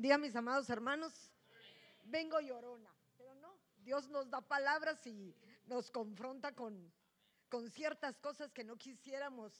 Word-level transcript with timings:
Diga 0.00 0.16
mis 0.16 0.34
amados 0.34 0.70
hermanos, 0.70 1.12
vengo 2.04 2.40
llorona, 2.40 2.90
pero 3.18 3.34
no, 3.34 3.54
Dios 3.84 4.08
nos 4.08 4.30
da 4.30 4.40
palabras 4.40 5.06
y 5.06 5.36
nos 5.66 5.90
confronta 5.90 6.54
con, 6.54 6.90
con 7.50 7.70
ciertas 7.70 8.18
cosas 8.18 8.50
que 8.50 8.64
no 8.64 8.78
quisiéramos, 8.78 9.52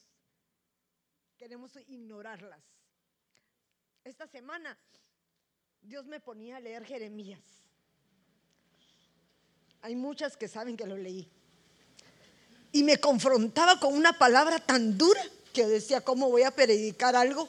queremos 1.37 1.77
ignorarlas. 1.87 2.63
Esta 4.03 4.25
semana 4.25 4.75
Dios 5.79 6.07
me 6.07 6.19
ponía 6.19 6.57
a 6.57 6.59
leer 6.59 6.85
Jeremías. 6.85 7.43
Hay 9.83 9.95
muchas 9.95 10.35
que 10.35 10.47
saben 10.47 10.75
que 10.75 10.87
lo 10.87 10.97
leí. 10.97 11.29
Y 12.71 12.81
me 12.81 12.99
confrontaba 12.99 13.79
con 13.79 13.93
una 13.93 14.17
palabra 14.17 14.57
tan 14.57 14.97
dura 14.97 15.21
que 15.53 15.67
decía, 15.67 16.01
¿cómo 16.01 16.31
voy 16.31 16.41
a 16.41 16.49
predicar 16.49 17.15
algo 17.15 17.47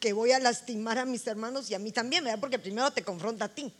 que 0.00 0.12
voy 0.12 0.32
a 0.32 0.38
lastimar 0.38 0.98
a 0.98 1.04
mis 1.04 1.26
hermanos 1.26 1.70
y 1.70 1.74
a 1.74 1.78
mí 1.78 1.92
también, 1.92 2.24
¿verdad? 2.24 2.40
Porque 2.40 2.58
primero 2.58 2.90
te 2.90 3.02
confronta 3.02 3.46
a 3.46 3.48
ti. 3.48 3.72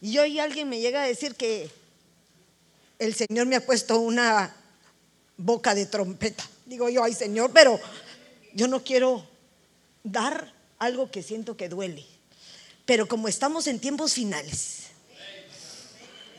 Y 0.00 0.16
hoy 0.18 0.38
alguien 0.38 0.68
me 0.68 0.80
llega 0.80 1.02
a 1.02 1.06
decir 1.06 1.34
que 1.34 1.70
el 2.98 3.14
Señor 3.14 3.46
me 3.46 3.56
ha 3.56 3.64
puesto 3.64 3.98
una 3.98 4.54
boca 5.36 5.74
de 5.74 5.86
trompeta. 5.86 6.44
Digo 6.66 6.88
yo, 6.88 7.02
ay 7.02 7.14
Señor, 7.14 7.50
pero 7.52 7.78
yo 8.54 8.68
no 8.68 8.82
quiero 8.82 9.26
dar 10.02 10.52
algo 10.78 11.10
que 11.10 11.22
siento 11.22 11.56
que 11.56 11.68
duele. 11.68 12.04
Pero 12.86 13.06
como 13.06 13.28
estamos 13.28 13.66
en 13.66 13.78
tiempos 13.78 14.14
finales, 14.14 14.84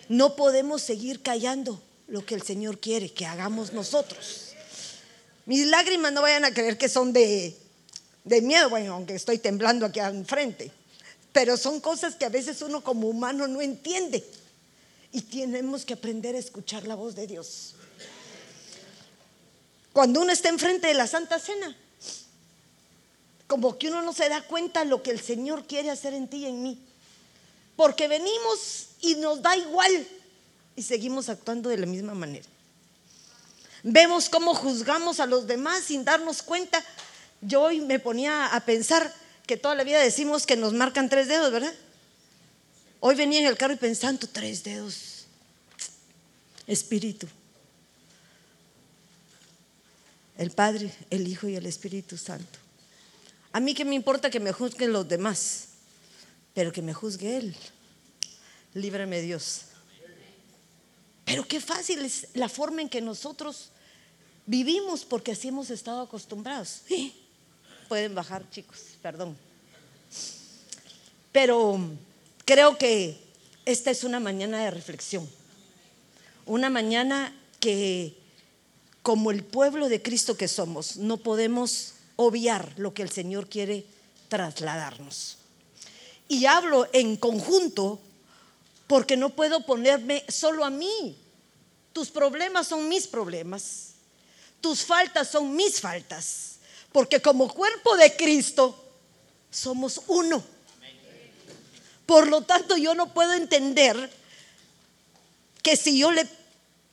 no 0.10 0.36
podemos 0.36 0.82
seguir 0.82 1.22
callando 1.22 1.82
lo 2.08 2.26
que 2.26 2.36
el 2.36 2.42
Señor 2.42 2.80
quiere 2.80 3.14
que 3.14 3.26
hagamos 3.26 3.74
nosotros. 3.74 4.54
Mis 5.46 5.66
lágrimas 5.68 6.12
no 6.12 6.22
vayan 6.22 6.46
a 6.46 6.54
creer 6.54 6.78
que 6.78 6.90
son 6.90 7.14
de, 7.14 7.58
de 8.24 8.42
miedo, 8.42 8.70
bueno, 8.70 8.94
aunque 8.94 9.16
estoy 9.16 9.38
temblando 9.38 9.86
aquí 9.86 10.00
enfrente, 10.00 10.72
pero 11.32 11.58
son 11.58 11.80
cosas 11.80 12.16
que 12.16 12.26
a 12.26 12.30
veces 12.30 12.62
uno 12.62 12.84
como 12.84 13.08
humano 13.08 13.48
no 13.48 13.62
entiende 13.62 14.24
y 15.12 15.22
tenemos 15.22 15.86
que 15.86 15.94
aprender 15.94 16.36
a 16.36 16.40
escuchar 16.40 16.88
la 16.88 16.96
voz 16.96 17.16
de 17.16 17.28
Dios. 17.28 17.76
Cuando 19.94 20.22
uno 20.22 20.32
está 20.32 20.50
enfrente 20.50 20.88
de 20.88 20.94
la 20.94 21.08
Santa 21.08 21.40
Cena, 21.40 21.76
como 23.48 23.78
que 23.78 23.90
uno 23.90 24.02
no 24.02 24.14
se 24.14 24.30
da 24.30 24.42
cuenta 24.42 24.86
lo 24.86 25.04
que 25.04 25.12
el 25.12 25.20
Señor 25.20 25.66
quiere 25.66 25.90
hacer 25.90 26.14
en 26.14 26.30
ti 26.30 26.38
y 26.38 26.46
en 26.46 26.64
mí. 26.64 26.80
Porque 27.76 28.08
venimos 28.08 28.88
y 29.02 29.16
nos 29.16 29.42
da 29.42 29.58
igual 29.58 30.08
y 30.78 30.84
seguimos 30.84 31.28
actuando 31.28 31.70
de 31.70 31.78
la 31.78 31.86
misma 31.86 32.14
manera. 32.14 32.48
Vemos 33.84 34.30
cómo 34.30 34.54
juzgamos 34.54 35.20
a 35.20 35.26
los 35.26 35.48
demás 35.48 35.84
sin 35.84 36.06
darnos 36.06 36.42
cuenta. 36.42 36.82
Yo 37.42 37.64
hoy 37.64 37.82
me 37.82 38.00
ponía 38.00 38.48
a 38.48 38.66
pensar 38.66 39.14
que 39.48 39.58
toda 39.58 39.76
la 39.76 39.84
vida 39.84 40.00
decimos 40.00 40.46
que 40.46 40.56
nos 40.56 40.74
marcan 40.74 41.10
tres 41.10 41.28
dedos, 41.28 41.52
¿verdad? 41.52 41.74
Hoy 43.00 43.16
venía 43.16 43.40
en 43.40 43.48
el 43.48 43.58
carro 43.58 43.74
y 43.74 43.78
pensando, 43.78 44.28
tres 44.28 44.64
dedos. 44.64 45.26
Espíritu. 46.68 47.28
El 50.38 50.52
Padre, 50.52 50.94
el 51.10 51.28
Hijo 51.28 51.48
y 51.48 51.56
el 51.56 51.66
Espíritu 51.66 52.18
Santo. 52.18 52.60
A 53.52 53.60
mí 53.60 53.74
que 53.74 53.86
me 53.86 53.96
importa 53.96 54.30
que 54.30 54.40
me 54.40 54.52
juzguen 54.52 54.94
los 54.94 55.08
demás, 55.08 55.70
pero 56.54 56.72
que 56.72 56.82
me 56.82 56.94
juzgue 56.94 57.38
Él. 57.38 57.56
Líbrame 58.74 59.22
Dios. 59.22 59.64
Pero 61.26 61.48
qué 61.48 61.60
fácil 61.60 62.06
es 62.06 62.28
la 62.34 62.50
forma 62.50 62.82
en 62.82 62.90
que 62.90 63.02
nosotros 63.02 63.70
vivimos 64.46 65.06
porque 65.06 65.32
así 65.32 65.48
hemos 65.50 65.70
estado 65.70 66.02
acostumbrados. 66.02 66.82
Pueden 67.92 68.16
bajar, 68.16 68.50
chicos, 68.50 68.78
perdón. 69.02 69.36
Pero 71.34 71.78
creo 72.46 72.78
que 72.78 73.20
esta 73.66 73.92
es 73.92 74.06
una 74.06 74.22
mañana 74.22 74.64
de 74.64 74.72
reflexión. 74.72 75.30
Una 76.46 76.70
mañana 76.70 77.38
que, 77.60 78.16
como 79.02 79.30
el 79.30 79.44
pueblo 79.44 79.90
de 79.90 80.02
Cristo 80.02 80.38
que 80.38 80.48
somos, 80.48 80.96
no 80.96 81.18
podemos 81.18 81.96
obviar 82.16 82.72
lo 82.78 82.94
que 82.94 83.02
el 83.02 83.12
Señor 83.12 83.50
quiere 83.50 83.84
trasladarnos. 84.30 85.40
Y 86.30 86.46
hablo 86.46 86.88
en 86.94 87.18
conjunto 87.18 88.00
porque 88.88 89.18
no 89.18 89.32
puedo 89.32 89.66
ponerme 89.66 90.24
solo 90.30 90.64
a 90.64 90.70
mí. 90.70 91.18
Tus 91.92 92.10
problemas 92.10 92.70
son 92.70 92.88
mis 92.88 93.06
problemas. 93.06 93.96
Tus 94.62 94.86
faltas 94.86 95.30
son 95.30 95.54
mis 95.54 95.82
faltas. 95.82 96.51
Porque 96.92 97.22
como 97.22 97.48
cuerpo 97.54 97.96
de 97.98 98.16
Cristo 98.16 98.78
somos 99.50 100.02
uno. 100.08 100.44
Por 102.06 102.28
lo 102.28 102.42
tanto, 102.42 102.76
yo 102.78 102.94
no 102.94 103.14
puedo 103.14 103.34
entender 103.34 104.12
que 105.64 105.76
si 105.76 105.98
yo 105.98 106.10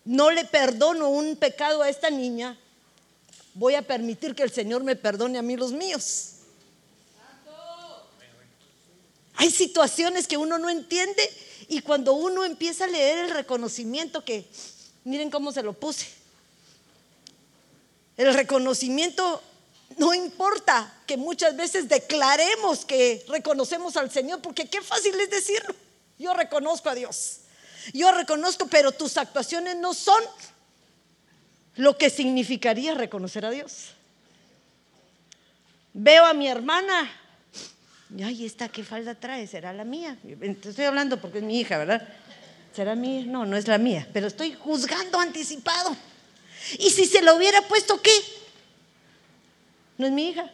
no 0.05 0.31
le 0.31 0.45
perdono 0.45 1.09
un 1.09 1.37
pecado 1.37 1.83
a 1.83 1.89
esta 1.89 2.11
niña, 2.11 2.57
voy 3.55 3.75
a 3.75 3.83
permitir 3.83 4.35
que 4.35 4.45
el 4.45 4.53
Señor 4.53 4.85
me 4.85 4.95
perdone 4.95 5.39
a 5.39 5.43
mí 5.43 5.57
los 5.57 5.73
míos. 5.73 6.35
Hay 9.35 9.51
situaciones 9.51 10.27
que 10.27 10.37
uno 10.37 10.59
no 10.59 10.69
entiende 10.69 11.23
y 11.69 11.81
cuando 11.81 12.13
uno 12.13 12.45
empieza 12.45 12.85
a 12.85 12.89
leer 12.89 13.19
el 13.19 13.31
reconocimiento 13.31 14.25
que, 14.25 14.45
miren 15.05 15.31
cómo 15.31 15.53
se 15.53 15.63
lo 15.63 15.73
puse, 15.73 16.07
el 18.17 18.35
reconocimiento 18.35 19.43
no 19.97 20.15
importa 20.15 20.93
que 21.06 21.16
muchas 21.16 21.56
veces 21.56 21.88
declaremos 21.88 22.84
que 22.84 23.25
reconocemos 23.28 23.97
al 23.97 24.10
Señor, 24.10 24.41
porque 24.41 24.66
qué 24.66 24.82
fácil 24.82 25.19
es 25.21 25.31
decirlo. 25.31 25.75
Yo 26.19 26.34
reconozco 26.34 26.88
a 26.88 26.94
Dios. 26.94 27.41
Yo 27.94 28.12
reconozco, 28.12 28.66
pero 28.66 28.93
tus 28.93 29.16
actuaciones 29.16 29.76
no 29.76 29.94
son 29.94 30.22
lo 31.76 31.97
que 31.97 32.10
significaría 32.10 32.94
reconocer 32.94 33.47
a 33.47 33.50
Dios. 33.50 33.93
Veo 35.94 36.26
a 36.26 36.34
mi 36.34 36.49
hermana 36.49 37.10
ay, 38.25 38.47
esta 38.47 38.69
qué 38.69 38.84
falda 38.84 39.15
trae, 39.15 39.47
será 39.47 39.72
la 39.72 39.84
mía. 39.84 40.16
Estoy 40.41 40.84
hablando 40.84 41.20
porque 41.20 41.38
es 41.38 41.44
mi 41.44 41.60
hija, 41.60 41.78
¿verdad? 41.78 42.06
¿Será 42.75 42.94
mía? 42.94 43.25
No, 43.26 43.44
no 43.44 43.56
es 43.56 43.69
la 43.69 43.78
mía, 43.78 44.09
pero 44.12 44.26
estoy 44.26 44.55
juzgando 44.55 45.19
anticipado. 45.19 45.94
¿Y 46.78 46.91
si 46.91 47.06
se 47.06 47.22
lo 47.22 47.37
hubiera 47.37 47.62
puesto 47.62 48.00
qué? 48.00 48.10
No 49.99 50.07
es 50.07 50.13
mi 50.13 50.31
hija. 50.31 50.51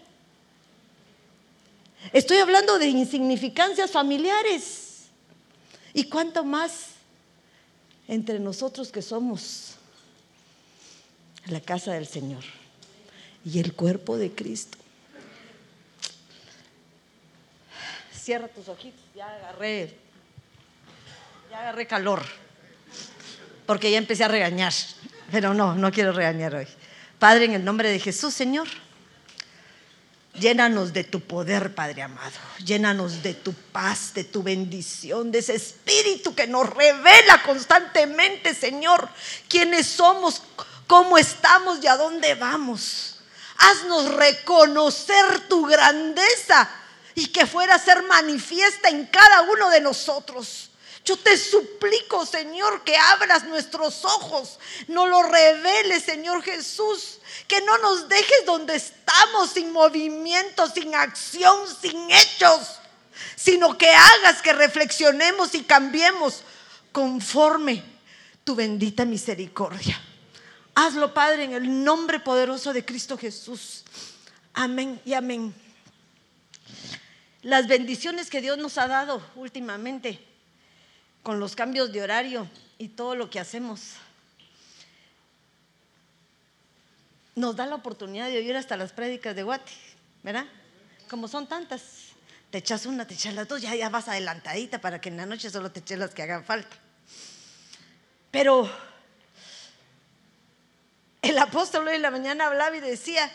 Estoy 2.13 2.39
hablando 2.39 2.79
de 2.79 2.89
insignificancias 2.89 3.91
familiares. 3.91 5.05
¿Y 5.93 6.05
cuánto 6.05 6.45
más 6.45 6.87
entre 8.09 8.41
nosotros 8.41 8.91
que 8.91 9.01
somos 9.01 9.77
la 11.47 11.61
casa 11.61 11.93
del 11.93 12.07
Señor 12.07 12.43
y 13.45 13.61
el 13.61 13.75
cuerpo 13.75 14.17
de 14.17 14.33
Cristo? 14.33 14.79
cierra 18.25 18.49
tus 18.49 18.69
ojitos, 18.69 19.03
ya 19.15 19.27
agarré, 19.27 19.95
ya 21.51 21.59
agarré 21.59 21.87
calor, 21.87 22.23
porque 23.67 23.91
ya 23.91 23.99
empecé 23.99 24.25
a 24.25 24.29
regañar, 24.29 24.73
pero 25.31 25.53
no, 25.53 25.75
no 25.75 25.93
quiero 25.93 26.11
regañar 26.11 26.55
hoy. 26.55 26.67
Padre, 27.19 27.45
en 27.45 27.53
el 27.53 27.63
nombre 27.63 27.91
de 27.91 28.01
Jesús, 28.01 28.33
Señor, 28.33 28.67
llénanos 30.35 30.93
de 30.93 31.05
tu 31.05 31.21
poder, 31.21 31.75
Padre 31.75 32.03
amado, 32.03 32.37
llénanos 32.65 33.23
de 33.23 33.35
tu 33.35 33.53
paz, 33.53 34.13
de 34.15 34.25
tu 34.25 34.43
bendición, 34.43 35.31
de 35.31 35.39
ese 35.39 35.55
espíritu 35.55 36.35
que 36.35 36.47
nos 36.47 36.69
revela 36.69 37.43
constantemente, 37.43 38.55
Señor, 38.55 39.09
quiénes 39.49 39.87
somos, 39.87 40.43
cómo 40.87 41.19
estamos 41.19 41.83
y 41.83 41.87
a 41.87 41.97
dónde 41.97 42.35
vamos. 42.35 43.17
Haznos 43.57 44.13
reconocer 44.15 45.49
tu 45.49 45.67
grandeza 45.67 46.69
y 47.15 47.29
que 47.29 47.47
fuera 47.47 47.77
a 47.77 47.79
ser 47.79 48.03
manifiesta 48.03 48.89
en 48.89 49.07
cada 49.07 49.43
uno 49.43 49.71
de 49.71 49.81
nosotros. 49.81 50.71
Yo 51.05 51.19
te 51.19 51.37
suplico, 51.37 52.25
Señor, 52.25 52.83
que 52.83 52.97
abras 52.97 53.45
nuestros 53.45 54.05
ojos, 54.05 54.59
no 54.89 55.07
lo 55.07 55.23
reveles, 55.23 56.03
Señor 56.03 56.43
Jesús, 56.43 57.19
que 57.47 57.61
no 57.61 57.77
nos 57.79 58.09
dejes 58.09 58.47
donde 58.47 58.77
estamos 58.77 59.51
sin 59.51 59.71
movimiento, 59.71 60.67
sin 60.71 60.95
acción, 60.95 61.59
sin 61.81 62.11
hechos, 62.11 62.81
sino 63.37 63.77
que 63.77 63.91
hagas 63.91 64.41
que 64.41 64.55
reflexionemos 64.55 65.55
y 65.55 65.63
cambiemos 65.65 66.43
conforme 66.91 67.85
tu 68.43 68.55
bendita 68.55 69.05
misericordia. 69.05 70.01
Hazlo, 70.75 71.13
Padre, 71.13 71.45
en 71.45 71.53
el 71.53 71.85
nombre 71.85 72.19
poderoso 72.19 72.73
de 72.73 72.85
Cristo 72.85 73.19
Jesús. 73.19 73.85
Amén 74.55 75.01
y 75.05 75.13
amén 75.13 75.55
las 77.45 77.69
bendiciones 77.69 78.31
que 78.31 78.41
Dios 78.41 78.59
nos 78.59 78.79
ha 78.79 78.89
dado 78.89 79.23
últimamente 79.37 80.19
con 81.25 81.41
los 81.41 81.57
cambios 81.57 81.91
de 81.91 82.03
horario 82.03 82.47
y 82.79 82.89
todo 82.89 83.17
lo 83.17 83.31
que 83.31 83.41
hacemos. 83.41 83.95
Nos 87.35 87.57
da 87.57 87.67
la 87.67 87.75
oportunidad 87.75 88.29
de 88.29 88.37
oír 88.37 88.55
hasta 88.55 88.77
las 88.77 88.93
prédicas 88.93 89.35
de 89.35 89.43
Guati, 89.43 89.73
¿verdad? 90.23 90.45
Como 91.09 91.27
son 91.27 91.49
tantas, 91.49 92.11
te 92.51 92.59
echas 92.59 92.85
una, 92.85 93.07
te 93.07 93.15
echas 93.15 93.35
las 93.35 93.49
dos, 93.49 93.63
ya, 93.63 93.75
ya 93.75 93.89
vas 93.89 94.07
adelantadita 94.07 94.81
para 94.81 95.01
que 95.01 95.09
en 95.09 95.17
la 95.17 95.25
noche 95.25 95.51
solo 95.51 95.73
te 95.73 95.81
eches 95.81 95.99
las 95.99 96.15
que 96.15 96.23
hagan 96.23 96.45
falta. 96.45 96.77
Pero 98.31 98.71
el 101.23 101.39
apóstol 101.39 101.89
hoy 101.89 101.97
en 101.97 102.03
la 102.03 102.11
mañana 102.11 102.49
hablaba 102.49 102.77
y 102.77 102.81
decía 102.81 103.33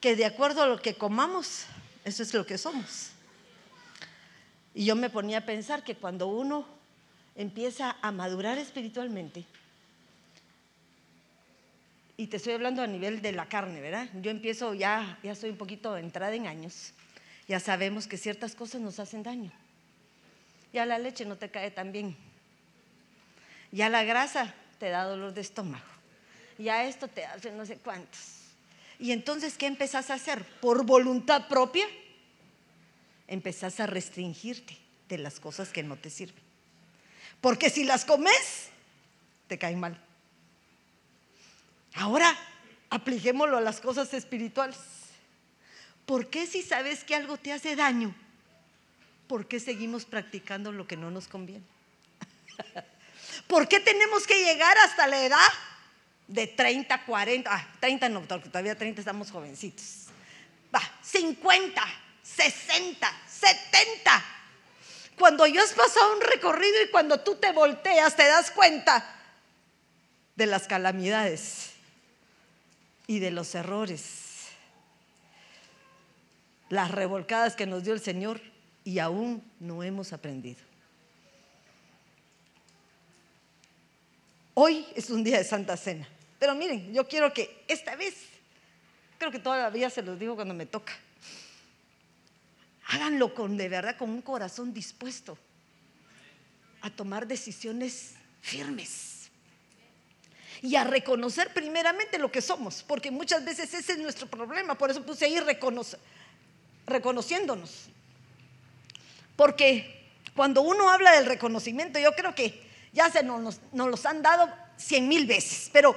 que 0.00 0.14
de 0.14 0.26
acuerdo 0.26 0.62
a 0.62 0.68
lo 0.68 0.80
que 0.80 0.94
comamos, 0.94 1.64
eso 2.04 2.22
es 2.22 2.32
lo 2.32 2.46
que 2.46 2.56
somos. 2.56 3.08
Y 4.74 4.84
yo 4.84 4.94
me 4.94 5.10
ponía 5.10 5.38
a 5.38 5.44
pensar 5.44 5.82
que 5.82 5.96
cuando 5.96 6.28
uno 6.28 6.79
empieza 7.36 7.96
a 8.02 8.12
madurar 8.12 8.58
espiritualmente, 8.58 9.44
y 12.20 12.26
te 12.26 12.36
estoy 12.36 12.52
hablando 12.52 12.82
a 12.82 12.86
nivel 12.86 13.22
de 13.22 13.32
la 13.32 13.48
carne, 13.48 13.80
¿verdad? 13.80 14.06
Yo 14.20 14.30
empiezo 14.30 14.74
ya, 14.74 15.18
ya 15.22 15.32
estoy 15.32 15.48
un 15.48 15.56
poquito 15.56 15.96
entrada 15.96 16.34
en 16.34 16.46
años, 16.46 16.92
ya 17.48 17.58
sabemos 17.60 18.06
que 18.06 18.18
ciertas 18.18 18.54
cosas 18.54 18.82
nos 18.82 19.00
hacen 19.00 19.22
daño. 19.22 19.50
Ya 20.70 20.84
la 20.84 20.98
leche 20.98 21.24
no 21.24 21.36
te 21.36 21.50
cae 21.50 21.70
tan 21.70 21.92
bien. 21.92 22.14
Ya 23.72 23.88
la 23.88 24.04
grasa 24.04 24.54
te 24.78 24.90
da 24.90 25.04
dolor 25.04 25.32
de 25.32 25.40
estómago. 25.40 25.82
Ya 26.58 26.84
esto 26.84 27.08
te 27.08 27.24
hace 27.24 27.50
no 27.52 27.64
sé 27.64 27.76
cuántos. 27.78 28.20
Y 28.98 29.12
entonces, 29.12 29.56
¿qué 29.56 29.66
empezás 29.66 30.10
a 30.10 30.14
hacer? 30.14 30.44
Por 30.60 30.84
voluntad 30.84 31.48
propia, 31.48 31.86
empezás 33.28 33.80
a 33.80 33.86
restringirte 33.86 34.76
de 35.08 35.16
las 35.16 35.40
cosas 35.40 35.70
que 35.70 35.82
no 35.82 35.96
te 35.96 36.10
sirven. 36.10 36.49
Porque 37.40 37.70
si 37.70 37.84
las 37.84 38.04
comes, 38.04 38.68
te 39.48 39.58
caen 39.58 39.80
mal. 39.80 39.98
Ahora, 41.94 42.36
apliquémoslo 42.90 43.56
a 43.56 43.60
las 43.60 43.80
cosas 43.80 44.12
espirituales. 44.14 44.78
¿Por 46.06 46.28
qué 46.28 46.46
si 46.46 46.62
sabes 46.62 47.04
que 47.04 47.14
algo 47.14 47.36
te 47.36 47.52
hace 47.52 47.76
daño? 47.76 48.14
¿Por 49.26 49.46
qué 49.46 49.60
seguimos 49.60 50.04
practicando 50.04 50.72
lo 50.72 50.86
que 50.86 50.96
no 50.96 51.10
nos 51.10 51.28
conviene? 51.28 51.64
¿Por 53.46 53.68
qué 53.68 53.80
tenemos 53.80 54.26
que 54.26 54.44
llegar 54.44 54.76
hasta 54.78 55.06
la 55.06 55.24
edad 55.24 55.48
de 56.26 56.46
30, 56.46 57.04
40? 57.04 57.50
Ah, 57.52 57.68
30 57.80 58.08
no, 58.08 58.20
todavía 58.22 58.76
30 58.76 59.00
estamos 59.00 59.30
jovencitos. 59.30 60.06
Va, 60.74 60.82
50, 61.02 61.82
60, 62.22 63.12
70. 63.26 64.39
Cuando 65.20 65.46
yo 65.46 65.62
has 65.62 65.74
pasado 65.74 66.14
un 66.14 66.22
recorrido 66.22 66.82
y 66.82 66.88
cuando 66.90 67.20
tú 67.20 67.36
te 67.36 67.52
volteas 67.52 68.16
te 68.16 68.26
das 68.26 68.50
cuenta 68.50 69.04
de 70.34 70.46
las 70.46 70.66
calamidades 70.66 71.72
y 73.06 73.18
de 73.18 73.30
los 73.30 73.54
errores, 73.54 74.46
las 76.70 76.90
revolcadas 76.90 77.54
que 77.54 77.66
nos 77.66 77.84
dio 77.84 77.92
el 77.92 78.00
Señor 78.00 78.40
y 78.82 78.98
aún 78.98 79.44
no 79.60 79.82
hemos 79.82 80.14
aprendido. 80.14 80.62
Hoy 84.54 84.86
es 84.96 85.10
un 85.10 85.22
día 85.22 85.36
de 85.36 85.44
Santa 85.44 85.76
Cena, 85.76 86.08
pero 86.38 86.54
miren, 86.54 86.94
yo 86.94 87.06
quiero 87.06 87.30
que 87.34 87.62
esta 87.68 87.94
vez, 87.94 88.14
creo 89.18 89.30
que 89.30 89.38
todavía 89.38 89.90
se 89.90 90.00
los 90.00 90.18
digo 90.18 90.34
cuando 90.34 90.54
me 90.54 90.64
toca, 90.64 90.94
háganlo 92.90 93.34
con 93.34 93.56
de 93.56 93.68
verdad, 93.68 93.96
con 93.96 94.10
un 94.10 94.20
corazón 94.20 94.74
dispuesto 94.74 95.38
a 96.82 96.90
tomar 96.90 97.26
decisiones 97.26 98.14
firmes 98.40 99.30
y 100.62 100.74
a 100.76 100.84
reconocer 100.84 101.52
primeramente 101.54 102.18
lo 102.18 102.32
que 102.32 102.42
somos, 102.42 102.82
porque 102.82 103.10
muchas 103.10 103.44
veces 103.44 103.72
ese 103.72 103.92
es 103.92 103.98
nuestro 103.98 104.26
problema, 104.26 104.76
por 104.76 104.90
eso 104.90 105.06
puse 105.06 105.24
ahí 105.26 105.38
reconociéndonos. 106.86 107.86
Porque 109.36 110.10
cuando 110.34 110.60
uno 110.62 110.90
habla 110.90 111.12
del 111.12 111.26
reconocimiento, 111.26 111.98
yo 111.98 112.12
creo 112.12 112.34
que 112.34 112.68
ya 112.92 113.08
se 113.10 113.22
nos, 113.22 113.60
nos 113.72 113.88
los 113.88 114.04
han 114.04 114.20
dado 114.20 114.52
cien 114.76 115.08
mil 115.08 115.26
veces, 115.26 115.70
pero 115.72 115.96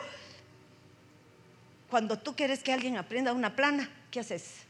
cuando 1.89 2.19
tú 2.19 2.35
quieres 2.35 2.61
que 2.61 2.71
alguien 2.71 2.97
aprenda 2.97 3.33
una 3.33 3.55
plana, 3.55 3.89
¿qué 4.11 4.19
haces? 4.19 4.63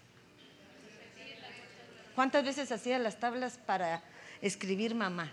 ¿Cuántas 2.16 2.44
veces 2.44 2.72
hacía 2.72 3.00
las 3.00 3.20
tablas 3.20 3.58
para 3.66 4.02
escribir 4.42 4.94
mamá? 4.96 5.32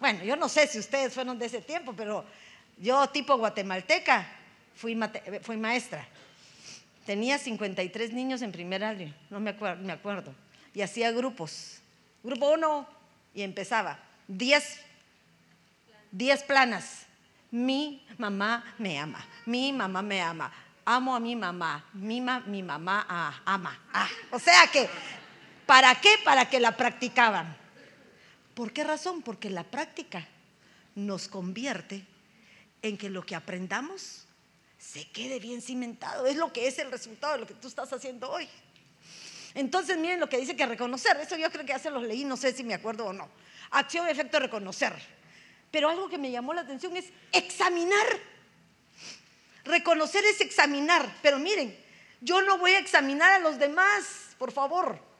Bueno, 0.00 0.24
yo 0.24 0.36
no 0.36 0.48
sé 0.48 0.66
si 0.66 0.78
ustedes 0.78 1.12
fueron 1.12 1.38
de 1.38 1.46
ese 1.46 1.60
tiempo, 1.60 1.94
pero 1.96 2.24
yo, 2.78 3.06
tipo 3.08 3.36
guatemalteca, 3.36 4.26
fui, 4.74 4.94
maestra. 4.94 6.06
Tenía 7.06 7.38
53 7.38 8.12
niños 8.12 8.42
en 8.42 8.52
primer 8.52 8.84
año, 8.84 9.14
no 9.30 9.40
me 9.40 9.50
acuerdo, 9.50 9.82
me 9.82 9.92
acuerdo. 9.92 10.34
Y 10.74 10.82
hacía 10.82 11.12
grupos. 11.12 11.78
Grupo 12.22 12.50
uno, 12.50 12.86
y 13.34 13.42
empezaba. 13.42 13.98
10 14.28 14.80
10 16.14 16.44
planas. 16.44 17.06
Mi 17.50 18.06
mamá 18.18 18.64
me 18.78 18.98
ama. 18.98 19.24
Mi 19.46 19.72
mamá 19.72 20.00
me 20.02 20.20
ama. 20.20 20.52
Amo 20.84 21.14
a 21.14 21.20
mi 21.20 21.34
mamá. 21.34 21.84
Mi, 21.92 22.20
mi 22.20 22.62
mamá 22.62 23.04
ah, 23.08 23.42
ama. 23.44 23.78
Ah, 23.92 24.08
o 24.30 24.38
sea 24.38 24.66
que, 24.72 24.88
¿para 25.66 26.00
qué? 26.00 26.10
Para 26.24 26.48
que 26.48 26.60
la 26.60 26.76
practicaban. 26.76 27.56
¿Por 28.54 28.72
qué 28.72 28.84
razón? 28.84 29.22
Porque 29.22 29.50
la 29.50 29.64
práctica 29.64 30.26
nos 30.94 31.28
convierte 31.28 32.04
en 32.82 32.96
que 32.96 33.10
lo 33.10 33.24
que 33.24 33.34
aprendamos 33.34 34.26
se 34.78 35.08
quede 35.10 35.40
bien 35.40 35.62
cimentado. 35.62 36.26
Es 36.26 36.36
lo 36.36 36.52
que 36.52 36.68
es 36.68 36.78
el 36.78 36.90
resultado 36.90 37.34
de 37.34 37.40
lo 37.40 37.46
que 37.46 37.54
tú 37.54 37.68
estás 37.68 37.92
haciendo 37.92 38.30
hoy. 38.30 38.48
Entonces, 39.54 39.96
miren 39.96 40.20
lo 40.20 40.28
que 40.28 40.36
dice 40.36 40.56
que 40.56 40.66
reconocer. 40.66 41.16
Eso 41.16 41.36
yo 41.36 41.50
creo 41.50 41.64
que 41.64 41.72
ya 41.72 41.78
se 41.78 41.90
los 41.90 42.02
leí, 42.02 42.24
no 42.24 42.36
sé 42.36 42.52
si 42.52 42.64
me 42.64 42.74
acuerdo 42.74 43.06
o 43.06 43.12
no. 43.12 43.28
Acción, 43.70 44.08
efecto, 44.08 44.38
reconocer. 44.38 44.92
Pero 45.70 45.88
algo 45.88 46.08
que 46.08 46.18
me 46.18 46.30
llamó 46.30 46.52
la 46.54 46.60
atención 46.60 46.96
es 46.96 47.06
examinar. 47.32 48.06
Reconocer 49.64 50.24
es 50.24 50.40
examinar. 50.40 51.18
Pero 51.22 51.38
miren, 51.38 51.76
yo 52.20 52.42
no 52.42 52.58
voy 52.58 52.72
a 52.72 52.78
examinar 52.78 53.32
a 53.32 53.38
los 53.38 53.58
demás, 53.58 54.36
por 54.38 54.52
favor. 54.52 55.13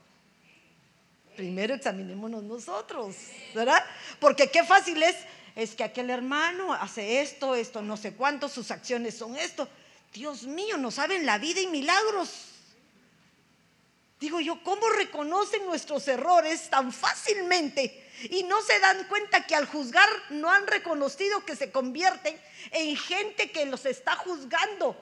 Primero 1.36 1.74
examinémonos 1.74 2.42
nosotros, 2.44 3.16
¿verdad? 3.54 3.84
Porque 4.20 4.50
qué 4.50 4.64
fácil 4.64 5.02
es 5.02 5.16
es 5.54 5.74
que 5.74 5.84
aquel 5.84 6.10
hermano 6.10 6.72
hace 6.72 7.20
esto, 7.20 7.54
esto, 7.54 7.80
no 7.80 7.96
sé 7.96 8.14
cuánto, 8.14 8.48
sus 8.48 8.70
acciones 8.70 9.16
son 9.16 9.36
esto. 9.36 9.68
Dios 10.12 10.44
mío, 10.44 10.76
no 10.76 10.90
saben 10.90 11.26
la 11.26 11.38
vida 11.38 11.60
y 11.60 11.66
milagros. 11.68 12.46
Digo 14.18 14.40
yo, 14.40 14.62
¿cómo 14.62 14.88
reconocen 14.90 15.64
nuestros 15.66 16.08
errores 16.08 16.70
tan 16.70 16.92
fácilmente? 16.92 18.10
Y 18.30 18.42
no 18.44 18.62
se 18.62 18.78
dan 18.80 19.06
cuenta 19.08 19.46
que 19.46 19.54
al 19.54 19.66
juzgar 19.66 20.08
no 20.30 20.50
han 20.50 20.66
reconocido 20.66 21.44
que 21.44 21.56
se 21.56 21.70
convierten 21.70 22.40
en 22.70 22.96
gente 22.96 23.50
que 23.50 23.66
los 23.66 23.86
está 23.86 24.16
juzgando. 24.16 24.96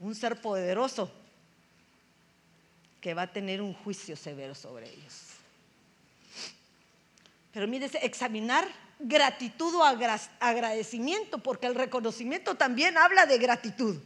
Un 0.00 0.14
ser 0.14 0.40
poderoso 0.40 1.10
que 3.00 3.14
va 3.14 3.22
a 3.22 3.32
tener 3.32 3.62
un 3.62 3.72
juicio 3.72 4.16
severo 4.16 4.54
sobre 4.54 4.88
ellos. 4.88 5.30
Pero 7.52 7.66
mire, 7.66 7.90
examinar 8.02 8.68
gratitud 8.98 9.74
o 9.74 9.84
agradecimiento, 9.84 11.38
porque 11.38 11.66
el 11.66 11.74
reconocimiento 11.74 12.56
también 12.56 12.98
habla 12.98 13.26
de 13.26 13.38
gratitud. 13.38 13.96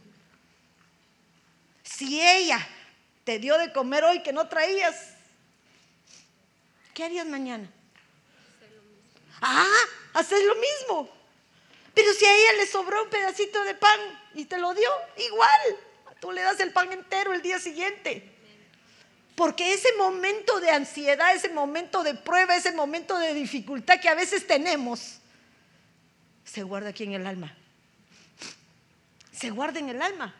Si 1.83 2.21
ella 2.21 2.65
te 3.23 3.39
dio 3.39 3.57
de 3.57 3.71
comer 3.73 4.03
hoy 4.03 4.23
que 4.23 4.33
no 4.33 4.47
traías, 4.47 5.13
¿qué 6.93 7.03
harías 7.03 7.27
mañana? 7.27 7.69
Ah, 9.41 9.65
haces 10.13 10.43
lo 10.45 10.55
mismo. 10.55 11.09
Pero 11.93 12.13
si 12.13 12.25
a 12.25 12.35
ella 12.35 12.53
le 12.57 12.67
sobró 12.67 13.03
un 13.03 13.09
pedacito 13.09 13.63
de 13.63 13.75
pan 13.75 13.99
y 14.33 14.45
te 14.45 14.57
lo 14.57 14.73
dio, 14.73 14.89
igual, 15.17 15.77
tú 16.19 16.31
le 16.31 16.41
das 16.41 16.59
el 16.59 16.71
pan 16.71 16.91
entero 16.91 17.33
el 17.33 17.41
día 17.41 17.59
siguiente. 17.59 18.34
Porque 19.35 19.73
ese 19.73 19.89
momento 19.97 20.59
de 20.61 20.71
ansiedad, 20.71 21.35
ese 21.35 21.49
momento 21.49 22.03
de 22.03 22.15
prueba, 22.15 22.55
ese 22.55 22.71
momento 22.71 23.17
de 23.19 23.33
dificultad 23.33 23.99
que 23.99 24.09
a 24.09 24.15
veces 24.15 24.47
tenemos, 24.47 25.19
se 26.45 26.63
guarda 26.63 26.89
aquí 26.89 27.03
en 27.03 27.13
el 27.13 27.27
alma. 27.27 27.55
Se 29.31 29.49
guarda 29.49 29.79
en 29.79 29.89
el 29.89 30.01
alma. 30.01 30.33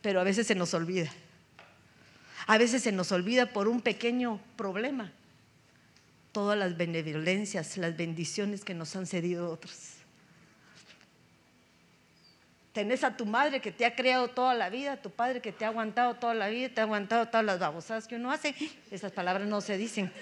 Pero 0.00 0.20
a 0.20 0.24
veces 0.24 0.46
se 0.46 0.54
nos 0.54 0.72
olvida. 0.72 1.12
A 2.46 2.58
veces 2.58 2.82
se 2.82 2.92
nos 2.92 3.12
olvida 3.12 3.52
por 3.52 3.68
un 3.68 3.82
pequeño 3.82 4.40
problema 4.56 5.12
todas 6.36 6.58
las 6.58 6.76
benevolencias, 6.76 7.78
las 7.78 7.96
bendiciones 7.96 8.62
que 8.62 8.74
nos 8.74 8.94
han 8.94 9.06
cedido 9.06 9.50
otros. 9.50 9.95
Tenés 12.76 13.04
a 13.04 13.16
tu 13.16 13.24
madre 13.24 13.62
que 13.62 13.72
te 13.72 13.86
ha 13.86 13.96
creado 13.96 14.28
toda 14.28 14.52
la 14.52 14.68
vida, 14.68 14.98
tu 14.98 15.10
padre 15.10 15.40
que 15.40 15.50
te 15.50 15.64
ha 15.64 15.68
aguantado 15.68 16.16
toda 16.16 16.34
la 16.34 16.48
vida, 16.48 16.68
te 16.68 16.82
ha 16.82 16.84
aguantado 16.84 17.26
todas 17.26 17.42
las 17.42 17.58
babosadas 17.58 18.06
que 18.06 18.16
uno 18.16 18.30
hace. 18.30 18.54
Esas 18.90 19.12
palabras 19.12 19.48
no 19.48 19.62
se 19.62 19.78
dicen. 19.78 20.12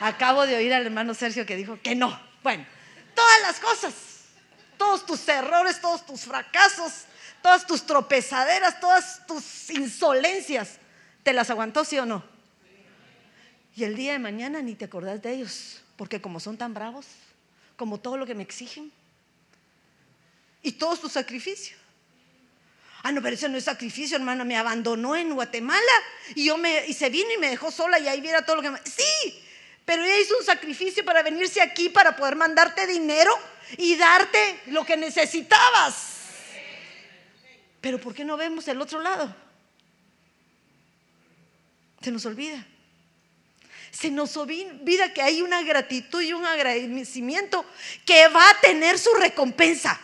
Acabo 0.00 0.48
de 0.48 0.56
oír 0.56 0.74
al 0.74 0.84
hermano 0.84 1.14
Sergio 1.14 1.46
que 1.46 1.54
dijo 1.54 1.78
que 1.80 1.94
no. 1.94 2.20
Bueno, 2.42 2.66
todas 3.14 3.40
las 3.42 3.60
cosas, 3.60 3.94
todos 4.76 5.06
tus 5.06 5.28
errores, 5.28 5.80
todos 5.80 6.04
tus 6.04 6.22
fracasos, 6.22 7.04
todas 7.40 7.64
tus 7.68 7.86
tropezaderas, 7.86 8.80
todas 8.80 9.24
tus 9.24 9.70
insolencias, 9.70 10.78
¿te 11.22 11.32
las 11.32 11.50
aguantó 11.50 11.84
sí 11.84 12.00
o 12.00 12.04
no? 12.04 12.24
Y 13.76 13.84
el 13.84 13.94
día 13.94 14.10
de 14.10 14.18
mañana 14.18 14.60
ni 14.60 14.74
te 14.74 14.86
acordás 14.86 15.22
de 15.22 15.34
ellos, 15.34 15.82
porque 15.94 16.20
como 16.20 16.40
son 16.40 16.56
tan 16.56 16.74
bravos, 16.74 17.06
como 17.76 18.00
todo 18.00 18.16
lo 18.16 18.26
que 18.26 18.34
me 18.34 18.42
exigen, 18.42 18.90
y 20.68 20.72
todo 20.72 20.96
su 20.96 21.08
sacrificio. 21.08 21.78
Ah, 23.02 23.10
no, 23.10 23.22
pero 23.22 23.34
eso 23.34 23.48
no 23.48 23.56
es 23.56 23.64
sacrificio, 23.64 24.18
hermano. 24.18 24.44
Me 24.44 24.54
abandonó 24.54 25.16
en 25.16 25.32
Guatemala 25.32 25.80
y 26.34 26.44
yo 26.44 26.58
me 26.58 26.86
y 26.86 26.92
se 26.92 27.08
vino 27.08 27.32
y 27.32 27.38
me 27.38 27.48
dejó 27.48 27.70
sola 27.70 27.98
y 27.98 28.06
ahí 28.06 28.20
viera 28.20 28.44
todo 28.44 28.56
lo 28.56 28.62
que 28.62 28.70
me... 28.70 28.78
Sí, 28.84 29.42
pero 29.86 30.04
ella 30.04 30.18
hizo 30.18 30.36
un 30.36 30.44
sacrificio 30.44 31.02
para 31.06 31.22
venirse 31.22 31.62
aquí 31.62 31.88
para 31.88 32.14
poder 32.14 32.36
mandarte 32.36 32.86
dinero 32.86 33.32
y 33.78 33.96
darte 33.96 34.60
lo 34.66 34.84
que 34.84 34.98
necesitabas. 34.98 35.94
Pero 37.80 37.98
¿por 37.98 38.14
qué 38.14 38.26
no 38.26 38.36
vemos 38.36 38.68
el 38.68 38.78
otro 38.82 39.00
lado? 39.00 39.34
Se 42.02 42.10
nos 42.10 42.26
olvida. 42.26 42.62
Se 43.90 44.10
nos 44.10 44.36
olvida 44.36 45.14
que 45.14 45.22
hay 45.22 45.40
una 45.40 45.62
gratitud 45.62 46.20
y 46.20 46.34
un 46.34 46.44
agradecimiento 46.44 47.64
que 48.04 48.28
va 48.28 48.50
a 48.50 48.60
tener 48.60 48.98
su 48.98 49.14
recompensa. 49.14 49.98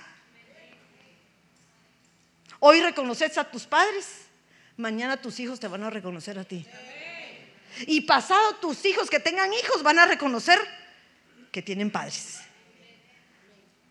Hoy 2.67 2.81
reconoces 2.81 3.37
a 3.37 3.45
tus 3.45 3.67
padres, 3.67 4.23
mañana 4.79 5.19
tus 5.19 5.39
hijos 5.39 5.61
te 5.61 5.69
van 5.69 5.83
a 5.83 5.91
reconocer 5.91 6.39
a 6.39 6.45
ti. 6.45 6.65
Y 7.87 8.01
pasado 8.01 8.55
tus 8.55 8.87
hijos 8.87 9.11
que 9.11 9.21
tengan 9.21 9.53
hijos 9.53 9.83
van 9.83 9.99
a 9.99 10.07
reconocer 10.07 10.59
que 11.53 11.61
tienen 11.61 11.91
padres. 11.91 12.41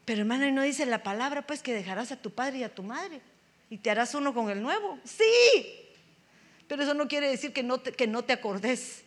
Pero 0.05 0.21
hermana, 0.21 0.49
no 0.49 0.63
dice 0.63 0.87
la 0.87 1.03
palabra 1.03 1.43
pues 1.43 1.61
que 1.61 1.71
dejarás 1.71 2.11
a 2.11 2.19
tu 2.19 2.31
padre 2.31 2.57
y 2.57 2.63
a 2.63 2.73
tu 2.73 2.81
madre 2.81 3.21
y 3.69 3.77
te 3.77 3.91
harás 3.91 4.15
uno 4.15 4.33
con 4.33 4.49
el 4.49 4.59
nuevo. 4.63 4.97
Sí, 5.03 5.85
pero 6.67 6.81
eso 6.81 6.95
no 6.95 7.07
quiere 7.07 7.29
decir 7.29 7.53
que 7.53 7.61
no 7.61 7.79
te, 7.79 7.91
que 7.91 8.07
no 8.07 8.23
te 8.23 8.33
acordes 8.33 9.03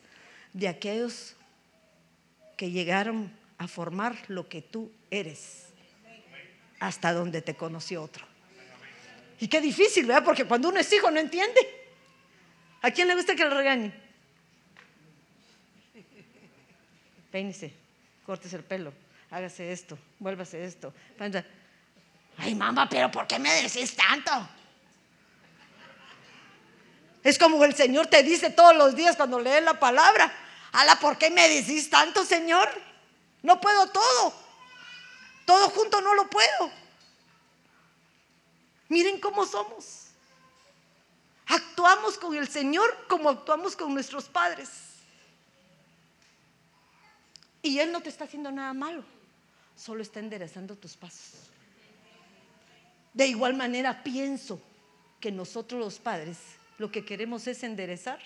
de 0.52 0.68
aquellos 0.68 1.34
que 2.56 2.70
llegaron 2.70 3.32
a 3.58 3.66
formar 3.66 4.16
lo 4.28 4.48
que 4.48 4.62
tú 4.62 4.92
eres 5.10 5.64
hasta 6.78 7.12
donde 7.12 7.42
te 7.42 7.56
conoció 7.56 8.00
otro. 8.00 8.35
Y 9.38 9.48
qué 9.48 9.60
difícil, 9.60 10.06
¿verdad? 10.06 10.24
Porque 10.24 10.44
cuando 10.44 10.68
uno 10.68 10.80
es 10.80 10.92
hijo 10.92 11.10
no 11.10 11.20
entiende. 11.20 11.60
¿A 12.82 12.90
quién 12.90 13.08
le 13.08 13.14
gusta 13.14 13.34
que 13.34 13.44
le 13.44 13.50
regañe? 13.50 13.92
Peínese, 17.30 17.72
córtese 18.24 18.56
el 18.56 18.64
pelo, 18.64 18.92
hágase 19.30 19.72
esto, 19.72 19.98
vuélvase 20.18 20.64
esto. 20.64 20.94
Ay, 22.38 22.54
mamá, 22.54 22.88
pero 22.88 23.10
¿por 23.10 23.26
qué 23.26 23.38
me 23.38 23.52
decís 23.62 23.94
tanto? 23.94 24.30
Es 27.22 27.38
como 27.38 27.62
el 27.64 27.74
Señor 27.74 28.06
te 28.06 28.22
dice 28.22 28.50
todos 28.50 28.76
los 28.76 28.94
días 28.94 29.16
cuando 29.16 29.40
lees 29.40 29.62
la 29.64 29.80
palabra. 29.80 30.32
Ala, 30.72 31.00
¿por 31.00 31.18
qué 31.18 31.28
me 31.30 31.48
decís 31.48 31.90
tanto, 31.90 32.24
Señor? 32.24 32.68
No 33.42 33.60
puedo 33.60 33.88
todo. 33.88 34.34
Todo 35.44 35.68
junto 35.70 36.00
no 36.00 36.14
lo 36.14 36.30
puedo. 36.30 36.70
Miren 38.88 39.20
cómo 39.20 39.44
somos. 39.46 40.06
Actuamos 41.46 42.18
con 42.18 42.36
el 42.36 42.48
Señor 42.48 43.06
como 43.08 43.30
actuamos 43.30 43.76
con 43.76 43.94
nuestros 43.94 44.24
padres. 44.24 44.68
Y 47.62 47.78
Él 47.78 47.92
no 47.92 48.00
te 48.00 48.08
está 48.08 48.24
haciendo 48.24 48.50
nada 48.52 48.72
malo, 48.72 49.04
solo 49.76 50.02
está 50.02 50.20
enderezando 50.20 50.76
tus 50.76 50.96
pasos. 50.96 51.32
De 53.12 53.26
igual 53.26 53.54
manera 53.54 54.02
pienso 54.02 54.60
que 55.20 55.32
nosotros 55.32 55.80
los 55.80 55.98
padres 55.98 56.36
lo 56.78 56.92
que 56.92 57.04
queremos 57.04 57.46
es 57.46 57.62
enderezar 57.62 58.20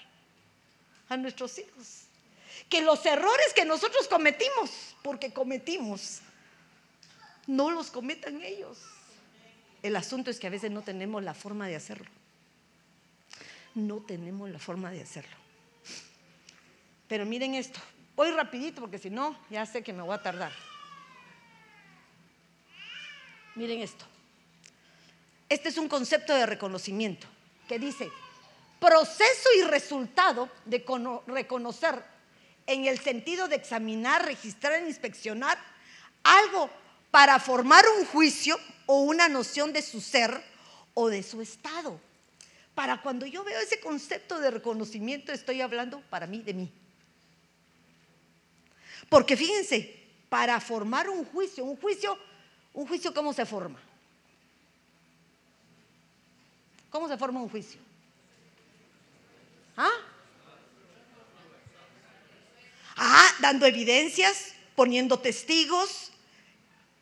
a 1.09 1.17
nuestros 1.17 1.59
hijos. 1.59 2.05
Que 2.69 2.83
los 2.83 3.05
errores 3.07 3.53
que 3.55 3.65
nosotros 3.65 4.09
cometimos, 4.09 4.97
porque 5.03 5.33
cometimos, 5.33 6.21
no 7.47 7.71
los 7.71 7.91
cometan 7.91 8.43
ellos. 8.43 8.79
El 9.83 9.97
asunto 9.97 10.31
es 10.31 10.39
que 10.39 10.47
a 10.47 10.51
veces 10.51 10.71
no 10.71 10.83
tenemos 10.83 11.23
la 11.23 11.35
forma 11.35 11.67
de 11.67 11.77
hacerlo. 11.77 12.09
No 13.75 13.97
tenemos 13.99 14.51
la 14.51 14.59
forma 14.59 14.91
de 14.91 15.03
hacerlo. 15.03 15.37
Pero 17.09 17.25
miren 17.25 17.55
esto. 17.55 17.81
Voy 18.17 18.31
rapidito 18.31 18.81
porque 18.81 18.99
si 18.99 19.11
no, 19.11 19.37
ya 19.49 19.65
sé 19.65 19.83
que 19.83 19.93
me 19.93 20.03
voy 20.03 20.15
a 20.15 20.23
tardar. 20.23 20.53
Miren 23.55 23.81
esto. 23.81 24.05
Este 25.49 25.71
es 25.71 25.79
un 25.79 25.89
concepto 25.89 26.35
de 26.35 26.47
reconocimiento 26.47 27.27
que 27.67 27.79
dice, 27.79 28.11
proceso 28.79 29.49
y 29.59 29.63
resultado 29.63 30.49
de 30.65 30.85
reconocer 31.27 32.05
en 32.67 32.87
el 32.87 32.99
sentido 33.01 33.49
de 33.49 33.57
examinar, 33.57 34.25
registrar, 34.25 34.81
inspeccionar 34.87 35.59
algo 36.23 36.71
para 37.11 37.39
formar 37.41 37.85
un 37.99 38.07
juicio 38.07 38.57
o 38.93 39.03
una 39.03 39.29
noción 39.29 39.73
de 39.73 39.83
su 39.83 40.01
ser 40.01 40.43
o 40.95 41.09
de 41.09 41.23
su 41.23 41.41
estado. 41.41 42.01
Para 42.75 43.01
cuando 43.01 43.25
yo 43.25 43.45
veo 43.45 43.61
ese 43.61 43.79
concepto 43.79 44.41
de 44.41 44.51
reconocimiento, 44.51 45.31
estoy 45.31 45.61
hablando 45.61 46.01
para 46.11 46.27
mí 46.27 46.43
de 46.43 46.55
mí. 46.55 46.73
Porque 49.09 49.37
fíjense, 49.37 49.97
para 50.29 50.61
formar 50.61 51.09
un 51.09 51.25
juicio, 51.25 51.65
un 51.65 51.77
juicio, 51.77 52.19
un 52.75 52.85
juicio, 52.85 53.15
¿cómo 53.15 53.33
se 53.33 53.47
forma? 53.47 53.81
¿Cómo 56.91 57.07
se 57.07 57.17
forma 57.17 57.41
un 57.41 57.49
juicio? 57.49 57.81
¿Ah? 59.77 59.89
Ah, 62.97 63.31
dando 63.39 63.67
evidencias, 63.67 64.55
poniendo 64.75 65.21
testigos, 65.21 66.10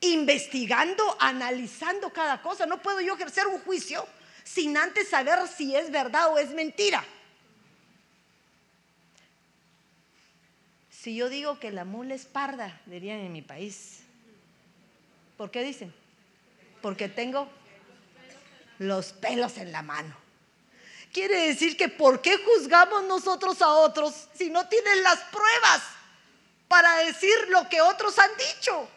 investigando, 0.00 1.17
analizando 1.21 2.11
cada 2.11 2.40
cosa. 2.43 2.67
No 2.67 2.81
puedo 2.81 3.00
yo 3.00 3.14
ejercer 3.14 3.47
un 3.47 3.61
juicio 3.61 4.07
sin 4.45 4.76
antes 4.76 5.09
saber 5.09 5.38
si 5.49 5.75
es 5.75 5.90
verdad 5.90 6.33
o 6.33 6.38
es 6.38 6.50
mentira. 6.50 7.05
Si 10.90 11.14
yo 11.14 11.28
digo 11.28 11.59
que 11.59 11.71
la 11.71 11.85
mula 11.85 12.14
es 12.14 12.25
parda, 12.26 12.81
dirían 12.87 13.21
en 13.21 13.33
mi 13.33 13.43
país. 13.43 14.00
¿Por 15.37 15.50
qué 15.50 15.62
dicen? 15.62 15.95
Porque 16.83 17.09
tengo 17.09 17.49
los 18.78 19.12
pelos 19.12 19.57
en 19.59 19.73
la 19.73 19.83
mano. 19.83 20.17
Quiere 21.12 21.49
decir 21.49 21.76
que 21.76 21.88
¿por 21.88 22.21
qué 22.21 22.37
juzgamos 22.38 23.05
nosotros 23.05 23.62
a 23.62 23.69
otros 23.69 24.28
si 24.35 24.50
no 24.50 24.69
tienen 24.69 25.02
las 25.02 25.19
pruebas 25.21 25.83
para 26.67 26.97
decir 26.99 27.35
lo 27.49 27.69
que 27.69 27.81
otros 27.81 28.19
han 28.19 28.31
dicho? 28.37 28.88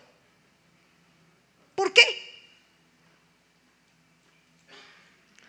¿Por 1.75 1.93
qué? 1.93 2.01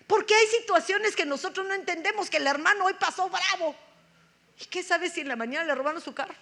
Porque 0.06 0.34
hay 0.34 0.46
situaciones 0.60 1.16
que 1.16 1.24
nosotros 1.24 1.66
no 1.66 1.74
entendemos, 1.74 2.28
que 2.28 2.36
el 2.36 2.46
hermano 2.46 2.84
hoy 2.84 2.94
pasó 2.94 3.30
bravo. 3.30 3.74
¿Y 4.60 4.66
qué 4.66 4.82
sabe 4.82 5.08
si 5.08 5.20
en 5.20 5.28
la 5.28 5.36
mañana 5.36 5.64
le 5.64 5.74
robaron 5.74 6.00
su 6.00 6.12
carro? 6.12 6.34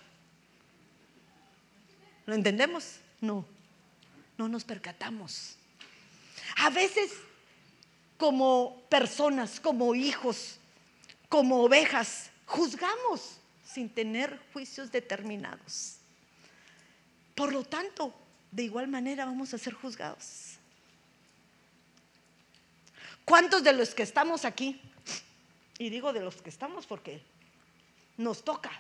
¿Lo 2.26 2.34
entendemos? 2.34 2.96
No, 3.20 3.46
no 4.36 4.48
nos 4.48 4.64
percatamos. 4.64 5.56
A 6.56 6.70
veces 6.70 7.12
como 8.16 8.82
personas, 8.88 9.60
como 9.60 9.94
hijos, 9.94 10.58
como 11.28 11.62
ovejas, 11.62 12.30
juzgamos 12.46 13.38
sin 13.64 13.88
tener 13.88 14.38
juicios 14.52 14.92
determinados. 14.92 15.96
Por 17.34 17.52
lo 17.52 17.64
tanto, 17.64 18.12
de 18.50 18.62
igual 18.64 18.88
manera 18.88 19.24
vamos 19.24 19.54
a 19.54 19.58
ser 19.58 19.72
juzgados. 19.72 20.56
¿Cuántos 23.24 23.62
de 23.62 23.72
los 23.72 23.94
que 23.94 24.02
estamos 24.02 24.44
aquí, 24.44 24.80
y 25.78 25.90
digo 25.90 26.12
de 26.12 26.20
los 26.20 26.36
que 26.42 26.50
estamos 26.50 26.86
porque 26.86 27.22
nos 28.16 28.44
toca, 28.44 28.70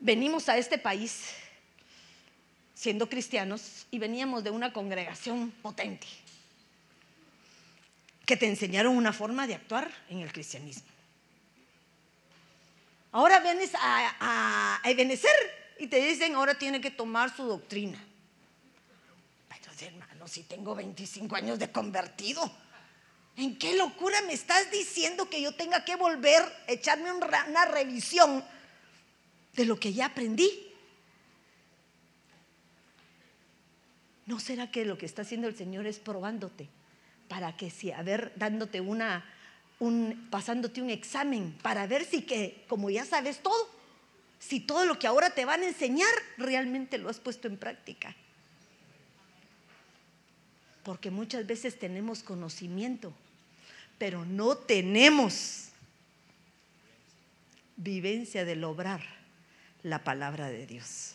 venimos 0.00 0.48
a 0.48 0.58
este 0.58 0.78
país 0.78 1.30
siendo 2.74 3.08
cristianos 3.08 3.86
y 3.90 3.98
veníamos 3.98 4.44
de 4.44 4.50
una 4.50 4.72
congregación 4.72 5.50
potente, 5.62 6.06
que 8.26 8.36
te 8.36 8.46
enseñaron 8.46 8.96
una 8.96 9.12
forma 9.12 9.46
de 9.46 9.54
actuar 9.54 9.90
en 10.10 10.20
el 10.20 10.32
cristianismo. 10.32 10.88
Ahora 13.12 13.40
vienes 13.40 13.74
a, 13.74 14.80
a, 14.82 14.90
y 15.78 15.86
te 15.88 16.00
dicen, 16.00 16.34
ahora 16.34 16.58
tiene 16.58 16.80
que 16.80 16.90
tomar 16.90 17.34
su 17.34 17.44
doctrina. 17.44 18.02
Pero 19.48 19.72
hermano, 19.92 20.28
si 20.28 20.42
tengo 20.42 20.74
25 20.74 21.36
años 21.36 21.58
de 21.58 21.70
convertido, 21.70 22.50
¿en 23.36 23.58
qué 23.58 23.76
locura 23.76 24.22
me 24.22 24.32
estás 24.32 24.70
diciendo 24.70 25.28
que 25.28 25.42
yo 25.42 25.54
tenga 25.54 25.84
que 25.84 25.96
volver 25.96 26.42
echarme 26.66 27.12
una 27.12 27.64
revisión 27.66 28.44
de 29.54 29.64
lo 29.64 29.78
que 29.78 29.92
ya 29.92 30.06
aprendí? 30.06 30.66
¿No 34.26 34.40
será 34.40 34.70
que 34.70 34.84
lo 34.84 34.98
que 34.98 35.06
está 35.06 35.22
haciendo 35.22 35.46
el 35.46 35.56
Señor 35.56 35.86
es 35.86 35.98
probándote 35.98 36.68
para 37.28 37.56
que 37.56 37.70
si, 37.70 37.92
a 37.92 38.02
ver, 38.02 38.32
dándote 38.36 38.80
una, 38.80 39.24
un, 39.78 40.28
pasándote 40.30 40.80
un 40.80 40.90
examen 40.90 41.56
para 41.62 41.86
ver 41.86 42.04
si 42.04 42.22
que, 42.22 42.64
como 42.68 42.90
ya 42.90 43.04
sabes 43.04 43.40
todo, 43.40 43.75
si 44.46 44.60
todo 44.60 44.84
lo 44.84 44.98
que 44.98 45.06
ahora 45.06 45.30
te 45.30 45.44
van 45.44 45.62
a 45.62 45.66
enseñar 45.66 46.12
realmente 46.38 46.98
lo 46.98 47.08
has 47.08 47.18
puesto 47.18 47.48
en 47.48 47.56
práctica. 47.56 48.14
Porque 50.84 51.10
muchas 51.10 51.46
veces 51.46 51.78
tenemos 51.78 52.22
conocimiento, 52.22 53.12
pero 53.98 54.24
no 54.24 54.56
tenemos 54.56 55.70
vivencia 57.76 58.44
del 58.44 58.62
obrar 58.62 59.02
la 59.82 60.04
palabra 60.04 60.48
de 60.48 60.66
Dios. 60.66 61.14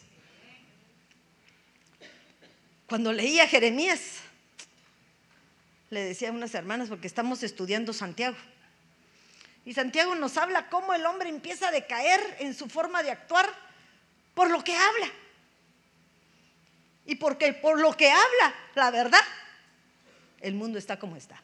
Cuando 2.87 3.13
leía 3.13 3.47
Jeremías, 3.47 4.17
le 5.89 6.01
decía 6.03 6.29
a 6.29 6.33
unas 6.33 6.53
hermanas, 6.53 6.89
porque 6.89 7.07
estamos 7.07 7.43
estudiando 7.43 7.93
Santiago, 7.93 8.35
y 9.65 9.73
Santiago 9.73 10.15
nos 10.15 10.37
habla 10.37 10.69
cómo 10.69 10.93
el 10.93 11.05
hombre 11.05 11.29
empieza 11.29 11.67
a 11.67 11.71
decaer 11.71 12.37
en 12.39 12.55
su 12.55 12.67
forma 12.67 13.03
de 13.03 13.11
actuar 13.11 13.47
por 14.33 14.49
lo 14.49 14.63
que 14.63 14.75
habla. 14.75 15.11
Y 17.05 17.15
porque 17.15 17.53
por 17.53 17.79
lo 17.79 17.95
que 17.95 18.09
habla, 18.09 18.55
la 18.75 18.89
verdad, 18.89 19.21
el 20.39 20.55
mundo 20.55 20.79
está 20.79 20.97
como 20.97 21.15
está. 21.15 21.41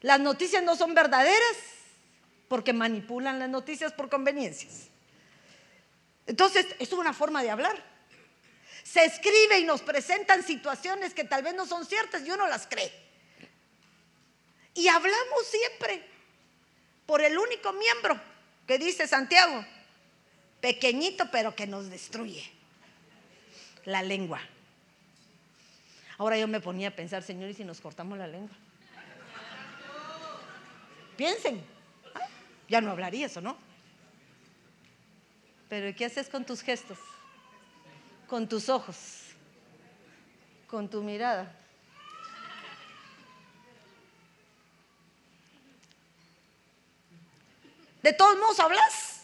Las 0.00 0.18
noticias 0.18 0.62
no 0.62 0.76
son 0.76 0.94
verdaderas 0.94 1.56
porque 2.48 2.72
manipulan 2.72 3.38
las 3.38 3.48
noticias 3.48 3.92
por 3.92 4.08
conveniencias. 4.08 4.88
Entonces, 6.26 6.66
es 6.78 6.92
una 6.92 7.12
forma 7.12 7.42
de 7.42 7.50
hablar. 7.50 7.76
Se 8.82 9.04
escribe 9.04 9.60
y 9.60 9.64
nos 9.64 9.82
presentan 9.82 10.42
situaciones 10.42 11.14
que 11.14 11.24
tal 11.24 11.42
vez 11.42 11.54
no 11.54 11.66
son 11.66 11.84
ciertas 11.86 12.26
y 12.26 12.30
uno 12.30 12.48
las 12.48 12.66
cree. 12.66 12.92
Y 14.74 14.88
hablamos 14.88 15.46
siempre 15.46 16.08
por 17.10 17.22
el 17.22 17.36
único 17.36 17.72
miembro 17.72 18.20
que 18.68 18.78
dice 18.78 19.08
Santiago, 19.08 19.66
pequeñito 20.60 21.28
pero 21.32 21.56
que 21.56 21.66
nos 21.66 21.90
destruye, 21.90 22.48
la 23.84 24.00
lengua. 24.00 24.40
Ahora 26.18 26.38
yo 26.38 26.46
me 26.46 26.60
ponía 26.60 26.86
a 26.86 26.90
pensar, 26.92 27.24
Señor, 27.24 27.50
¿y 27.50 27.54
si 27.54 27.64
nos 27.64 27.80
cortamos 27.80 28.16
la 28.16 28.28
lengua? 28.28 28.56
Piensen, 31.16 31.60
¿ah? 32.14 32.20
ya 32.68 32.80
no 32.80 32.92
hablaría 32.92 33.26
eso, 33.26 33.40
¿no? 33.40 33.58
Pero 35.68 35.92
¿qué 35.96 36.04
haces 36.04 36.28
con 36.28 36.46
tus 36.46 36.62
gestos? 36.62 36.98
Con 38.28 38.48
tus 38.48 38.68
ojos, 38.68 39.24
con 40.68 40.88
tu 40.88 41.02
mirada. 41.02 41.59
De 48.02 48.12
todos 48.12 48.38
modos 48.38 48.60
hablas, 48.60 49.22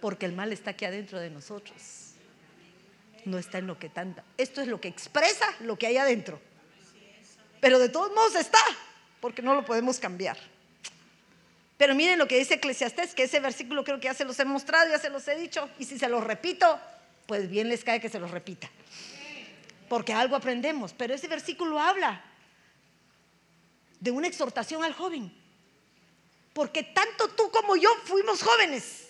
porque 0.00 0.26
el 0.26 0.32
mal 0.32 0.52
está 0.52 0.70
aquí 0.70 0.84
adentro 0.84 1.20
de 1.20 1.30
nosotros. 1.30 1.76
No 3.24 3.38
está 3.38 3.58
en 3.58 3.66
lo 3.66 3.78
que 3.78 3.88
tanta. 3.88 4.24
Esto 4.36 4.60
es 4.60 4.68
lo 4.68 4.80
que 4.80 4.88
expresa 4.88 5.46
lo 5.60 5.78
que 5.78 5.86
hay 5.86 5.96
adentro. 5.96 6.40
Pero 7.60 7.78
de 7.78 7.88
todos 7.88 8.12
modos 8.12 8.34
está, 8.34 8.58
porque 9.20 9.42
no 9.42 9.54
lo 9.54 9.64
podemos 9.64 10.00
cambiar. 10.00 10.36
Pero 11.76 11.94
miren 11.94 12.18
lo 12.18 12.26
que 12.26 12.38
dice 12.38 12.54
Eclesiastés, 12.54 13.14
que 13.14 13.24
ese 13.24 13.40
versículo 13.40 13.84
creo 13.84 14.00
que 14.00 14.06
ya 14.06 14.14
se 14.14 14.24
los 14.24 14.38
he 14.40 14.44
mostrado, 14.44 14.90
ya 14.90 14.98
se 14.98 15.10
los 15.10 15.26
he 15.28 15.36
dicho, 15.36 15.68
y 15.78 15.84
si 15.84 15.98
se 15.98 16.08
los 16.08 16.24
repito, 16.24 16.80
pues 17.26 17.48
bien 17.48 17.68
les 17.68 17.84
cae 17.84 18.00
que 18.00 18.08
se 18.08 18.18
los 18.18 18.30
repita. 18.30 18.68
Porque 19.88 20.12
algo 20.12 20.36
aprendemos, 20.36 20.92
pero 20.92 21.14
ese 21.14 21.28
versículo 21.28 21.78
habla 21.78 22.22
de 24.00 24.10
una 24.10 24.26
exhortación 24.26 24.82
al 24.82 24.94
joven. 24.94 25.32
Porque 26.52 26.82
tanto 26.82 27.28
tú 27.28 27.50
como 27.50 27.76
yo 27.76 27.88
fuimos 28.04 28.42
jóvenes. 28.42 29.08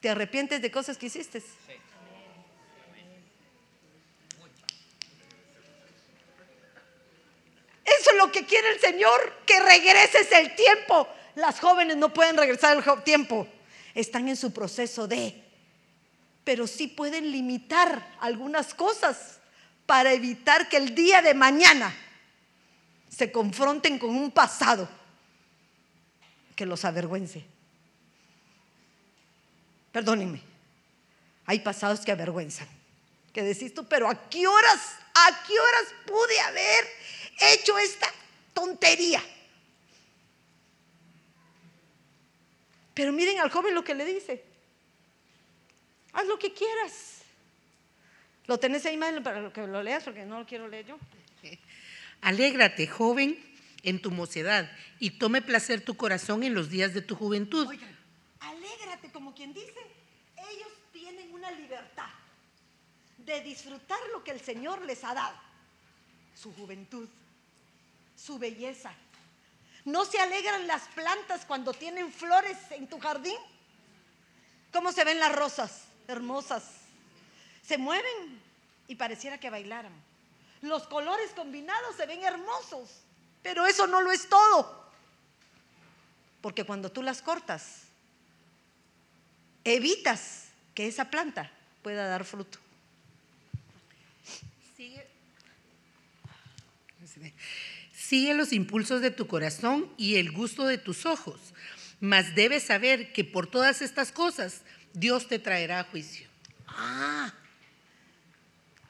¿Te 0.00 0.08
arrepientes 0.08 0.62
de 0.62 0.70
cosas 0.70 0.96
que 0.96 1.06
hiciste? 1.06 1.38
Eso 7.84 8.10
es 8.12 8.16
lo 8.16 8.30
que 8.30 8.46
quiere 8.46 8.70
el 8.72 8.80
Señor, 8.80 9.42
que 9.44 9.60
regreses 9.60 10.30
el 10.32 10.54
tiempo. 10.54 11.08
Las 11.34 11.60
jóvenes 11.60 11.96
no 11.96 12.14
pueden 12.14 12.36
regresar 12.36 12.76
el 12.76 13.02
tiempo. 13.02 13.46
Están 13.94 14.28
en 14.28 14.36
su 14.36 14.52
proceso 14.52 15.08
de, 15.08 15.42
pero 16.44 16.66
sí 16.66 16.86
pueden 16.86 17.30
limitar 17.30 18.16
algunas 18.20 18.72
cosas 18.72 19.40
para 19.84 20.12
evitar 20.12 20.68
que 20.68 20.76
el 20.76 20.94
día 20.94 21.20
de 21.20 21.34
mañana 21.34 21.92
se 23.08 23.32
confronten 23.32 23.98
con 23.98 24.10
un 24.10 24.30
pasado 24.30 24.88
que 26.60 26.66
los 26.66 26.84
avergüence. 26.84 27.42
Perdónenme, 29.92 30.42
hay 31.46 31.60
pasados 31.60 32.00
que 32.00 32.12
avergüenzan. 32.12 32.68
Que 33.32 33.42
decís 33.42 33.72
tú, 33.72 33.88
pero 33.88 34.10
¿a 34.10 34.28
qué 34.28 34.46
horas, 34.46 34.98
a 35.14 35.42
qué 35.46 35.58
horas 35.58 35.94
pude 36.04 36.38
haber 36.40 36.84
hecho 37.54 37.78
esta 37.78 38.12
tontería? 38.52 39.22
Pero 42.92 43.10
miren 43.10 43.38
al 43.38 43.50
joven 43.50 43.74
lo 43.74 43.82
que 43.82 43.94
le 43.94 44.04
dice. 44.04 44.44
Haz 46.12 46.26
lo 46.26 46.38
que 46.38 46.52
quieras. 46.52 47.22
Lo 48.48 48.58
tenés 48.58 48.84
ahí 48.84 48.98
mal 48.98 49.22
para 49.22 49.50
que 49.50 49.66
lo 49.66 49.82
leas 49.82 50.04
porque 50.04 50.26
no 50.26 50.40
lo 50.40 50.46
quiero 50.46 50.68
leer 50.68 50.84
yo. 50.84 50.98
Alégrate, 52.20 52.86
joven, 52.86 53.49
en 53.82 54.00
tu 54.00 54.10
mocedad 54.10 54.70
y 54.98 55.10
tome 55.10 55.42
placer 55.42 55.84
tu 55.84 55.96
corazón 55.96 56.42
en 56.42 56.54
los 56.54 56.70
días 56.70 56.94
de 56.94 57.02
tu 57.02 57.14
juventud. 57.14 57.66
Oigan, 57.66 57.98
alégrate 58.40 59.10
como 59.12 59.34
quien 59.34 59.52
dice, 59.52 59.80
ellos 60.36 60.68
tienen 60.92 61.32
una 61.32 61.50
libertad 61.52 62.08
de 63.18 63.40
disfrutar 63.42 63.98
lo 64.12 64.24
que 64.24 64.32
el 64.32 64.40
Señor 64.40 64.84
les 64.84 65.04
ha 65.04 65.14
dado, 65.14 65.36
su 66.34 66.52
juventud, 66.54 67.08
su 68.16 68.38
belleza. 68.38 68.92
¿No 69.84 70.04
se 70.04 70.18
alegran 70.18 70.66
las 70.66 70.82
plantas 70.88 71.44
cuando 71.46 71.72
tienen 71.72 72.12
flores 72.12 72.56
en 72.70 72.86
tu 72.86 72.98
jardín? 72.98 73.36
¿Cómo 74.72 74.92
se 74.92 75.04
ven 75.04 75.18
las 75.18 75.34
rosas? 75.34 75.84
Hermosas. 76.06 76.64
Se 77.62 77.78
mueven 77.78 78.40
y 78.88 78.96
pareciera 78.96 79.38
que 79.38 79.50
bailaran. 79.50 79.92
Los 80.62 80.86
colores 80.86 81.30
combinados 81.30 81.96
se 81.96 82.06
ven 82.06 82.22
hermosos. 82.22 82.90
Pero 83.42 83.66
eso 83.66 83.86
no 83.86 84.00
lo 84.00 84.12
es 84.12 84.28
todo. 84.28 84.90
Porque 86.40 86.64
cuando 86.64 86.90
tú 86.90 87.02
las 87.02 87.22
cortas, 87.22 87.82
evitas 89.64 90.44
que 90.74 90.86
esa 90.86 91.10
planta 91.10 91.50
pueda 91.82 92.06
dar 92.06 92.24
fruto. 92.24 92.58
Sigue, 94.76 95.06
Sigue 97.94 98.34
los 98.34 98.52
impulsos 98.52 99.00
de 99.02 99.10
tu 99.10 99.26
corazón 99.26 99.88
y 99.96 100.16
el 100.16 100.32
gusto 100.32 100.66
de 100.66 100.78
tus 100.78 101.06
ojos, 101.06 101.38
mas 102.00 102.34
debes 102.34 102.64
saber 102.64 103.12
que 103.12 103.24
por 103.24 103.46
todas 103.46 103.82
estas 103.82 104.10
cosas 104.10 104.62
Dios 104.94 105.28
te 105.28 105.38
traerá 105.38 105.80
a 105.80 105.84
juicio. 105.84 106.26
Ah, 106.66 107.32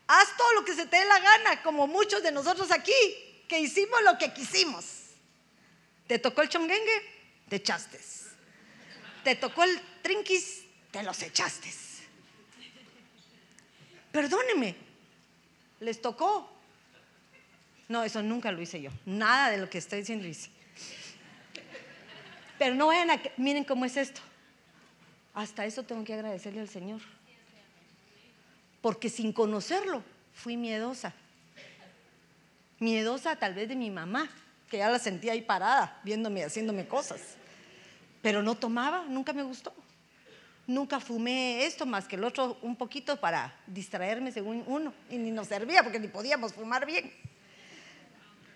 haz 0.07 0.37
todo 0.37 0.55
lo 0.55 0.65
que 0.65 0.75
se 0.75 0.87
te 0.87 0.97
dé 0.97 1.05
la 1.05 1.21
gana, 1.21 1.63
como 1.63 1.87
muchos 1.87 2.23
de 2.23 2.33
nosotros 2.33 2.71
aquí, 2.71 2.93
que 3.51 3.59
hicimos 3.59 4.01
lo 4.05 4.17
que 4.17 4.33
quisimos. 4.33 4.85
Te 6.07 6.21
tocó 6.21 6.43
el 6.43 6.49
chonguengue, 6.49 7.03
te 7.49 7.57
echaste. 7.57 7.99
Te 9.25 9.35
tocó 9.35 9.65
el 9.65 9.81
trinquis, 10.03 10.63
te 10.93 11.03
los 11.03 11.21
echaste. 11.21 11.69
Perdóneme, 14.13 14.77
les 15.81 16.01
tocó. 16.01 16.49
No, 17.89 18.05
eso 18.05 18.23
nunca 18.23 18.53
lo 18.53 18.63
hice 18.63 18.81
yo. 18.81 18.93
Nada 19.05 19.51
de 19.51 19.59
lo 19.59 19.69
que 19.69 19.79
estoy 19.79 19.99
diciendo 19.99 20.29
hice. 20.29 20.49
Pero 22.57 22.77
no 22.77 22.87
vayan 22.87 23.11
a. 23.11 23.21
Miren 23.37 23.65
cómo 23.65 23.85
es 23.85 23.97
esto. 23.97 24.21
Hasta 25.35 25.67
eso 25.67 25.83
tengo 25.83 26.05
que 26.05 26.15
agradecerle 26.15 26.61
al 26.61 26.69
Señor. 26.69 27.01
Porque 28.81 29.09
sin 29.09 29.33
conocerlo 29.33 30.05
fui 30.35 30.57
miedosa 30.57 31.13
miedosa 32.81 33.37
tal 33.37 33.55
vez 33.55 33.69
de 33.69 33.77
mi 33.77 33.91
mamá, 33.91 34.29
que 34.69 34.79
ya 34.79 34.91
la 34.91 34.99
sentía 34.99 35.33
ahí 35.33 35.43
parada, 35.43 36.01
viéndome, 36.03 36.43
haciéndome 36.43 36.89
cosas. 36.89 37.21
Pero 38.23 38.43
no 38.43 38.57
tomaba, 38.57 39.05
nunca 39.09 39.33
me 39.33 39.43
gustó. 39.43 39.73
Nunca 40.67 41.01
fumé 41.01 41.65
esto 41.65 41.87
más 41.87 42.07
que 42.07 42.17
el 42.17 42.25
otro 42.25 42.59
un 42.63 42.77
poquito 42.77 43.19
para 43.19 43.57
distraerme 43.67 44.33
según 44.33 44.63
uno. 44.67 44.95
Y 45.11 45.19
ni 45.19 45.31
nos 45.31 45.49
servía 45.49 45.83
porque 45.83 45.99
ni 45.99 46.09
podíamos 46.09 46.53
fumar 46.53 46.87
bien. 46.87 47.13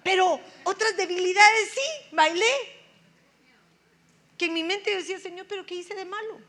Pero 0.02 0.38
otras 0.64 0.96
debilidades 0.96 1.70
sí, 1.72 2.14
bailé. 2.14 2.52
Que 4.38 4.46
en 4.46 4.54
mi 4.54 4.62
mente 4.62 4.94
decía, 4.94 5.18
Señor, 5.18 5.46
pero 5.48 5.64
¿qué 5.66 5.74
hice 5.74 5.94
de 5.94 6.04
malo? 6.04 6.40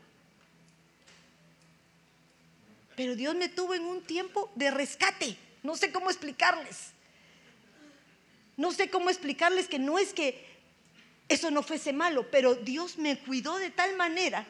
Pero 2.94 3.16
Dios 3.16 3.34
me 3.34 3.48
tuvo 3.48 3.74
en 3.74 3.84
un 3.84 4.02
tiempo 4.02 4.50
de 4.54 4.70
rescate. 4.70 5.36
No 5.62 5.76
sé 5.76 5.90
cómo 5.90 6.10
explicarles. 6.10 6.95
No 8.56 8.72
sé 8.72 8.88
cómo 8.88 9.10
explicarles 9.10 9.68
que 9.68 9.78
no 9.78 9.98
es 9.98 10.12
que 10.12 10.44
eso 11.28 11.50
no 11.50 11.62
fuese 11.62 11.92
malo, 11.92 12.30
pero 12.30 12.54
Dios 12.54 12.98
me 12.98 13.18
cuidó 13.18 13.56
de 13.58 13.70
tal 13.70 13.96
manera 13.96 14.46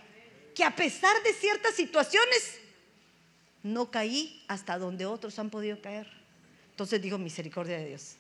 que 0.55 0.65
a 0.65 0.75
pesar 0.75 1.23
de 1.23 1.33
ciertas 1.33 1.75
situaciones, 1.75 2.59
no 3.63 3.91
caí 3.91 4.45
hasta 4.47 4.79
donde 4.79 5.07
otros 5.07 5.39
han 5.39 5.51
podido 5.51 5.81
caer. 5.81 6.07
Entonces 6.71 7.03
digo, 7.03 7.19
misericordia 7.19 7.79
de 7.79 7.89
Dios. 7.89 8.15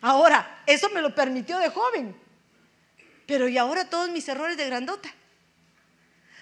Ahora, 0.00 0.62
eso 0.66 0.88
me 0.90 1.02
lo 1.02 1.14
permitió 1.14 1.58
de 1.58 1.68
joven, 1.68 2.14
pero 3.26 3.48
y 3.48 3.58
ahora 3.58 3.90
todos 3.90 4.08
mis 4.10 4.28
errores 4.28 4.56
de 4.56 4.66
grandota. 4.66 5.12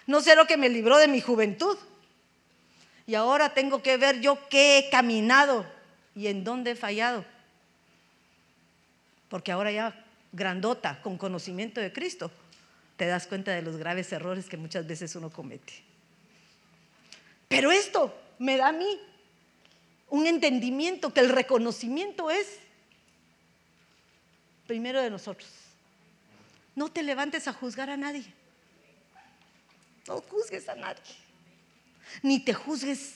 No 0.07 0.21
sé 0.21 0.37
lo 0.37 0.47
que 0.47 0.57
me 0.57 0.69
libró 0.69 0.99
de 0.99 1.09
mi 1.09 1.21
juventud. 1.21 1.79
Y 3.07 3.15
ahora 3.15 3.55
tengo 3.55 3.83
que 3.83 3.97
ver 3.97 4.21
yo 4.21 4.39
qué 4.49 4.79
he 4.79 4.91
caminado 4.91 5.67
y 6.15 6.27
en 6.27 6.45
dónde 6.45 6.73
he 6.73 6.77
fallado. 6.77 7.25
Porque 9.35 9.51
ahora 9.51 9.73
ya 9.73 9.93
grandota, 10.31 11.03
con 11.03 11.19
conocimiento 11.19 11.81
de 11.81 11.93
Cristo, 11.93 12.31
te 12.97 13.05
das 13.05 13.27
cuenta 13.27 13.51
de 13.51 13.63
los 13.63 13.77
graves 13.77 14.13
errores 14.13 14.49
que 14.49 14.57
muchas 14.57 14.87
veces 14.87 15.17
uno 15.17 15.29
comete. 15.29 15.73
Pero 17.49 17.73
esto 17.73 18.17
me 18.39 18.57
da 18.57 18.69
a 18.69 18.73
mí 18.73 18.87
un 20.09 20.29
entendimiento 20.29 21.13
que 21.13 21.19
el 21.19 21.31
reconocimiento 21.31 22.31
es 22.31 22.61
primero 24.69 25.03
de 25.03 25.11
nosotros. 25.11 25.51
No 26.77 26.93
te 26.93 27.03
levantes 27.03 27.49
a 27.49 27.53
juzgar 27.53 27.91
a 27.91 27.97
nadie. 27.97 28.33
No 30.07 30.21
juzgues 30.21 30.69
a 30.69 30.77
nadie. 30.77 31.03
Ni 32.23 32.39
te 32.39 32.55
juzgues 32.55 33.15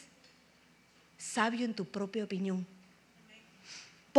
sabio 1.17 1.65
en 1.65 1.75
tu 1.75 1.85
propia 1.85 2.25
opinión. 2.25 2.67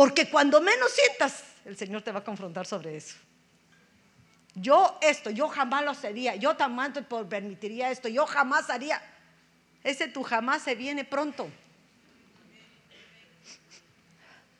Porque 0.00 0.30
cuando 0.30 0.62
menos 0.62 0.90
sientas, 0.92 1.44
el 1.62 1.76
Señor 1.76 2.00
te 2.00 2.10
va 2.10 2.20
a 2.20 2.24
confrontar 2.24 2.66
sobre 2.66 2.96
eso. 2.96 3.16
Yo 4.54 4.98
esto, 5.02 5.28
yo 5.28 5.46
jamás 5.46 5.84
lo 5.84 5.90
haría, 5.90 6.36
yo 6.36 6.56
jamás 6.56 6.94
te 6.94 7.02
permitiría 7.02 7.90
esto, 7.90 8.08
yo 8.08 8.24
jamás 8.24 8.70
haría. 8.70 8.98
Ese 9.84 10.08
tú 10.08 10.22
jamás 10.22 10.62
se 10.62 10.74
viene 10.74 11.04
pronto. 11.04 11.50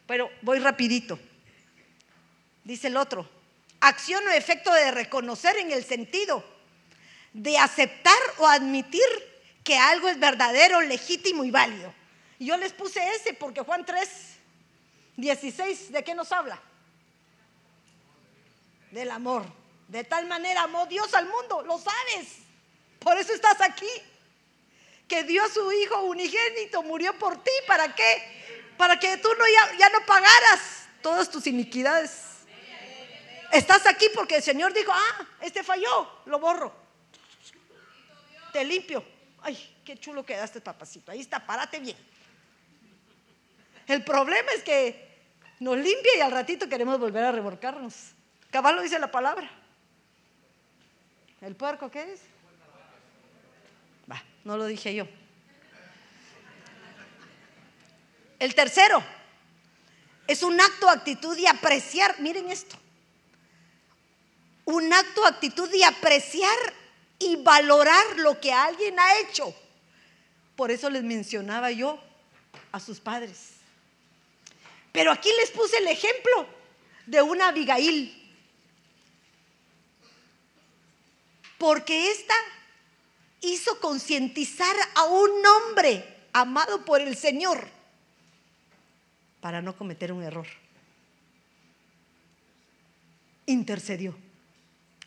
Pero 0.07 0.29
voy 0.43 0.59
rapidito. 0.59 1.19
Dice 2.63 2.89
el 2.89 2.99
otro, 2.99 3.27
acción 3.81 4.23
o 4.29 4.33
efecto 4.33 4.71
de 4.75 4.91
reconocer 4.91 5.57
en 5.57 5.71
el 5.71 5.85
sentido 5.85 6.45
de 7.33 7.57
aceptar 7.57 8.21
o 8.37 8.47
admitir 8.47 9.09
que 9.65 9.79
algo 9.79 10.07
es 10.07 10.21
verdadero, 10.21 10.83
legítimo 10.83 11.45
y 11.45 11.51
válido. 11.51 11.95
Yo 12.39 12.59
les 12.59 12.75
puse 12.75 13.01
ese 13.15 13.33
porque 13.33 13.63
Juan 13.63 13.87
3, 13.87 14.30
16, 15.21 15.93
¿de 15.93 16.05
qué 16.05 16.15
nos 16.15 16.33
habla? 16.33 16.61
Del 18.91 19.11
amor. 19.11 19.45
De 19.89 20.05
tal 20.05 20.27
manera 20.27 20.63
amó 20.63 20.87
Dios 20.87 21.13
al 21.15 21.27
mundo, 21.27 21.63
lo 21.63 21.79
sabes. 21.79 22.39
Por 23.01 23.19
eso 23.19 23.33
estás 23.33 23.61
aquí. 23.61 23.91
Que 25.09 25.25
dio 25.25 25.45
a 25.45 25.49
su 25.49 25.73
Hijo 25.73 26.03
unigénito, 26.05 26.83
murió 26.83 27.19
por 27.19 27.43
ti. 27.43 27.51
¿Para 27.67 27.95
qué? 27.95 28.73
Para 28.77 28.99
que 28.99 29.17
tú 29.17 29.29
no 29.37 29.45
ya, 29.47 29.79
ya 29.79 29.89
no 29.91 30.07
pagaras 30.07 30.87
todas 31.03 31.29
tus 31.29 31.47
iniquidades. 31.49 32.31
Estás 33.53 33.85
aquí 33.87 34.07
porque 34.15 34.37
el 34.37 34.43
Señor 34.43 34.73
dijo, 34.73 34.93
ah, 34.95 35.27
este 35.41 35.65
falló, 35.65 36.09
lo 36.27 36.39
borro. 36.39 36.73
Te 38.53 38.65
limpio. 38.65 39.05
Ay, 39.43 39.81
qué 39.85 39.99
chulo 39.99 40.25
quedaste, 40.25 40.61
papacito. 40.61 41.11
Ahí 41.11 41.21
está, 41.21 41.45
párate 41.45 41.81
bien. 41.81 41.97
El 43.89 44.05
problema 44.05 44.53
es 44.53 44.63
que 44.63 45.10
nos 45.61 45.77
limpia 45.77 46.17
y 46.17 46.21
al 46.21 46.33
ratito 46.33 46.69
queremos 46.69 46.99
volver 46.99 47.23
a 47.23 47.33
revolcarnos. 47.33 47.95
Caballo 48.51 48.81
dice 48.81 48.99
la 48.99 49.11
palabra. 49.11 49.49
¿El 51.43 51.55
puerco 51.55 51.91
qué 51.91 52.15
es? 52.15 52.21
Va, 54.11 54.23
no 54.45 54.57
lo 54.57 54.67
dije 54.67 54.95
yo. 54.95 55.07
El 58.39 58.55
tercero 58.55 59.03
es 60.27 60.43
un 60.43 60.59
acto, 60.59 60.89
actitud 60.89 61.37
y 61.37 61.47
apreciar. 61.47 62.19
Miren 62.21 62.51
esto. 62.51 62.77
Un 64.65 64.91
acto, 64.93 65.27
actitud 65.27 65.71
y 65.75 65.83
apreciar 65.83 66.57
y 67.19 67.37
valorar 67.37 68.17
lo 68.17 68.41
que 68.41 68.53
alguien 68.53 68.99
ha 68.99 69.19
hecho. 69.19 69.55
Por 70.57 70.71
eso 70.71 70.89
les 70.89 71.03
mencionaba 71.03 71.71
yo 71.71 72.03
a 72.73 72.81
sus 72.81 72.99
padres. 72.99 73.60
Pero 74.93 75.13
aquí 75.13 75.31
les 75.41 75.51
puse 75.51 75.79
el 75.79 75.89
ejemplo 75.89 76.47
de 77.07 77.23
una 77.23 77.49
Abigail. 77.49 78.21
porque 81.61 82.11
ésta 82.11 82.35
hizo 83.43 83.79
concientizar 83.81 84.75
a 84.95 85.05
un 85.05 85.31
hombre 85.47 86.03
amado 86.33 86.87
por 86.87 87.03
el 87.03 87.15
Señor 87.15 87.69
para 89.43 89.61
no 89.61 89.77
cometer 89.77 90.11
un 90.11 90.23
error. 90.23 90.47
Intercedió. 93.45 94.17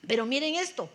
Pero 0.08 0.28
miren 0.28 0.54
esto, 0.56 0.92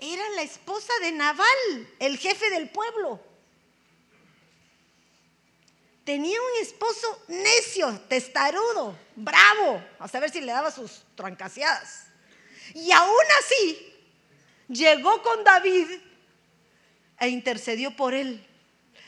era 0.00 0.28
la 0.30 0.42
esposa 0.42 0.92
de 1.00 1.12
Naval, 1.12 1.88
el 2.00 2.18
jefe 2.18 2.50
del 2.50 2.68
pueblo. 2.70 3.20
Tenía 6.04 6.38
un 6.38 6.62
esposo 6.62 7.24
necio, 7.28 7.98
testarudo, 8.08 8.96
bravo, 9.16 9.82
a 9.98 10.06
saber 10.06 10.30
si 10.30 10.40
le 10.42 10.52
daba 10.52 10.70
sus 10.70 11.02
trancaseadas. 11.14 12.06
Y 12.74 12.92
aún 12.92 13.24
así, 13.40 13.94
llegó 14.68 15.22
con 15.22 15.42
David 15.44 15.86
e 17.20 17.28
intercedió 17.28 17.96
por 17.96 18.12
él. 18.12 18.46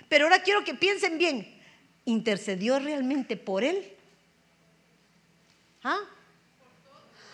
Pero 0.08 0.24
ahora 0.24 0.42
quiero 0.42 0.64
que 0.64 0.74
piensen 0.74 1.18
bien, 1.18 1.62
¿intercedió 2.06 2.78
realmente 2.78 3.36
por 3.36 3.62
él? 3.62 3.94
¿Ah? 5.82 6.00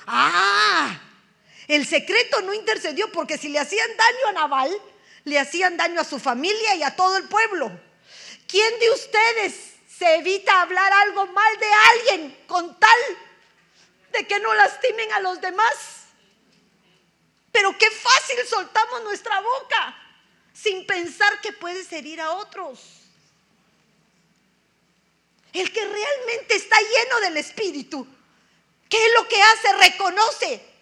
Ah, 0.06 1.00
el 1.68 1.86
secreto 1.86 2.40
no 2.40 2.52
intercedió 2.52 3.12
porque 3.12 3.38
si 3.38 3.48
le 3.48 3.60
hacían 3.60 3.88
daño 3.96 4.28
a 4.28 4.32
Naval, 4.32 4.70
le 5.24 5.38
hacían 5.38 5.76
daño 5.76 6.00
a 6.00 6.04
su 6.04 6.18
familia 6.18 6.74
y 6.74 6.82
a 6.82 6.96
todo 6.96 7.16
el 7.16 7.28
pueblo. 7.28 7.70
¿Quién 8.46 8.78
de 8.78 8.90
ustedes 8.90 9.74
se 9.88 10.16
evita 10.16 10.62
hablar 10.62 10.92
algo 10.92 11.26
mal 11.26 11.58
de 11.58 11.72
alguien 11.72 12.44
con 12.46 12.78
tal 12.78 13.00
de 14.12 14.26
que 14.26 14.40
no 14.40 14.54
lastimen 14.54 15.12
a 15.12 15.20
los 15.20 15.40
demás? 15.40 16.02
Pero 17.50 17.76
qué 17.78 17.90
fácil 17.90 18.46
soltamos 18.46 19.04
nuestra 19.04 19.40
boca 19.40 19.98
sin 20.52 20.86
pensar 20.86 21.40
que 21.40 21.52
puedes 21.52 21.92
herir 21.92 22.20
a 22.20 22.32
otros. 22.32 22.80
El 25.52 25.70
que 25.70 25.84
realmente 25.84 26.54
está 26.54 26.76
lleno 26.80 27.20
del 27.20 27.36
Espíritu, 27.36 28.06
¿qué 28.88 28.96
es 29.06 29.12
lo 29.14 29.28
que 29.28 29.42
hace? 29.42 29.72
Reconoce 29.90 30.72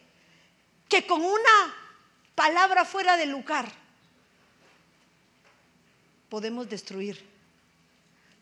que 0.88 1.06
con 1.06 1.24
una 1.24 1.76
palabra 2.34 2.84
fuera 2.84 3.16
de 3.16 3.26
lugar 3.26 3.70
podemos 6.28 6.68
destruir 6.68 7.29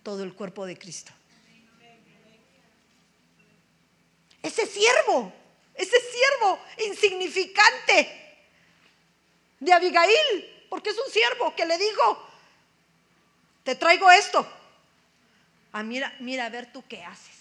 todo 0.09 0.25
el 0.25 0.33
cuerpo 0.33 0.65
de 0.65 0.79
Cristo. 0.79 1.13
Ese 4.43 4.65
siervo 4.65 5.31
ese 5.75 5.97
siervo 6.01 6.59
insignificante 6.87 8.39
de 9.61 9.73
Abigail, 9.73 10.67
porque 10.71 10.89
es 10.91 10.97
un 10.99 11.13
siervo 11.13 11.55
que 11.55 11.67
le 11.67 11.77
dijo, 11.77 12.27
te 13.63 13.75
traigo 13.77 14.11
esto. 14.11 14.51
Ah, 15.73 15.83
mira, 15.83 16.17
mira 16.21 16.47
a 16.47 16.49
ver 16.49 16.73
tú 16.73 16.83
qué 16.89 17.05
haces. 17.05 17.37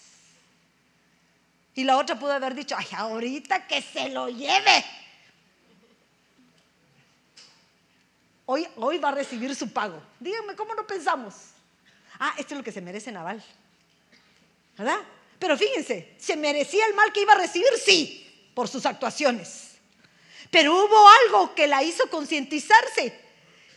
Y 1.74 1.84
la 1.84 1.96
otra 1.96 2.18
pudo 2.18 2.32
haber 2.32 2.54
dicho, 2.54 2.76
ay, 2.78 2.86
ahorita 2.92 3.66
que 3.66 3.80
se 3.80 4.10
lo 4.10 4.28
lleve. 4.28 4.84
Hoy, 8.46 8.68
hoy 8.76 8.98
va 8.98 9.08
a 9.08 9.12
recibir 9.12 9.56
su 9.56 9.72
pago. 9.72 10.00
Díganme, 10.20 10.54
¿cómo 10.54 10.74
no 10.74 10.86
pensamos? 10.86 11.34
Ah, 12.18 12.34
esto 12.38 12.54
es 12.54 12.58
lo 12.58 12.64
que 12.64 12.72
se 12.72 12.80
merece 12.80 13.12
Naval. 13.12 13.42
¿Verdad? 14.76 14.98
Pero 15.38 15.56
fíjense, 15.56 16.14
¿se 16.18 16.36
merecía 16.36 16.86
el 16.86 16.94
mal 16.94 17.12
que 17.12 17.22
iba 17.22 17.32
a 17.32 17.38
recibir? 17.38 17.68
Sí 17.84 18.24
por 18.58 18.66
sus 18.66 18.86
actuaciones. 18.86 19.76
Pero 20.50 20.74
hubo 20.74 21.08
algo 21.22 21.54
que 21.54 21.68
la 21.68 21.84
hizo 21.84 22.10
concientizarse, 22.10 23.16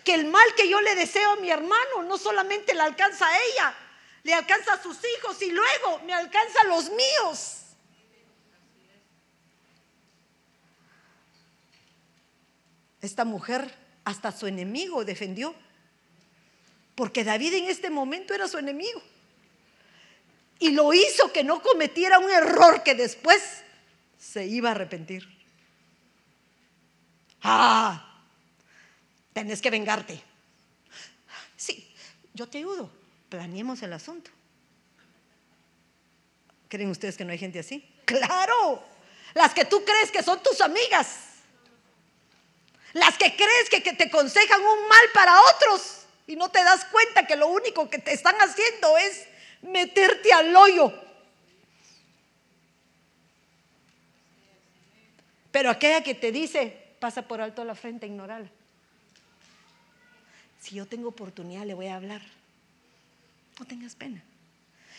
que 0.04 0.16
el 0.16 0.26
mal 0.26 0.56
que 0.58 0.68
yo 0.68 0.82
le 0.82 0.96
deseo 0.96 1.34
a 1.34 1.36
mi 1.36 1.52
hermano 1.52 2.02
no 2.02 2.18
solamente 2.18 2.74
le 2.74 2.82
alcanza 2.82 3.28
a 3.28 3.32
ella, 3.32 3.76
le 4.24 4.34
alcanza 4.34 4.74
a 4.74 4.82
sus 4.82 4.98
hijos 4.98 5.40
y 5.44 5.52
luego 5.52 6.00
me 6.04 6.16
alcanza 6.16 6.62
a 6.62 6.64
los 6.64 6.90
míos. 6.90 7.58
Esta 13.02 13.24
mujer 13.24 13.72
hasta 14.04 14.32
su 14.32 14.48
enemigo 14.48 15.06
defendió, 15.06 15.54
porque 16.96 17.24
David 17.24 17.54
en 17.54 17.66
este 17.66 17.90
momento 17.90 18.34
era 18.34 18.48
su 18.48 18.58
enemigo. 18.58 19.02
Y 20.60 20.72
lo 20.72 20.94
hizo 20.94 21.32
que 21.32 21.44
no 21.44 21.62
cometiera 21.62 22.20
un 22.20 22.30
error 22.30 22.84
que 22.84 22.94
después 22.94 23.42
se 24.20 24.46
iba 24.46 24.70
a 24.70 24.74
arrepentir. 24.74 25.28
Ah, 27.42 28.22
tenés 29.34 29.62
que 29.62 29.72
vengarte. 29.72 30.22
Sí, 31.58 31.92
yo 32.34 32.48
te 32.48 32.60
ayudo. 32.60 32.92
Planeemos 33.30 33.82
el 33.82 33.94
asunto. 33.94 34.30
¿Creen 36.68 36.92
ustedes 36.92 37.18
que 37.18 37.26
no 37.26 37.32
hay 37.32 37.40
gente 37.40 37.60
así? 37.60 37.84
Claro. 38.06 38.84
Las 39.34 39.54
que 39.54 39.66
tú 39.66 39.84
crees 39.84 40.12
que 40.12 40.22
son 40.22 40.44
tus 40.44 40.62
amigas. 40.62 41.18
Las 42.94 43.18
que 43.18 43.36
crees 43.36 43.70
que, 43.70 43.82
que 43.82 43.94
te 43.94 44.04
aconsejan 44.04 44.62
un 44.62 44.88
mal 44.88 45.06
para 45.14 45.42
otros 45.56 46.01
y 46.32 46.38
no 46.38 46.48
te 46.50 46.64
das 46.64 46.86
cuenta 46.86 47.28
que 47.28 47.36
lo 47.36 47.48
único 47.48 47.90
que 47.90 48.00
te 48.00 48.14
están 48.14 48.36
haciendo 48.38 48.98
es 48.98 49.28
meterte 49.62 50.32
al 50.32 50.56
hoyo. 50.56 50.94
Pero 55.52 55.70
aquella 55.70 56.02
que 56.02 56.16
te 56.16 56.32
dice, 56.32 56.96
pasa 57.02 57.28
por 57.28 57.42
alto 57.42 57.66
la 57.66 57.76
frente, 57.76 58.06
ignorala. 58.06 58.50
Si 60.62 60.76
yo 60.76 60.86
tengo 60.86 61.10
oportunidad, 61.10 61.66
le 61.66 61.74
voy 61.74 61.88
a 61.88 61.98
hablar. 61.98 62.22
No 63.60 63.66
tengas 63.66 63.96
pena. 63.96 64.24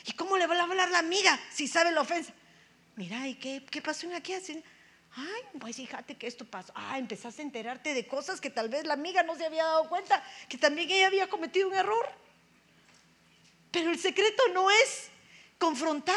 ¿Y 0.05 0.12
cómo 0.12 0.37
le 0.37 0.47
va 0.47 0.55
a 0.55 0.64
hablar 0.64 0.90
la 0.90 0.99
amiga 0.99 1.40
si 1.51 1.66
sabe 1.66 1.92
la 1.92 2.03
ofensa? 2.03 2.35
Mira, 2.97 3.27
¿y 3.27 3.37
qué, 3.37 3.64
qué 3.71 3.81
pasó 3.81 4.07
en 4.07 4.16
aquí? 4.16 4.35
Ay, 5.14 5.42
pues 5.61 5.77
fíjate 5.77 6.16
que 6.16 6.27
esto 6.27 6.44
pasó. 6.44 6.72
Ah, 6.75 6.98
empezaste 6.98 7.42
a 7.42 7.44
enterarte 7.44 7.92
de 7.92 8.07
cosas 8.07 8.40
que 8.40 8.48
tal 8.48 8.68
vez 8.68 8.87
la 8.87 8.94
amiga 8.94 9.22
no 9.22 9.37
se 9.37 9.44
había 9.44 9.64
dado 9.64 9.88
cuenta, 9.88 10.25
que 10.48 10.57
también 10.57 10.90
ella 10.90 11.07
había 11.07 11.29
cometido 11.29 11.68
un 11.68 11.75
error. 11.75 12.09
Pero 13.70 13.90
el 13.90 13.98
secreto 13.98 14.42
no 14.55 14.70
es 14.70 15.11
confrontar, 15.59 16.16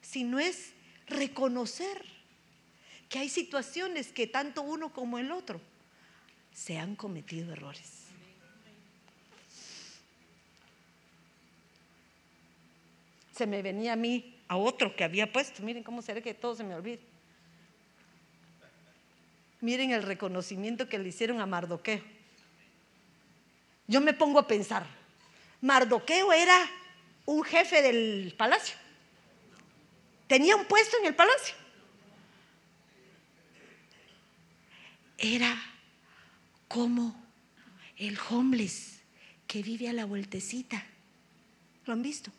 sino 0.00 0.38
es 0.38 0.72
reconocer 1.06 2.04
que 3.08 3.18
hay 3.18 3.28
situaciones 3.28 4.12
que 4.12 4.26
tanto 4.26 4.62
uno 4.62 4.92
como 4.92 5.18
el 5.18 5.30
otro 5.30 5.60
se 6.54 6.78
han 6.78 6.96
cometido 6.96 7.52
errores. 7.52 8.06
Se 13.34 13.46
me 13.46 13.60
venía 13.60 13.92
a 13.92 13.96
mí, 13.96 14.38
a 14.48 14.56
otro 14.56 14.96
que 14.96 15.04
había 15.04 15.30
puesto, 15.30 15.62
miren 15.62 15.82
cómo 15.82 16.00
será 16.00 16.22
que 16.22 16.32
todo 16.32 16.54
se 16.54 16.64
me 16.64 16.74
olvida 16.74 17.00
Miren 19.62 19.92
el 19.92 20.02
reconocimiento 20.02 20.88
que 20.88 20.98
le 20.98 21.08
hicieron 21.08 21.40
a 21.40 21.46
Mardoqueo. 21.46 22.02
Yo 23.86 24.00
me 24.00 24.12
pongo 24.12 24.40
a 24.40 24.46
pensar, 24.48 24.84
Mardoqueo 25.60 26.32
era 26.32 26.68
un 27.26 27.44
jefe 27.44 27.80
del 27.80 28.34
palacio. 28.36 28.74
Tenía 30.26 30.56
un 30.56 30.64
puesto 30.64 30.96
en 30.98 31.06
el 31.06 31.14
palacio. 31.14 31.54
Era 35.16 35.56
como 36.66 37.14
el 37.96 38.18
homeless 38.30 38.98
que 39.46 39.62
vive 39.62 39.88
a 39.88 39.92
la 39.92 40.06
vueltecita. 40.06 40.84
¿Lo 41.86 41.92
han 41.92 42.02
visto? 42.02 42.32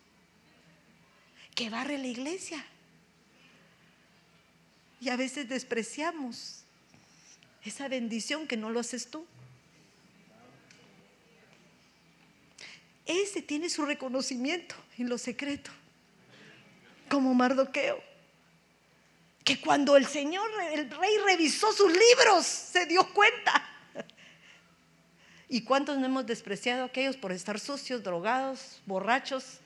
Que 1.55 1.69
barre 1.69 1.97
la 1.97 2.07
iglesia. 2.07 2.65
Y 4.99 5.07
a 5.07 5.15
veces 5.15 5.47
despreciamos 5.47 6.62
esa 7.65 7.87
bendición 7.87 8.47
que 8.47 8.57
no 8.57 8.69
lo 8.69 8.79
haces 8.79 9.07
tú. 9.07 9.25
Ese 13.05 13.41
tiene 13.41 13.69
su 13.69 13.85
reconocimiento 13.85 14.75
en 14.97 15.09
lo 15.09 15.17
secreto, 15.17 15.71
como 17.09 17.33
Mardoqueo. 17.33 18.01
Que 19.43 19.59
cuando 19.59 19.97
el 19.97 20.05
Señor, 20.05 20.49
el 20.71 20.89
rey 20.89 21.17
revisó 21.25 21.73
sus 21.73 21.91
libros, 21.91 22.45
se 22.45 22.85
dio 22.85 23.05
cuenta. 23.13 23.69
¿Y 25.49 25.63
cuántos 25.63 25.97
no 25.97 26.05
hemos 26.05 26.25
despreciado 26.25 26.83
a 26.83 26.85
aquellos 26.85 27.17
por 27.17 27.33
estar 27.33 27.59
sucios, 27.59 28.03
drogados, 28.03 28.81
borrachos? 28.85 29.59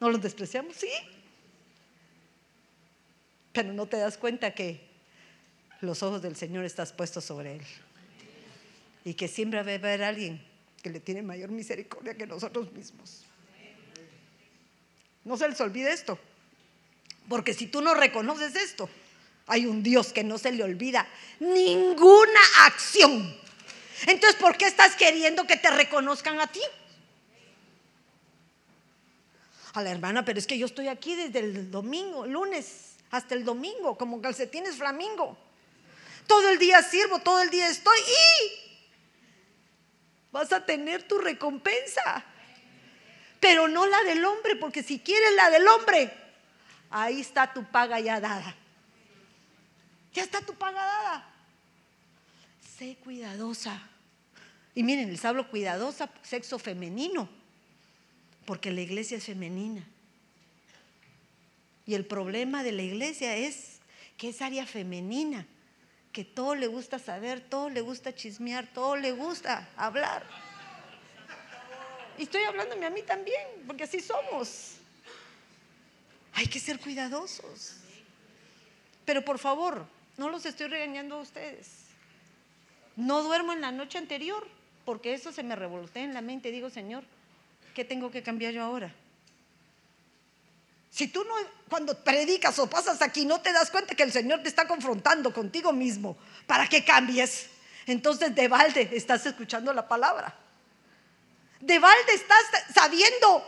¿No 0.00 0.10
los 0.10 0.22
despreciamos? 0.22 0.74
Sí. 0.74 0.90
Pero 3.52 3.72
no 3.74 3.86
te 3.86 3.98
das 3.98 4.16
cuenta 4.16 4.54
que 4.54 4.91
los 5.82 6.02
ojos 6.02 6.22
del 6.22 6.36
Señor 6.36 6.64
están 6.64 6.86
puestos 6.96 7.24
sobre 7.24 7.56
él. 7.56 7.62
Y 9.04 9.14
que 9.14 9.26
siempre 9.26 9.62
va 9.62 9.72
a 9.72 9.74
haber 9.74 10.02
alguien 10.04 10.42
que 10.80 10.90
le 10.90 11.00
tiene 11.00 11.22
mayor 11.22 11.50
misericordia 11.50 12.14
que 12.16 12.26
nosotros 12.26 12.72
mismos. 12.72 13.24
No 15.24 15.36
se 15.36 15.48
les 15.48 15.60
olvide 15.60 15.92
esto. 15.92 16.18
Porque 17.28 17.52
si 17.52 17.66
tú 17.66 17.80
no 17.80 17.94
reconoces 17.94 18.54
esto, 18.54 18.88
hay 19.46 19.66
un 19.66 19.82
Dios 19.82 20.12
que 20.12 20.22
no 20.22 20.38
se 20.38 20.52
le 20.52 20.62
olvida 20.62 21.06
ninguna 21.40 22.40
acción. 22.66 23.36
Entonces, 24.06 24.40
¿por 24.40 24.56
qué 24.56 24.66
estás 24.66 24.94
queriendo 24.94 25.46
que 25.46 25.56
te 25.56 25.70
reconozcan 25.70 26.40
a 26.40 26.46
ti? 26.46 26.60
A 29.74 29.82
la 29.82 29.90
hermana, 29.90 30.24
pero 30.24 30.38
es 30.38 30.46
que 30.46 30.58
yo 30.58 30.66
estoy 30.66 30.88
aquí 30.88 31.16
desde 31.16 31.40
el 31.40 31.70
domingo, 31.70 32.26
lunes, 32.26 32.96
hasta 33.10 33.34
el 33.34 33.44
domingo, 33.44 33.96
como 33.96 34.20
calcetines 34.20 34.76
flamingo. 34.76 35.36
Todo 36.26 36.48
el 36.50 36.58
día 36.58 36.82
sirvo, 36.82 37.18
todo 37.18 37.40
el 37.40 37.50
día 37.50 37.68
estoy 37.68 37.98
y 37.98 38.62
vas 40.30 40.52
a 40.52 40.64
tener 40.64 41.06
tu 41.06 41.18
recompensa. 41.18 42.24
Pero 43.40 43.68
no 43.68 43.86
la 43.86 44.02
del 44.04 44.24
hombre, 44.24 44.56
porque 44.56 44.82
si 44.82 44.98
quieres 45.00 45.34
la 45.34 45.50
del 45.50 45.66
hombre, 45.66 46.12
ahí 46.90 47.20
está 47.20 47.52
tu 47.52 47.64
paga 47.64 48.00
ya 48.00 48.20
dada. 48.20 48.56
Ya 50.12 50.22
está 50.22 50.40
tu 50.40 50.54
paga 50.54 50.84
dada. 50.84 51.28
Sé 52.78 52.96
cuidadosa. 53.02 53.80
Y 54.74 54.82
miren, 54.82 55.10
les 55.10 55.24
hablo 55.24 55.50
cuidadosa, 55.50 56.08
sexo 56.22 56.58
femenino, 56.58 57.28
porque 58.46 58.70
la 58.70 58.80
iglesia 58.80 59.18
es 59.18 59.24
femenina. 59.24 59.86
Y 61.84 61.94
el 61.94 62.06
problema 62.06 62.62
de 62.62 62.72
la 62.72 62.82
iglesia 62.82 63.36
es 63.36 63.80
que 64.16 64.28
es 64.28 64.40
área 64.40 64.66
femenina 64.66 65.46
que 66.12 66.24
todo 66.24 66.54
le 66.54 66.66
gusta 66.66 66.98
saber, 66.98 67.40
todo 67.40 67.70
le 67.70 67.80
gusta 67.80 68.14
chismear, 68.14 68.66
todo 68.66 68.96
le 68.96 69.12
gusta 69.12 69.68
hablar. 69.76 70.24
Y 72.18 72.24
estoy 72.24 72.42
hablándome 72.44 72.84
a 72.84 72.90
mí 72.90 73.02
también, 73.02 73.42
porque 73.66 73.84
así 73.84 74.00
somos. 74.00 74.74
Hay 76.34 76.46
que 76.46 76.60
ser 76.60 76.78
cuidadosos. 76.78 77.76
Pero 79.06 79.24
por 79.24 79.38
favor, 79.38 79.86
no 80.18 80.28
los 80.28 80.44
estoy 80.44 80.68
regañando 80.68 81.16
a 81.16 81.20
ustedes. 81.20 81.86
No 82.96 83.22
duermo 83.22 83.54
en 83.54 83.62
la 83.62 83.72
noche 83.72 83.96
anterior, 83.96 84.46
porque 84.84 85.14
eso 85.14 85.32
se 85.32 85.42
me 85.42 85.56
revolotea 85.56 86.04
en 86.04 86.14
la 86.14 86.20
mente. 86.20 86.50
Digo, 86.50 86.68
Señor, 86.68 87.04
¿qué 87.74 87.84
tengo 87.84 88.10
que 88.10 88.22
cambiar 88.22 88.52
yo 88.52 88.62
ahora? 88.62 88.94
Si 90.92 91.08
tú 91.08 91.24
no, 91.24 91.34
cuando 91.70 92.04
predicas 92.04 92.58
o 92.58 92.68
pasas 92.68 93.00
aquí, 93.00 93.24
no 93.24 93.40
te 93.40 93.50
das 93.50 93.70
cuenta 93.70 93.94
que 93.94 94.02
el 94.02 94.12
Señor 94.12 94.42
te 94.42 94.50
está 94.50 94.68
confrontando 94.68 95.32
contigo 95.32 95.72
mismo 95.72 96.18
para 96.46 96.68
que 96.68 96.84
cambies, 96.84 97.46
entonces 97.86 98.34
de 98.34 98.46
balde 98.46 98.90
estás 98.92 99.24
escuchando 99.24 99.72
la 99.72 99.88
palabra. 99.88 100.38
De 101.60 101.78
balde 101.78 102.12
estás 102.12 102.44
sabiendo, 102.74 103.42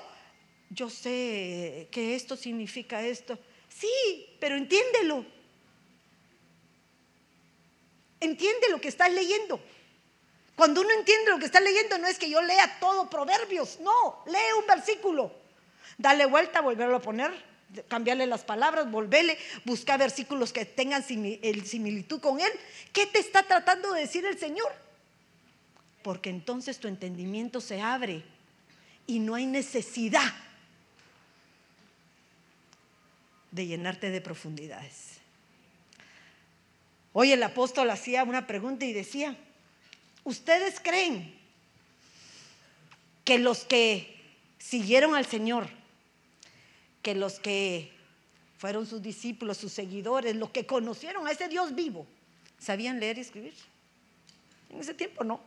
yo 0.70 0.88
sé 0.88 1.88
que 1.90 2.14
esto 2.14 2.35
significa 2.35 3.02
esto. 3.02 3.38
Sí, 3.68 3.92
pero 4.40 4.57
entiéndelo. 4.57 5.26
Entiende 8.20 8.70
lo 8.70 8.80
que 8.80 8.88
estás 8.88 9.12
leyendo. 9.12 9.61
Cuando 10.57 10.80
uno 10.80 10.92
entiende 10.92 11.30
lo 11.30 11.38
que 11.38 11.44
está 11.44 11.61
leyendo, 11.61 11.98
no 11.98 12.07
es 12.07 12.18
que 12.18 12.30
yo 12.30 12.40
lea 12.40 12.78
todo 12.80 13.11
proverbios, 13.11 13.80
no, 13.80 14.24
lee 14.28 14.59
un 14.59 14.66
versículo 14.66 15.43
Dale 15.98 16.26
vuelta, 16.26 16.61
volverlo 16.61 16.96
a 16.96 17.02
poner, 17.02 17.33
cambiarle 17.88 18.26
las 18.26 18.44
palabras, 18.44 18.90
volverle, 18.90 19.38
buscar 19.64 19.98
versículos 19.98 20.52
que 20.52 20.64
tengan 20.64 21.02
similitud 21.02 22.20
con 22.20 22.40
él. 22.40 22.50
¿Qué 22.92 23.07
te 23.07 23.18
está 23.18 23.42
tratando 23.42 23.92
de 23.92 24.02
decir 24.02 24.24
el 24.24 24.38
Señor? 24.38 24.72
Porque 26.02 26.30
entonces 26.30 26.78
tu 26.78 26.88
entendimiento 26.88 27.61
se 27.61 27.80
abre 27.80 28.22
y 29.07 29.18
no 29.18 29.35
hay 29.35 29.46
necesidad 29.46 30.33
de 33.50 33.66
llenarte 33.66 34.11
de 34.11 34.20
profundidades. 34.20 35.18
Hoy 37.12 37.30
el 37.30 37.42
apóstol 37.42 37.90
hacía 37.90 38.24
una 38.24 38.46
pregunta 38.46 38.85
y 38.85 38.92
decía, 38.92 39.37
¿ustedes 40.24 40.80
creen 40.80 41.33
que 43.24 43.38
los 43.38 43.64
que 43.64 44.20
siguieron 44.59 45.14
al 45.14 45.24
Señor 45.24 45.68
que 47.04 47.14
los 47.14 47.38
que 47.38 47.92
fueron 48.58 48.86
sus 48.86 49.02
discípulos, 49.02 49.58
sus 49.58 49.72
seguidores, 49.72 50.34
los 50.34 50.50
que 50.50 50.66
conocieron 50.66 51.26
a 51.26 51.30
ese 51.30 51.48
Dios 51.48 51.74
vivo, 51.74 52.06
sabían 52.58 52.98
leer 52.98 53.18
y 53.18 53.20
escribir. 53.20 53.54
En 54.70 54.80
ese 54.80 54.94
tiempo 54.94 55.22
no. 55.22 55.38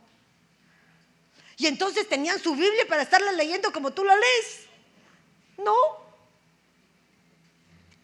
Y 1.56 1.66
entonces 1.66 2.08
tenían 2.08 2.38
su 2.38 2.54
Biblia 2.54 2.86
para 2.88 3.02
estarla 3.02 3.32
leyendo 3.32 3.72
como 3.72 3.90
tú 3.90 4.04
la 4.04 4.14
lees. 4.14 4.66
No. 5.58 5.74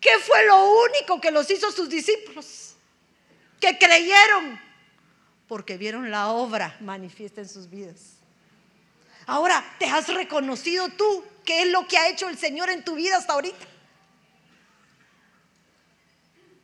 ¿Qué 0.01 0.19
fue 0.19 0.45
lo 0.47 0.73
único 0.83 1.21
que 1.21 1.31
los 1.31 1.49
hizo 1.49 1.71
sus 1.71 1.89
discípulos? 1.89 2.75
Que 3.61 3.79
creyeron 3.79 4.61
porque 5.47 5.79
vieron 5.79 6.11
la 6.11 6.31
obra 6.31 6.77
manifiesta 6.81 7.41
en 7.41 7.49
sus 7.49 7.71
vidas. 7.71 8.14
Ahora, 9.27 9.65
¿te 9.79 9.87
has 9.87 10.09
reconocido 10.13 10.89
tú 10.91 11.25
qué 11.45 11.63
es 11.63 11.69
lo 11.69 11.87
que 11.87 11.97
ha 11.97 12.09
hecho 12.09 12.29
el 12.29 12.37
Señor 12.37 12.71
en 12.71 12.85
tu 12.85 12.95
vida 12.95 13.17
hasta 13.17 13.33
ahorita? 13.33 13.67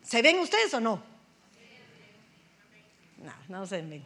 ¿Se 0.03 0.23
ven 0.23 0.39
ustedes 0.41 0.75
o 0.75 0.81
no? 0.81 1.03
No, 3.19 3.33
no 3.49 3.67
se 3.67 3.81
ven. 3.83 4.05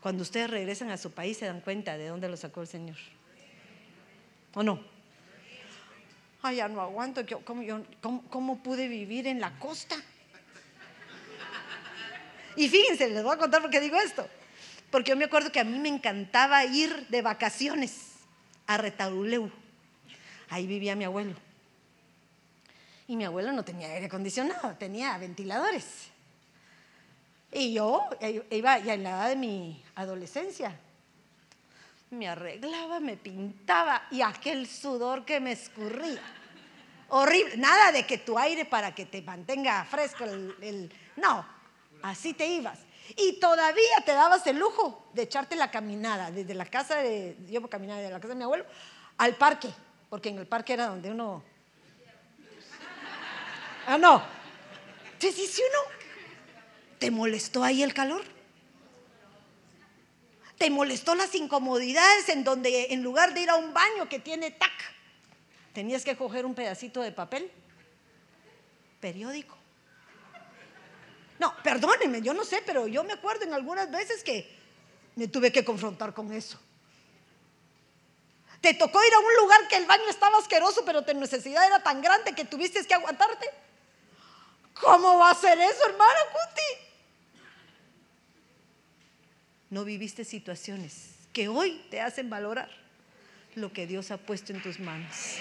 Cuando 0.00 0.22
ustedes 0.22 0.48
regresan 0.48 0.90
a 0.90 0.96
su 0.96 1.10
país 1.10 1.36
se 1.36 1.46
dan 1.46 1.60
cuenta 1.60 1.98
de 1.98 2.06
dónde 2.06 2.28
lo 2.28 2.36
sacó 2.36 2.60
el 2.60 2.68
Señor. 2.68 2.96
¿O 4.54 4.62
no? 4.62 4.80
Ay, 6.42 6.56
ya 6.56 6.68
no 6.68 6.80
aguanto. 6.80 7.22
¿Cómo, 7.44 7.84
cómo, 8.30 8.62
pude 8.62 8.86
vivir 8.86 9.26
en 9.26 9.40
la 9.40 9.58
costa? 9.58 9.96
Y 12.54 12.68
fíjense, 12.68 13.10
les 13.10 13.24
voy 13.24 13.34
a 13.34 13.38
contar 13.38 13.60
por 13.60 13.70
qué 13.70 13.80
digo 13.80 13.96
esto. 13.96 14.28
Porque 14.90 15.10
yo 15.10 15.16
me 15.16 15.24
acuerdo 15.24 15.52
que 15.52 15.60
a 15.60 15.64
mí 15.64 15.78
me 15.78 15.88
encantaba 15.88 16.64
ir 16.64 17.08
de 17.08 17.22
vacaciones 17.22 18.12
a 18.66 18.76
Retauleu. 18.76 19.50
Ahí 20.48 20.66
vivía 20.66 20.94
mi 20.94 21.04
abuelo. 21.04 21.34
Y 23.08 23.16
mi 23.16 23.24
abuelo 23.24 23.52
no 23.52 23.64
tenía 23.64 23.88
aire 23.88 24.06
acondicionado, 24.06 24.74
tenía 24.76 25.16
ventiladores. 25.18 26.10
Y 27.52 27.72
yo 27.72 28.08
iba 28.50 28.78
ya 28.78 28.94
en 28.94 29.02
la 29.04 29.10
edad 29.10 29.28
de 29.28 29.36
mi 29.36 29.82
adolescencia. 29.94 30.76
Me 32.10 32.28
arreglaba, 32.28 33.00
me 33.00 33.16
pintaba 33.16 34.06
y 34.10 34.22
aquel 34.22 34.66
sudor 34.66 35.24
que 35.24 35.40
me 35.40 35.52
escurría. 35.52 36.22
Horrible. 37.08 37.56
Nada 37.56 37.92
de 37.92 38.04
que 38.04 38.18
tu 38.18 38.38
aire 38.38 38.64
para 38.64 38.94
que 38.94 39.06
te 39.06 39.22
mantenga 39.22 39.84
fresco 39.84 40.24
el, 40.24 40.92
no, 41.16 41.46
así 42.02 42.34
te 42.34 42.46
ibas. 42.46 42.78
Y 43.14 43.38
todavía 43.38 44.02
te 44.04 44.12
dabas 44.12 44.46
el 44.46 44.58
lujo 44.58 45.08
de 45.12 45.22
echarte 45.22 45.54
la 45.54 45.70
caminada 45.70 46.30
desde 46.30 46.54
la 46.54 46.66
casa 46.66 46.96
de, 46.96 47.36
yo 47.48 47.66
caminaba 47.68 48.00
de 48.00 48.10
la 48.10 48.18
casa 48.18 48.30
de 48.30 48.34
mi 48.34 48.44
abuelo 48.44 48.64
al 49.18 49.36
parque, 49.36 49.68
porque 50.10 50.30
en 50.30 50.38
el 50.38 50.46
parque 50.46 50.72
era 50.72 50.88
donde 50.88 51.10
uno 51.10 51.44
Ah, 53.86 53.98
no. 53.98 54.20
Entonces, 55.12 55.48
si 55.52 55.62
uno, 55.62 55.78
¿te 56.98 57.10
molestó 57.10 57.62
ahí 57.62 57.84
el 57.84 57.94
calor? 57.94 58.22
¿Te 60.58 60.70
molestó 60.70 61.14
las 61.14 61.34
incomodidades 61.34 62.28
en 62.30 62.42
donde 62.42 62.92
en 62.92 63.02
lugar 63.02 63.32
de 63.32 63.42
ir 63.42 63.50
a 63.50 63.54
un 63.56 63.72
baño 63.72 64.08
que 64.08 64.18
tiene 64.18 64.50
tac, 64.50 64.72
tenías 65.72 66.04
que 66.04 66.16
coger 66.16 66.44
un 66.44 66.54
pedacito 66.54 67.00
de 67.00 67.12
papel? 67.12 67.50
Periódico. 69.00 69.56
No, 71.38 71.54
perdónenme, 71.62 72.22
yo 72.22 72.32
no 72.32 72.44
sé, 72.44 72.62
pero 72.64 72.86
yo 72.86 73.04
me 73.04 73.12
acuerdo 73.12 73.44
en 73.44 73.52
algunas 73.52 73.90
veces 73.90 74.22
que 74.22 74.50
me 75.16 75.28
tuve 75.28 75.52
que 75.52 75.64
confrontar 75.64 76.14
con 76.14 76.32
eso. 76.32 76.58
¿Te 78.60 78.74
tocó 78.74 79.04
ir 79.04 79.12
a 79.12 79.18
un 79.18 79.36
lugar 79.36 79.68
que 79.68 79.76
el 79.76 79.86
baño 79.86 80.08
estaba 80.08 80.38
asqueroso, 80.38 80.84
pero 80.84 81.02
tu 81.02 81.14
necesidad 81.14 81.66
era 81.66 81.82
tan 81.82 82.00
grande 82.00 82.34
que 82.34 82.44
tuviste 82.44 82.84
que 82.86 82.94
aguantarte? 82.94 83.46
¿Cómo 84.80 85.18
va 85.18 85.30
a 85.30 85.34
ser 85.34 85.58
eso, 85.58 85.86
hermano 85.86 86.20
Cuti? 86.32 86.86
No 89.70 89.84
viviste 89.84 90.24
situaciones 90.24 91.10
que 91.32 91.48
hoy 91.48 91.84
te 91.90 92.00
hacen 92.00 92.30
valorar 92.30 92.70
lo 93.54 93.72
que 93.72 93.86
Dios 93.86 94.10
ha 94.10 94.16
puesto 94.16 94.52
en 94.52 94.62
tus 94.62 94.78
manos. 94.78 95.38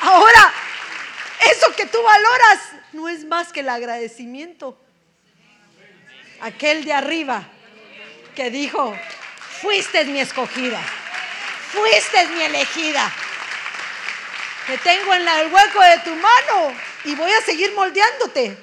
Ahora, 0.00 0.52
eso 1.50 1.71
que 1.82 1.88
tú 1.88 2.00
valoras 2.00 2.60
no 2.92 3.08
es 3.08 3.24
más 3.24 3.52
que 3.52 3.60
el 3.60 3.68
agradecimiento. 3.68 4.78
Aquel 6.40 6.84
de 6.84 6.92
arriba 6.92 7.48
que 8.36 8.50
dijo, 8.50 8.96
fuiste 9.60 10.04
mi 10.04 10.20
escogida, 10.20 10.80
fuiste 11.72 12.28
mi 12.28 12.42
elegida. 12.42 13.12
Te 14.68 14.78
tengo 14.78 15.12
en 15.12 15.22
el 15.26 15.52
hueco 15.52 15.82
de 15.82 15.98
tu 16.04 16.14
mano 16.14 16.76
y 17.04 17.16
voy 17.16 17.32
a 17.32 17.40
seguir 17.42 17.72
moldeándote. 17.72 18.56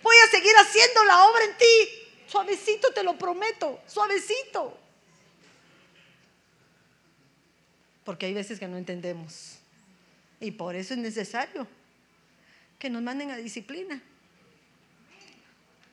Voy 0.00 0.16
a 0.24 0.30
seguir 0.30 0.52
haciendo 0.56 1.04
la 1.04 1.24
obra 1.24 1.44
en 1.44 1.56
ti. 1.56 2.08
Suavecito 2.28 2.92
te 2.92 3.02
lo 3.02 3.18
prometo, 3.18 3.80
suavecito. 3.88 4.78
Porque 8.04 8.26
hay 8.26 8.34
veces 8.34 8.60
que 8.60 8.68
no 8.68 8.76
entendemos. 8.76 9.58
Y 10.38 10.52
por 10.52 10.76
eso 10.76 10.94
es 10.94 11.00
necesario 11.00 11.66
que 12.82 12.90
nos 12.90 13.00
manden 13.00 13.30
a 13.30 13.36
disciplina. 13.36 14.02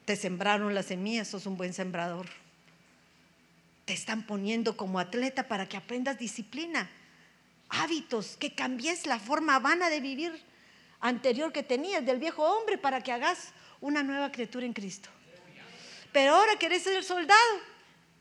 Te 0.06 0.16
sembraron 0.16 0.74
las 0.74 0.88
semillas, 0.88 1.28
sos 1.28 1.46
un 1.46 1.56
buen 1.56 1.72
sembrador. 1.72 2.26
Te 3.86 3.94
están 3.94 4.26
poniendo 4.26 4.76
como 4.76 4.98
atleta 4.98 5.48
para 5.48 5.70
que 5.70 5.78
aprendas 5.78 6.18
disciplina 6.18 6.90
hábitos, 7.70 8.38
que 8.38 8.56
cambies 8.56 9.06
la 9.06 9.20
forma 9.20 9.60
vana 9.60 9.92
de 9.92 10.02
vivir 10.02 10.32
anterior 11.00 11.54
que 11.54 11.62
tenías 11.62 12.04
del 12.04 12.18
viejo 12.18 12.42
hombre 12.44 12.80
para 12.80 13.04
que 13.04 13.12
hagas 13.12 13.50
una 13.82 14.02
nueva 14.02 14.32
criatura 14.32 14.66
en 14.66 14.74
Cristo. 14.74 15.10
Pero 16.12 16.34
ahora 16.34 16.58
querés 16.58 16.82
ser 16.82 17.04
soldado 17.04 17.60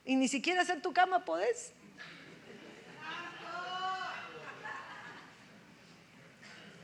y 0.05 0.15
ni 0.15 0.29
siquiera 0.29 0.61
hacer 0.61 0.83
tu 0.83 0.93
cama 0.93 1.25
podés. 1.25 1.73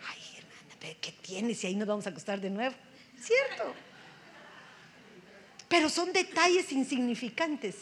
Ay, 0.08 0.38
hermana, 0.38 0.73
¿qué 1.00 1.12
tienes? 1.12 1.62
Y 1.64 1.68
ahí 1.68 1.76
nos 1.76 1.88
vamos 1.88 2.06
a 2.06 2.10
acostar 2.10 2.40
de 2.40 2.50
nuevo. 2.50 2.74
¿Cierto? 3.20 3.74
Pero 5.68 5.88
son 5.88 6.12
detalles 6.12 6.70
insignificantes 6.72 7.76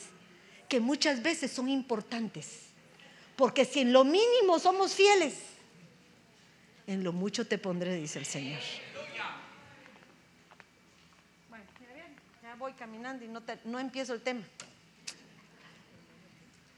que 0.68 0.80
muchas 0.80 1.22
veces 1.22 1.50
son 1.50 1.68
importantes. 1.68 2.68
Porque 3.36 3.64
si 3.64 3.80
en 3.80 3.92
lo 3.92 4.04
mínimo 4.04 4.58
somos 4.58 4.94
fieles, 4.94 5.34
en 6.86 7.02
lo 7.04 7.12
mucho 7.12 7.46
te 7.46 7.58
pondré, 7.58 7.96
dice 7.96 8.18
el 8.18 8.26
Señor. 8.26 8.60
Bueno, 11.48 11.64
ya 12.42 12.54
voy 12.54 12.72
caminando 12.74 13.24
y 13.24 13.28
no, 13.28 13.42
no 13.64 13.78
empiezo 13.78 14.14
el 14.14 14.20
tema. 14.20 14.42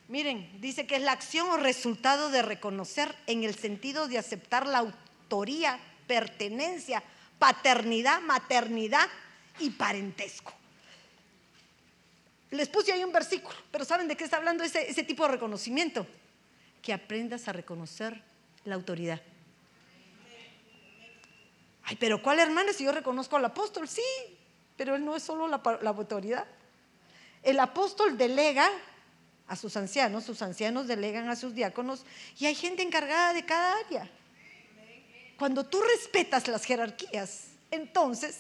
Miren, 0.08 0.60
dice 0.60 0.87
que 0.87 0.96
es 0.96 1.02
la 1.02 1.12
acción 1.12 1.48
o 1.48 1.56
resultado 1.56 2.30
de 2.30 2.42
reconocer 2.42 3.14
en 3.26 3.42
el 3.42 3.54
sentido 3.54 4.06
de 4.06 4.18
aceptar 4.18 4.66
la 4.66 4.78
autoría, 4.78 5.78
pertenencia, 6.06 7.02
paternidad, 7.38 8.20
maternidad 8.22 9.08
y 9.58 9.70
parentesco. 9.70 10.52
Les 12.50 12.68
puse 12.68 12.92
ahí 12.92 13.02
un 13.02 13.12
versículo, 13.12 13.56
pero 13.70 13.84
¿saben 13.84 14.06
de 14.06 14.16
qué 14.16 14.24
está 14.24 14.36
hablando 14.36 14.62
ese, 14.62 15.02
tipo 15.04 15.24
de 15.24 15.32
reconocimiento? 15.32 16.06
que 16.82 16.92
aprendas 16.92 17.48
a 17.48 17.52
reconocer 17.54 18.20
la 18.66 18.74
autoridad. 18.74 19.18
Ay, 21.84 21.96
pero 21.96 22.22
¿cuál 22.22 22.38
hermana 22.38 22.74
si 22.74 22.84
yo 22.84 22.92
reconozco 22.92 23.36
al 23.36 23.44
apóstol? 23.46 23.88
Sí, 23.88 24.02
pero 24.76 24.94
él 24.94 25.02
no 25.02 25.16
es 25.16 25.22
solo 25.22 25.48
la 25.48 25.90
autoridad. 25.90 26.46
El 27.42 27.58
apóstol 27.58 28.18
delega 28.18 28.68
a 29.46 29.56
sus 29.56 29.76
ancianos, 29.76 30.24
sus 30.24 30.40
ancianos 30.42 30.86
delegan 30.86 31.28
a 31.28 31.36
sus 31.36 31.55
diáconos 31.55 32.05
y 32.38 32.46
hay 32.46 32.55
gente 32.55 32.82
encargada 32.82 33.32
de 33.34 33.44
cada 33.44 33.78
área. 33.86 34.11
Cuando 35.39 35.64
tú 35.64 35.80
respetas 35.80 36.49
las 36.49 36.64
jerarquías, 36.64 37.49
entonces 37.70 38.37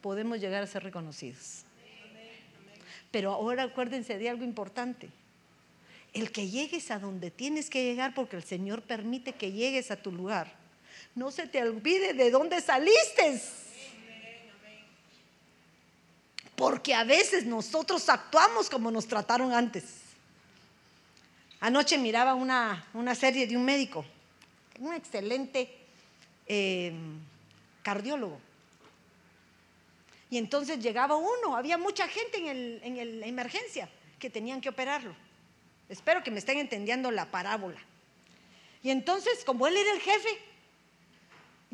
podemos 0.00 0.40
llegar 0.40 0.62
a 0.62 0.66
ser 0.66 0.82
reconocidos. 0.82 1.62
Pero 3.10 3.32
ahora 3.32 3.64
acuérdense 3.64 4.18
de 4.18 4.28
algo 4.28 4.44
importante 4.44 5.10
el 6.12 6.32
que 6.32 6.48
llegues 6.48 6.90
a 6.90 6.98
donde 6.98 7.30
tienes 7.30 7.70
que 7.70 7.84
llegar 7.84 8.14
porque 8.14 8.36
el 8.36 8.42
Señor 8.42 8.82
permite 8.82 9.32
que 9.32 9.52
llegues 9.52 9.90
a 9.90 9.96
tu 9.96 10.10
lugar. 10.10 10.52
No 11.14 11.30
se 11.30 11.46
te 11.46 11.62
olvide 11.62 12.14
de 12.14 12.30
dónde 12.30 12.60
saliste. 12.60 13.40
Porque 16.56 16.94
a 16.94 17.04
veces 17.04 17.46
nosotros 17.46 18.08
actuamos 18.08 18.68
como 18.68 18.90
nos 18.90 19.06
trataron 19.06 19.52
antes. 19.52 19.84
Anoche 21.60 21.96
miraba 21.98 22.34
una, 22.34 23.14
serie 23.14 23.46
de 23.46 23.56
un 23.56 23.64
médico, 23.64 24.04
un 24.80 24.94
excelente 24.94 25.72
eh, 26.46 26.92
cardiólogo. 27.82 28.40
Y 30.30 30.38
entonces 30.38 30.80
llegaba 30.80 31.16
uno, 31.16 31.56
había 31.56 31.78
mucha 31.78 32.08
gente 32.08 32.38
en, 32.38 32.98
en 32.98 33.20
la 33.20 33.26
emergencia 33.26 33.88
que 34.18 34.30
tenían 34.30 34.60
que 34.60 34.68
operarlo. 34.68 35.14
Espero 35.88 36.22
que 36.22 36.30
me 36.30 36.38
estén 36.38 36.58
entendiendo 36.58 37.10
la 37.10 37.30
parábola. 37.30 37.80
Y 38.82 38.90
entonces, 38.90 39.44
como 39.44 39.66
él 39.66 39.76
era 39.76 39.92
el 39.92 40.00
jefe, 40.00 40.28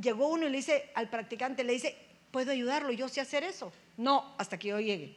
llegó 0.01 0.29
uno 0.29 0.47
y 0.47 0.51
le 0.51 0.57
dice 0.57 0.91
al 0.95 1.09
practicante, 1.09 1.65
le 1.65 1.75
dice, 1.75 1.97
¿puedo 2.31 2.51
ayudarlo? 2.51 2.91
Yo 2.93 3.09
sé 3.09 3.21
hacer 3.21 3.45
eso. 3.45 3.73
No, 3.97 4.35
hasta 4.39 4.59
que 4.59 4.69
yo 4.69 4.81
llegue. 4.81 5.15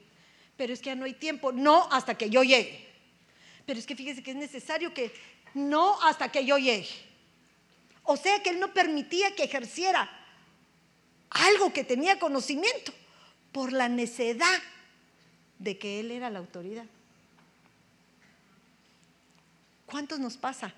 Pero 0.57 0.73
es 0.73 0.79
que 0.79 0.87
ya 0.87 0.95
no 0.95 1.05
hay 1.05 1.13
tiempo. 1.13 1.51
No, 1.51 1.87
hasta 1.91 2.15
que 2.17 2.29
yo 2.29 2.43
llegue. 2.43 2.87
Pero 3.65 3.79
es 3.79 3.85
que 3.85 3.95
fíjese 3.95 4.21
que 4.21 4.31
es 4.31 4.37
necesario 4.37 4.93
que 4.93 5.11
no 5.53 6.01
hasta 6.03 6.31
que 6.31 6.45
yo 6.45 6.57
llegue. 6.57 7.08
O 8.11 8.17
sea 8.17 8.41
que 8.41 8.49
él 8.49 8.59
no 8.59 8.73
permitía 8.73 9.35
que 9.35 9.43
ejerciera 9.43 10.09
algo 11.29 11.71
que 11.71 11.83
tenía 11.83 12.17
conocimiento 12.17 12.91
por 13.51 13.71
la 13.71 13.87
necedad 13.87 14.59
de 15.59 15.77
que 15.77 15.99
él 15.99 16.09
era 16.09 16.31
la 16.31 16.39
autoridad. 16.39 16.85
¿Cuántos 19.85 20.17
nos 20.17 20.37
pasa 20.37 20.73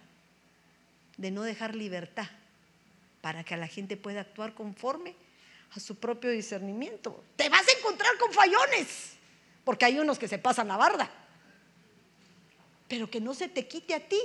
de 1.15 1.31
no 1.31 1.43
dejar 1.43 1.73
libertad 1.73 2.27
para 3.21 3.45
que 3.45 3.55
la 3.55 3.67
gente 3.67 3.95
pueda 3.95 4.19
actuar 4.19 4.53
conforme 4.53 5.15
a 5.73 5.79
su 5.79 5.95
propio 5.95 6.31
discernimiento? 6.31 7.23
Te 7.37 7.47
vas 7.47 7.65
a 7.65 7.79
encontrar 7.79 8.17
con 8.17 8.33
fallones, 8.33 9.13
porque 9.63 9.85
hay 9.85 9.99
unos 9.99 10.19
que 10.19 10.27
se 10.27 10.37
pasan 10.37 10.67
la 10.67 10.75
barda, 10.75 11.09
pero 12.89 13.09
que 13.09 13.21
no 13.21 13.33
se 13.33 13.47
te 13.47 13.69
quite 13.69 13.93
a 13.95 14.05
ti. 14.05 14.19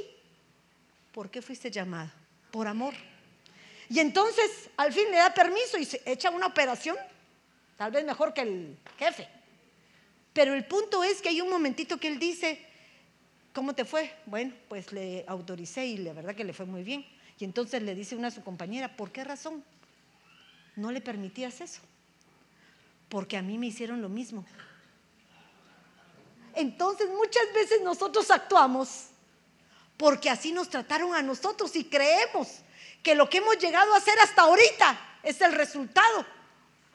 ¿Por 1.13 1.31
qué 1.31 1.41
fuiste 1.41 1.71
llamado? 1.71 2.26
Por 2.57 2.69
amor. 2.69 2.95
Y 3.91 4.01
entonces 4.01 4.71
al 4.79 4.91
fin 4.91 5.11
le 5.11 5.19
da 5.19 5.35
permiso 5.35 5.77
y 5.77 5.85
se 5.85 6.01
echa 6.07 6.31
una 6.31 6.47
operación, 6.47 6.97
tal 7.77 7.91
vez 7.93 8.03
mejor 8.03 8.33
que 8.33 8.41
el 8.41 8.79
jefe. 8.99 9.29
Pero 10.33 10.55
el 10.55 10.65
punto 10.65 11.05
es 11.05 11.21
que 11.21 11.29
hay 11.29 11.43
un 11.43 11.51
momentito 11.51 11.99
que 11.99 12.09
él 12.09 12.19
dice, 12.19 12.59
¿cómo 13.53 13.75
te 13.75 13.85
fue? 13.85 14.11
Bueno, 14.25 14.55
pues 14.71 14.91
le 14.91 15.27
autoricé 15.29 15.85
y 15.85 15.99
la 15.99 16.15
verdad 16.15 16.35
que 16.35 16.45
le 16.45 16.55
fue 16.55 16.65
muy 16.65 16.83
bien. 16.83 17.05
Y 17.39 17.45
entonces 17.45 17.83
le 17.83 17.95
dice 17.95 18.17
una 18.17 18.29
a 18.29 18.31
su 18.31 18.43
compañera, 18.43 18.97
¿por 18.97 19.13
qué 19.13 19.23
razón 19.23 19.63
no 20.77 20.91
le 20.93 21.03
permitías 21.03 21.61
eso? 21.61 21.83
Porque 23.11 23.37
a 23.37 23.43
mí 23.43 23.59
me 23.59 23.67
hicieron 23.67 24.01
lo 24.01 24.09
mismo. 24.09 24.47
Entonces 26.55 27.11
muchas 27.11 27.53
veces 27.53 27.83
nosotros 27.83 28.31
actuamos 28.31 29.11
porque 29.97 30.31
así 30.31 30.53
nos 30.53 30.69
trataron 30.69 31.15
a 31.15 31.23
nosotros 31.23 31.75
y 31.77 31.85
creemos 31.85 32.61
que 33.03 33.15
lo 33.15 33.31
que 33.31 33.39
hemos 33.39 33.59
llegado 33.59 33.95
a 33.95 33.99
hacer 33.99 34.19
hasta 34.19 34.43
ahorita 34.43 34.99
es 35.23 35.41
el 35.41 35.53
resultado 35.53 36.27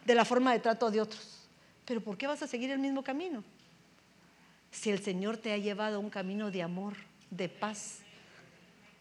de 0.06 0.16
la 0.16 0.26
forma 0.26 0.52
de 0.54 0.60
trato 0.60 0.91
de 0.91 1.02
otros. 1.02 1.47
Pero 1.86 2.02
¿por 2.02 2.18
qué 2.18 2.28
vas 2.28 2.41
a 2.41 2.47
seguir 2.47 2.72
el 2.72 2.80
mismo 2.80 3.04
camino? 3.04 3.43
Si 4.72 4.89
el 4.89 5.04
Señor 5.04 5.38
te 5.38 5.52
ha 5.52 5.58
llevado 5.58 5.97
a 5.97 5.99
un 5.99 6.10
camino 6.10 6.52
de 6.52 6.64
amor, 6.64 6.95
de 7.30 7.49
paz, 7.49 7.99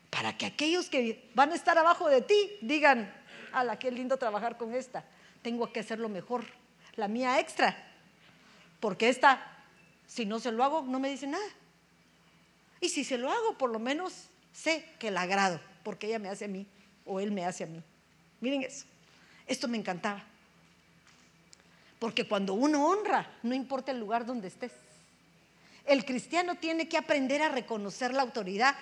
para 0.09 0.37
que 0.37 0.47
aquellos 0.47 0.89
que 0.89 1.31
van 1.35 1.53
a 1.53 1.55
estar 1.55 1.79
abajo 1.79 2.09
de 2.09 2.23
ti 2.23 2.59
digan, 2.61 3.13
ala, 3.53 3.79
qué 3.79 3.91
lindo 3.91 4.17
trabajar 4.17 4.57
con 4.57 4.75
esta, 4.75 5.05
tengo 5.43 5.73
que 5.73 5.81
hacerlo 5.81 6.09
mejor, 6.09 6.45
la 6.97 7.07
mía 7.07 7.39
extra, 7.39 7.77
porque 8.81 9.09
esta, 9.09 9.47
si 10.07 10.27
no 10.27 10.41
se 10.41 10.51
lo 10.53 10.65
hago, 10.65 10.83
no 10.83 10.99
me 10.99 11.11
dice 11.11 11.27
nada. 11.27 11.47
Y 12.81 12.89
si 12.89 13.05
se 13.05 13.19
lo 13.19 13.31
hago, 13.31 13.59
por 13.59 13.71
lo 13.71 13.79
menos 13.79 14.29
sé 14.53 14.85
que 14.99 15.11
la 15.11 15.23
agrado, 15.23 15.61
porque 15.83 16.07
ella 16.07 16.19
me 16.19 16.29
hace 16.29 16.47
a 16.47 16.49
mí 16.49 16.67
o 17.05 17.21
él 17.21 17.31
me 17.31 17.45
hace 17.45 17.65
a 17.65 17.67
mí. 17.67 17.83
Miren 18.41 18.63
eso, 18.63 18.87
esto 19.47 19.69
me 19.69 19.77
encantaba. 19.77 20.25
Porque 21.99 22.27
cuando 22.27 22.55
uno 22.55 22.87
honra, 22.87 23.31
no 23.43 23.55
importa 23.55 23.93
el 23.93 24.01
lugar 24.01 24.25
donde 24.25 24.49
estés. 24.49 24.73
El 25.85 26.05
cristiano 26.05 26.55
tiene 26.55 26.89
que 26.89 26.97
aprender 26.97 27.43
a 27.43 27.49
reconocer 27.49 28.15
la 28.15 28.23
autoridad 28.23 28.75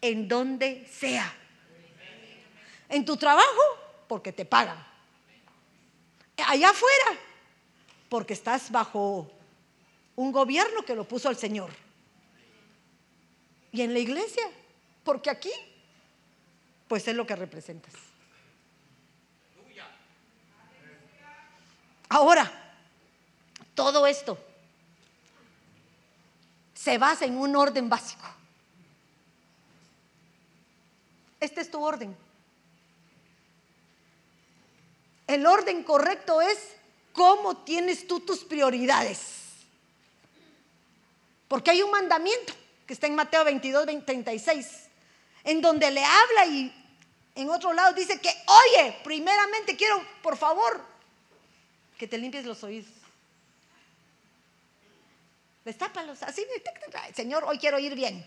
en 0.00 0.28
donde 0.28 0.86
sea. 0.92 1.32
En 2.88 3.06
tu 3.06 3.16
trabajo, 3.16 3.62
porque 4.06 4.32
te 4.32 4.44
pagan. 4.44 4.76
Allá 6.46 6.70
afuera, 6.70 7.20
porque 8.08 8.34
estás 8.34 8.70
bajo 8.70 9.30
un 10.16 10.32
gobierno 10.32 10.82
que 10.82 10.94
lo 10.94 11.04
puso 11.04 11.30
el 11.30 11.36
Señor. 11.36 11.70
Y 13.72 13.80
en 13.80 13.94
la 13.94 13.98
iglesia, 13.98 14.44
porque 15.02 15.30
aquí, 15.30 15.52
pues 16.88 17.08
es 17.08 17.16
lo 17.16 17.26
que 17.26 17.34
representas. 17.34 17.94
Ahora, 22.10 22.52
todo 23.74 24.06
esto 24.06 24.38
se 26.74 26.98
basa 26.98 27.24
en 27.24 27.38
un 27.38 27.56
orden 27.56 27.88
básico. 27.88 28.26
Este 31.40 31.62
es 31.62 31.70
tu 31.70 31.82
orden. 31.82 32.14
El 35.26 35.46
orden 35.46 35.82
correcto 35.82 36.42
es 36.42 36.58
cómo 37.14 37.56
tienes 37.56 38.06
tú 38.06 38.20
tus 38.20 38.44
prioridades. 38.44 39.20
Porque 41.48 41.70
hay 41.70 41.80
un 41.80 41.90
mandamiento 41.90 42.52
que 42.86 42.92
está 42.94 43.06
en 43.06 43.14
Mateo 43.14 43.44
22, 43.44 43.86
36, 44.04 44.88
en 45.44 45.60
donde 45.60 45.90
le 45.90 46.04
habla 46.04 46.46
y 46.46 46.72
en 47.34 47.48
otro 47.48 47.72
lado 47.72 47.94
dice 47.94 48.20
que, 48.20 48.28
oye, 48.28 48.96
primeramente 49.04 49.76
quiero, 49.76 50.04
por 50.22 50.36
favor, 50.36 50.84
que 51.96 52.06
te 52.06 52.18
limpies 52.18 52.44
los 52.44 52.62
oídos. 52.62 52.90
Destápalos, 55.64 56.22
así, 56.22 56.44
Señor, 57.14 57.44
hoy 57.44 57.58
quiero 57.58 57.78
ir 57.78 57.94
bien. 57.94 58.24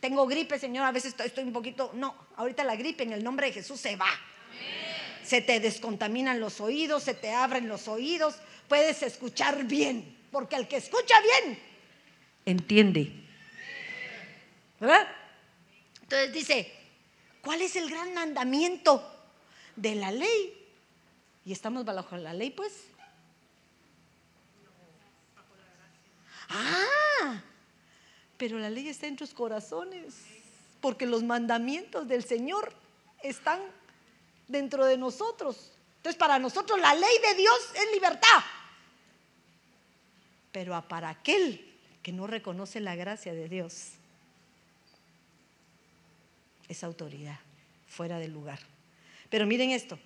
Tengo 0.00 0.26
gripe, 0.26 0.58
Señor, 0.58 0.84
a 0.84 0.92
veces 0.92 1.14
estoy, 1.18 1.44
un 1.44 1.52
poquito, 1.52 1.90
no, 1.94 2.14
ahorita 2.36 2.62
la 2.62 2.76
gripe 2.76 3.04
en 3.04 3.12
el 3.12 3.24
nombre 3.24 3.46
de 3.46 3.54
Jesús 3.54 3.80
se 3.80 3.96
va. 3.96 4.10
Se 5.24 5.40
te 5.40 5.58
descontaminan 5.60 6.38
los 6.38 6.60
oídos, 6.60 7.02
se 7.02 7.14
te 7.14 7.32
abren 7.32 7.68
los 7.68 7.88
oídos, 7.88 8.36
puedes 8.68 9.02
escuchar 9.02 9.64
bien, 9.64 10.18
porque 10.30 10.56
el 10.56 10.68
que 10.68 10.76
escucha 10.76 11.14
bien, 11.22 11.58
entiende. 12.44 13.23
¿Verdad? 14.84 15.08
Entonces 16.02 16.32
dice, 16.34 16.70
¿cuál 17.40 17.62
es 17.62 17.74
el 17.74 17.88
gran 17.88 18.12
mandamiento 18.12 19.02
de 19.76 19.94
la 19.94 20.12
ley? 20.12 20.68
Y 21.46 21.52
estamos 21.52 21.86
bajo 21.86 22.18
la 22.18 22.34
ley, 22.34 22.50
pues. 22.50 22.88
Ah, 26.50 27.40
pero 28.36 28.58
la 28.58 28.68
ley 28.68 28.90
está 28.90 29.06
en 29.06 29.16
tus 29.16 29.32
corazones, 29.32 30.16
porque 30.82 31.06
los 31.06 31.22
mandamientos 31.22 32.06
del 32.06 32.22
Señor 32.22 32.70
están 33.22 33.60
dentro 34.48 34.84
de 34.84 34.98
nosotros. 34.98 35.72
Entonces, 35.96 36.18
para 36.18 36.38
nosotros 36.38 36.78
la 36.78 36.94
ley 36.94 37.18
de 37.26 37.34
Dios 37.36 37.58
es 37.74 37.90
libertad. 37.90 38.44
Pero 40.52 40.78
para 40.86 41.08
aquel 41.08 41.74
que 42.02 42.12
no 42.12 42.26
reconoce 42.26 42.80
la 42.80 42.94
gracia 42.96 43.32
de 43.32 43.48
Dios, 43.48 43.92
es 46.68 46.84
autoridad, 46.84 47.38
fuera 47.88 48.18
del 48.18 48.32
lugar. 48.32 48.58
Pero 49.30 49.46
miren 49.46 49.70
esto, 49.70 49.98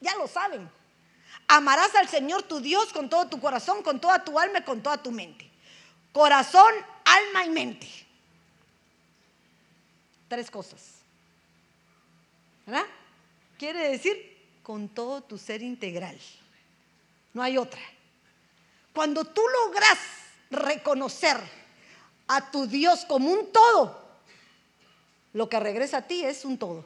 ya 0.00 0.16
lo 0.16 0.26
saben. 0.26 0.68
Amarás 1.48 1.94
al 1.94 2.08
Señor 2.08 2.42
tu 2.44 2.60
Dios 2.60 2.92
con 2.92 3.08
todo 3.08 3.28
tu 3.28 3.40
corazón, 3.40 3.82
con 3.82 4.00
toda 4.00 4.24
tu 4.24 4.38
alma 4.38 4.60
y 4.60 4.62
con 4.62 4.82
toda 4.82 5.02
tu 5.02 5.10
mente. 5.10 5.50
Corazón, 6.12 6.72
alma 7.04 7.44
y 7.44 7.50
mente. 7.50 7.88
Tres 10.28 10.50
cosas. 10.50 10.80
¿Verdad? 12.66 12.86
Quiere 13.58 13.90
decir 13.90 14.38
con 14.62 14.88
todo 14.88 15.22
tu 15.22 15.38
ser 15.38 15.62
integral. 15.62 16.18
No 17.32 17.42
hay 17.42 17.58
otra. 17.58 17.80
Cuando 18.92 19.24
tú 19.24 19.42
logras 19.64 19.98
reconocer 20.50 21.36
a 22.28 22.50
tu 22.50 22.66
Dios 22.66 23.04
como 23.06 23.30
un 23.30 23.52
todo, 23.52 24.01
lo 25.32 25.48
que 25.48 25.60
regresa 25.60 25.98
a 25.98 26.06
ti 26.06 26.24
es 26.24 26.44
un 26.44 26.58
todo. 26.58 26.84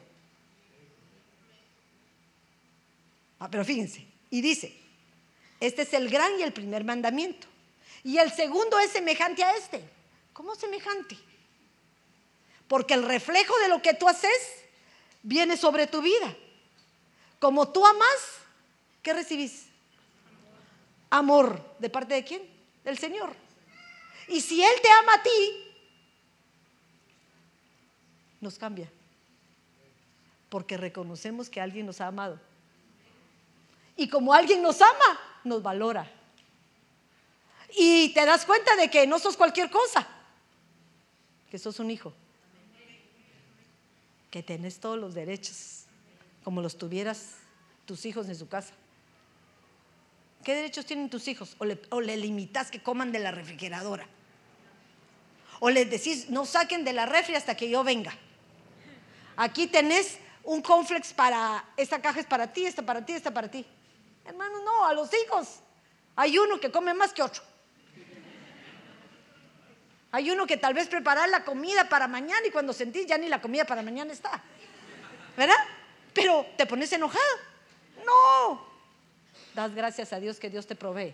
Ah, 3.39 3.49
pero 3.51 3.63
fíjense, 3.63 4.05
y 4.29 4.41
dice, 4.41 4.75
este 5.59 5.83
es 5.83 5.93
el 5.93 6.09
gran 6.09 6.39
y 6.39 6.43
el 6.43 6.53
primer 6.53 6.83
mandamiento. 6.83 7.47
Y 8.03 8.17
el 8.17 8.31
segundo 8.31 8.79
es 8.79 8.91
semejante 8.91 9.43
a 9.43 9.55
este. 9.55 9.83
¿Cómo 10.33 10.55
semejante? 10.55 11.17
Porque 12.67 12.93
el 12.93 13.03
reflejo 13.03 13.57
de 13.59 13.69
lo 13.69 13.81
que 13.81 13.93
tú 13.93 14.07
haces 14.07 14.39
viene 15.23 15.57
sobre 15.57 15.87
tu 15.87 16.01
vida. 16.01 16.35
Como 17.39 17.69
tú 17.69 17.85
amas, 17.85 18.17
¿qué 19.01 19.13
recibís? 19.13 19.65
Amor. 21.09 21.61
¿De 21.79 21.89
parte 21.89 22.13
de 22.13 22.23
quién? 22.23 22.41
Del 22.83 22.97
Señor. 22.97 23.33
Y 24.27 24.41
si 24.41 24.63
Él 24.63 24.81
te 24.81 24.89
ama 24.89 25.13
a 25.13 25.23
ti, 25.23 25.66
nos 28.41 28.57
cambia. 28.57 28.89
Porque 30.49 30.77
reconocemos 30.77 31.49
que 31.49 31.61
alguien 31.61 31.85
nos 31.85 32.01
ha 32.01 32.07
amado. 32.07 32.39
Y 33.95 34.07
como 34.07 34.33
alguien 34.33 34.61
nos 34.61 34.81
ama, 34.81 35.19
nos 35.43 35.61
valora. 35.61 36.09
Y 37.75 38.13
te 38.13 38.25
das 38.25 38.45
cuenta 38.45 38.75
de 38.75 38.89
que 38.89 39.05
no 39.07 39.19
sos 39.19 39.35
cualquier 39.35 39.69
cosa, 39.69 40.07
que 41.51 41.57
sos 41.57 41.79
un 41.79 41.91
hijo, 41.91 42.13
que 44.31 44.43
tenés 44.43 44.79
todos 44.79 44.97
los 44.97 45.13
derechos, 45.13 45.83
como 46.43 46.61
los 46.61 46.77
tuvieras 46.77 47.35
tus 47.85 48.05
hijos 48.05 48.29
en 48.29 48.35
su 48.35 48.47
casa. 48.47 48.73
¿Qué 50.43 50.55
derechos 50.55 50.85
tienen 50.85 51.09
tus 51.09 51.27
hijos? 51.27 51.55
O 51.57 51.65
le, 51.65 51.81
o 51.89 51.99
le 51.99 52.15
limitas 52.15 52.71
que 52.71 52.81
coman 52.81 53.11
de 53.11 53.19
la 53.19 53.31
refrigeradora. 53.31 54.07
O 55.59 55.69
les 55.69 55.89
decís, 55.89 56.29
no 56.29 56.45
saquen 56.45 56.85
de 56.85 56.93
la 56.93 57.05
refri 57.05 57.35
hasta 57.35 57.57
que 57.57 57.69
yo 57.69 57.83
venga. 57.83 58.17
Aquí 59.37 59.67
tenés 59.67 60.17
un 60.43 60.61
complex 60.61 61.13
para, 61.13 61.63
esta 61.77 62.01
caja 62.01 62.19
es 62.19 62.25
para 62.25 62.51
ti, 62.51 62.65
esta 62.65 62.81
para 62.81 63.05
ti, 63.05 63.13
esta 63.13 63.31
para 63.31 63.49
ti. 63.49 63.65
Hermano, 64.25 64.61
no, 64.63 64.85
a 64.85 64.93
los 64.93 65.09
hijos. 65.13 65.59
Hay 66.15 66.37
uno 66.39 66.59
que 66.59 66.71
come 66.71 66.93
más 66.93 67.13
que 67.13 67.21
otro. 67.21 67.43
Hay 70.11 70.31
uno 70.31 70.47
que 70.47 70.57
tal 70.57 70.73
vez 70.73 70.87
preparar 70.87 71.29
la 71.29 71.43
comida 71.43 71.87
para 71.87 72.07
mañana 72.07 72.47
y 72.47 72.51
cuando 72.51 72.73
sentís 72.73 73.05
ya 73.05 73.17
ni 73.17 73.29
la 73.29 73.39
comida 73.39 73.65
para 73.65 73.83
mañana 73.83 74.11
está. 74.11 74.41
¿Verdad? 75.35 75.55
Pero 76.13 76.45
te 76.57 76.65
pones 76.65 76.91
enojado. 76.91 77.23
No. 78.03 78.65
Das 79.53 79.75
gracias 79.75 80.13
a 80.13 80.19
Dios 80.19 80.39
que 80.39 80.49
Dios 80.49 80.65
te 80.65 80.75
provee 80.75 81.13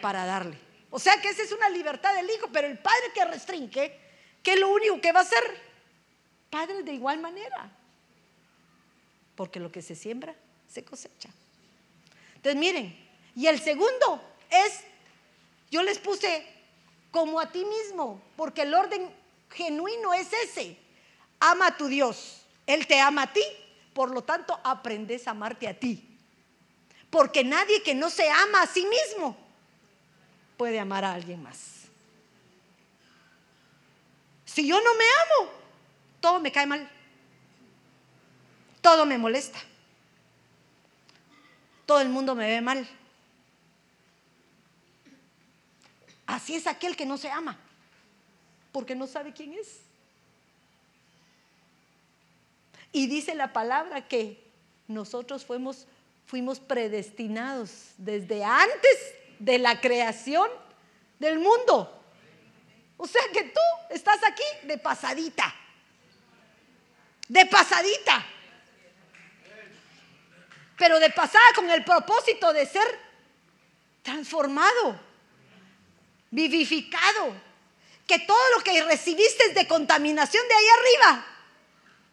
para 0.00 0.24
darle. 0.24 0.58
O 0.90 0.98
sea 0.98 1.20
que 1.20 1.28
esa 1.28 1.42
es 1.42 1.52
una 1.52 1.68
libertad 1.68 2.14
del 2.14 2.30
hijo, 2.30 2.48
pero 2.52 2.66
el 2.66 2.78
padre 2.78 3.12
que 3.14 3.24
restringe, 3.26 4.00
¿qué 4.42 4.52
es 4.54 4.60
lo 4.60 4.70
único 4.70 5.00
que 5.00 5.12
va 5.12 5.20
a 5.20 5.22
hacer? 5.24 5.67
Padre 6.50 6.82
de 6.82 6.92
igual 6.92 7.18
manera. 7.18 7.70
Porque 9.34 9.60
lo 9.60 9.70
que 9.70 9.82
se 9.82 9.94
siembra, 9.94 10.34
se 10.68 10.84
cosecha. 10.84 11.28
Entonces 12.36 12.58
miren, 12.58 13.08
y 13.34 13.46
el 13.46 13.60
segundo 13.60 14.20
es, 14.50 14.80
yo 15.70 15.82
les 15.82 15.98
puse 15.98 16.46
como 17.10 17.40
a 17.40 17.50
ti 17.50 17.64
mismo, 17.64 18.20
porque 18.36 18.62
el 18.62 18.74
orden 18.74 19.10
genuino 19.50 20.14
es 20.14 20.32
ese. 20.32 20.76
Ama 21.40 21.68
a 21.68 21.76
tu 21.76 21.86
Dios, 21.86 22.42
Él 22.66 22.86
te 22.86 23.00
ama 23.00 23.22
a 23.22 23.32
ti, 23.32 23.42
por 23.94 24.10
lo 24.10 24.22
tanto 24.22 24.58
aprendes 24.64 25.26
a 25.28 25.32
amarte 25.32 25.68
a 25.68 25.78
ti. 25.78 26.04
Porque 27.10 27.44
nadie 27.44 27.82
que 27.82 27.94
no 27.94 28.10
se 28.10 28.28
ama 28.28 28.62
a 28.62 28.66
sí 28.66 28.86
mismo 28.86 29.36
puede 30.56 30.78
amar 30.78 31.04
a 31.04 31.14
alguien 31.14 31.42
más. 31.42 31.78
Si 34.44 34.66
yo 34.66 34.80
no 34.80 34.94
me 34.94 35.04
amo, 35.04 35.57
todo 36.20 36.40
me 36.40 36.52
cae 36.52 36.66
mal. 36.66 36.88
Todo 38.80 39.04
me 39.06 39.18
molesta. 39.18 39.58
Todo 41.86 42.00
el 42.00 42.08
mundo 42.08 42.34
me 42.34 42.46
ve 42.46 42.60
mal. 42.60 42.88
Así 46.26 46.54
es 46.54 46.66
aquel 46.66 46.94
que 46.94 47.06
no 47.06 47.16
se 47.16 47.30
ama, 47.30 47.58
porque 48.70 48.94
no 48.94 49.06
sabe 49.06 49.32
quién 49.32 49.54
es. 49.54 49.80
Y 52.92 53.06
dice 53.06 53.34
la 53.34 53.52
palabra 53.52 54.06
que 54.06 54.46
nosotros 54.86 55.46
fuimos, 55.46 55.86
fuimos 56.26 56.60
predestinados 56.60 57.92
desde 57.96 58.44
antes 58.44 59.14
de 59.38 59.58
la 59.58 59.80
creación 59.80 60.48
del 61.18 61.38
mundo. 61.38 61.94
O 62.98 63.06
sea 63.06 63.22
que 63.32 63.44
tú 63.44 63.60
estás 63.88 64.18
aquí 64.24 64.66
de 64.66 64.76
pasadita. 64.76 65.54
De 67.28 67.46
pasadita. 67.46 68.24
Pero 70.76 70.98
de 71.00 71.10
pasada 71.10 71.44
con 71.54 71.68
el 71.70 71.84
propósito 71.84 72.52
de 72.52 72.66
ser 72.66 72.86
transformado, 74.02 74.98
vivificado. 76.30 77.34
Que 78.06 78.20
todo 78.20 78.50
lo 78.56 78.64
que 78.64 78.82
recibiste 78.84 79.52
de 79.52 79.68
contaminación 79.68 80.46
de 80.48 80.54
ahí 80.54 80.66
arriba, 80.78 81.26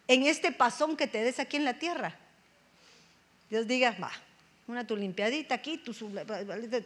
en 0.08 0.26
este 0.26 0.52
pasón 0.52 0.96
que 0.96 1.06
te 1.06 1.22
des 1.22 1.38
aquí 1.38 1.56
en 1.56 1.64
la 1.64 1.78
tierra, 1.78 2.14
Dios 3.48 3.66
diga, 3.66 3.96
va, 4.02 4.12
una 4.66 4.86
tu 4.86 4.96
limpiadita 4.96 5.54
aquí, 5.54 5.78
tus, 5.78 5.98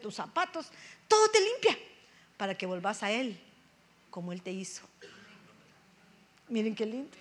tus 0.01 0.15
zapatos, 0.15 0.71
todo 1.09 1.29
te 1.31 1.41
limpia 1.41 1.79
para 2.37 2.55
que 2.57 2.67
volvás 2.67 3.03
a 3.03 3.11
Él 3.11 3.39
como 4.11 4.33
Él 4.33 4.43
te 4.43 4.53
hizo. 4.53 4.83
Miren 6.49 6.75
qué 6.75 6.87
lindo. 6.87 7.17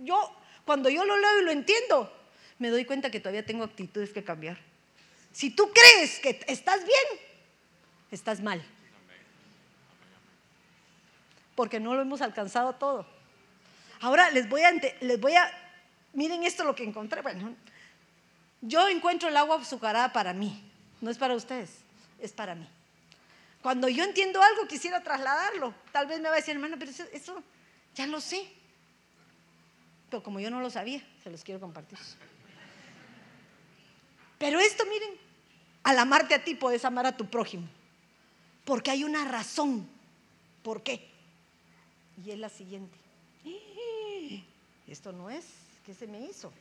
Yo, 0.00 0.36
cuando 0.64 0.88
yo 0.88 1.04
lo 1.04 1.16
leo 1.16 1.40
y 1.40 1.44
lo 1.44 1.50
entiendo, 1.50 2.12
me 2.58 2.70
doy 2.70 2.84
cuenta 2.84 3.10
que 3.10 3.20
todavía 3.20 3.44
tengo 3.44 3.64
actitudes 3.64 4.10
que 4.10 4.24
cambiar. 4.24 4.58
Si 5.32 5.50
tú 5.50 5.70
crees 5.72 6.18
que 6.18 6.40
estás 6.46 6.84
bien, 6.84 7.20
estás 8.10 8.40
mal. 8.40 8.62
Porque 11.54 11.80
no 11.80 11.94
lo 11.94 12.02
hemos 12.02 12.20
alcanzado 12.20 12.74
todo. 12.74 13.06
Ahora 14.00 14.30
les 14.30 14.48
voy 14.48 14.62
a, 14.62 14.72
les 14.72 15.20
voy 15.20 15.34
a, 15.34 15.50
miren 16.14 16.42
esto 16.42 16.64
lo 16.64 16.74
que 16.74 16.84
encontré. 16.84 17.22
Bueno, 17.22 17.54
yo 18.62 18.88
encuentro 18.88 19.28
el 19.28 19.36
agua 19.36 19.60
azucarada 19.60 20.12
para 20.12 20.32
mí, 20.32 20.70
no 21.00 21.10
es 21.10 21.18
para 21.18 21.34
ustedes, 21.34 21.70
es 22.18 22.32
para 22.32 22.54
mí. 22.54 22.66
Cuando 23.62 23.88
yo 23.88 24.04
entiendo 24.04 24.42
algo, 24.42 24.66
quisiera 24.66 25.02
trasladarlo. 25.02 25.74
Tal 25.92 26.06
vez 26.06 26.18
me 26.20 26.28
va 26.28 26.34
a 26.34 26.38
decir, 26.38 26.54
hermano, 26.54 26.76
pero 26.78 26.90
eso, 26.90 27.42
ya 27.94 28.06
lo 28.06 28.20
sé. 28.20 28.59
Pero 30.10 30.22
como 30.22 30.40
yo 30.40 30.50
no 30.50 30.60
lo 30.60 30.70
sabía, 30.70 31.02
se 31.22 31.30
los 31.30 31.44
quiero 31.44 31.60
compartir. 31.60 31.98
Pero 34.38 34.58
esto, 34.58 34.84
miren, 34.86 35.10
al 35.84 35.98
amarte 35.98 36.34
a 36.34 36.44
ti 36.44 36.54
puedes 36.54 36.84
amar 36.84 37.06
a 37.06 37.16
tu 37.16 37.26
prójimo. 37.26 37.68
Porque 38.64 38.90
hay 38.90 39.04
una 39.04 39.24
razón. 39.24 39.88
¿Por 40.62 40.82
qué? 40.82 41.08
Y 42.24 42.30
es 42.30 42.38
la 42.38 42.48
siguiente. 42.48 42.96
Esto 44.86 45.12
no 45.12 45.30
es, 45.30 45.46
¿qué 45.86 45.94
se 45.94 46.08
me 46.08 46.20
hizo? 46.20 46.52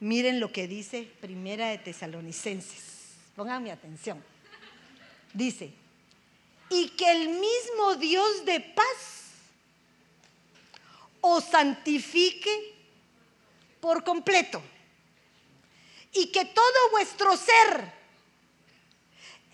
Miren 0.00 0.40
lo 0.40 0.50
que 0.50 0.66
dice 0.66 1.08
Primera 1.20 1.68
de 1.68 1.78
Tesalonicenses. 1.78 3.12
Pongan 3.36 3.62
mi 3.62 3.70
atención. 3.70 4.22
Dice, 5.34 5.74
y 6.72 6.88
que 6.88 7.10
el 7.10 7.28
mismo 7.28 7.96
Dios 7.96 8.46
de 8.46 8.60
paz 8.60 9.32
os 11.20 11.44
santifique 11.44 12.74
por 13.78 14.02
completo. 14.02 14.62
Y 16.14 16.32
que 16.32 16.46
todo 16.46 16.90
vuestro 16.90 17.36
ser, 17.36 17.92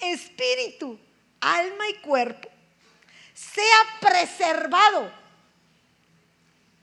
espíritu, 0.01 0.97
alma 1.41 1.89
y 1.89 1.95
cuerpo, 1.95 2.49
sea 3.35 3.99
preservado. 4.01 5.13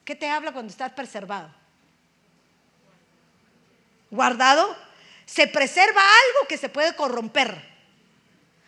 ¿Qué 0.04 0.16
te 0.16 0.30
habla 0.30 0.52
cuando 0.52 0.72
estás 0.72 0.92
preservado? 0.92 1.50
guardado, 4.12 4.78
se 5.26 5.48
preserva 5.48 6.02
algo 6.02 6.48
que 6.48 6.58
se 6.58 6.70
puede 6.70 6.96
corromper. 6.96 7.76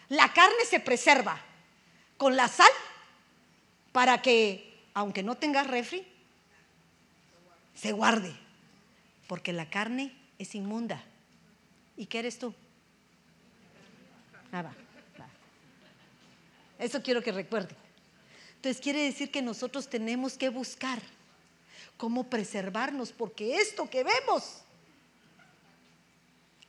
La 0.09 0.33
carne 0.33 0.65
se 0.69 0.79
preserva 0.81 1.39
con 2.17 2.35
la 2.35 2.47
sal 2.47 2.71
para 3.91 4.21
que, 4.21 4.81
aunque 4.93 5.23
no 5.23 5.35
tengas 5.35 5.67
refri, 5.67 6.05
se 7.75 7.91
guarde. 7.91 8.33
Porque 9.27 9.53
la 9.53 9.69
carne 9.69 10.15
es 10.39 10.55
inmunda. 10.55 11.03
¿Y 11.95 12.05
qué 12.05 12.19
eres 12.19 12.39
tú? 12.39 12.53
Nada. 14.51 14.73
Eso 16.79 17.01
quiero 17.01 17.21
que 17.21 17.31
recuerde. 17.31 17.75
Entonces 18.55 18.81
quiere 18.81 19.03
decir 19.03 19.31
que 19.31 19.41
nosotros 19.41 19.89
tenemos 19.89 20.37
que 20.37 20.49
buscar 20.49 21.01
cómo 21.97 22.25
preservarnos, 22.25 23.11
porque 23.11 23.57
esto 23.57 23.89
que 23.89 24.03
vemos 24.03 24.61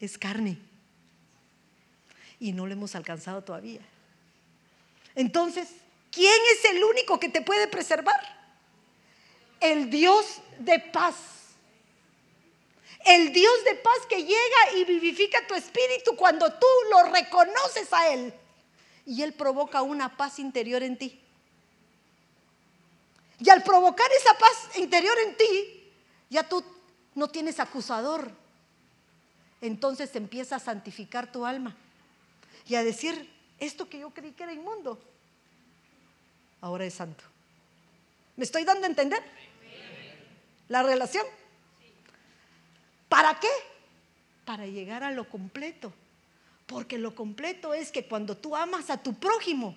es 0.00 0.16
carne. 0.16 0.58
Y 2.40 2.52
no 2.52 2.66
lo 2.66 2.72
hemos 2.72 2.94
alcanzado 2.94 3.42
todavía. 3.42 3.80
Entonces, 5.14 5.68
¿quién 6.10 6.40
es 6.54 6.64
el 6.70 6.84
único 6.84 7.18
que 7.18 7.28
te 7.28 7.42
puede 7.42 7.68
preservar? 7.68 8.20
El 9.60 9.90
Dios 9.90 10.40
de 10.58 10.78
paz. 10.78 11.16
El 13.04 13.32
Dios 13.32 13.64
de 13.64 13.74
paz 13.76 13.98
que 14.08 14.22
llega 14.22 14.72
y 14.76 14.84
vivifica 14.84 15.46
tu 15.46 15.54
espíritu 15.54 16.16
cuando 16.16 16.52
tú 16.52 16.66
lo 16.90 17.10
reconoces 17.10 17.92
a 17.92 18.12
Él. 18.12 18.34
Y 19.06 19.22
Él 19.22 19.32
provoca 19.32 19.82
una 19.82 20.16
paz 20.16 20.38
interior 20.38 20.82
en 20.82 20.98
ti. 20.98 21.20
Y 23.40 23.50
al 23.50 23.62
provocar 23.62 24.10
esa 24.20 24.36
paz 24.36 24.76
interior 24.76 25.16
en 25.24 25.36
ti, 25.36 25.92
ya 26.28 26.48
tú 26.48 26.62
no 27.14 27.28
tienes 27.28 27.60
acusador, 27.60 28.30
entonces 29.60 30.14
empieza 30.14 30.56
a 30.56 30.60
santificar 30.60 31.30
tu 31.32 31.46
alma 31.46 31.76
y 32.66 32.74
a 32.74 32.84
decir, 32.84 33.32
esto 33.58 33.88
que 33.88 33.98
yo 33.98 34.10
creí 34.10 34.32
que 34.32 34.44
era 34.44 34.52
inmundo, 34.52 35.00
ahora 36.60 36.84
es 36.84 36.94
santo. 36.94 37.24
¿Me 38.36 38.44
estoy 38.44 38.64
dando 38.64 38.84
a 38.84 38.88
entender? 38.88 39.22
La 40.68 40.82
relación. 40.82 41.26
¿Para 43.08 43.40
qué? 43.40 43.48
Para 44.44 44.66
llegar 44.66 45.02
a 45.02 45.10
lo 45.10 45.28
completo. 45.28 45.92
Porque 46.66 46.98
lo 46.98 47.14
completo 47.14 47.74
es 47.74 47.90
que 47.90 48.06
cuando 48.06 48.36
tú 48.36 48.54
amas 48.54 48.90
a 48.90 49.02
tu 49.02 49.14
prójimo, 49.14 49.74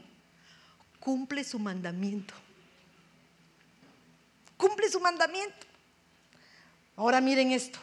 cumple 0.99 1.43
su 1.43 1.57
mandamiento. 1.57 2.33
Cumple 4.57 4.89
su 4.89 4.99
mandamiento. 4.99 5.65
Ahora 6.97 7.21
miren 7.21 7.51
esto 7.51 7.79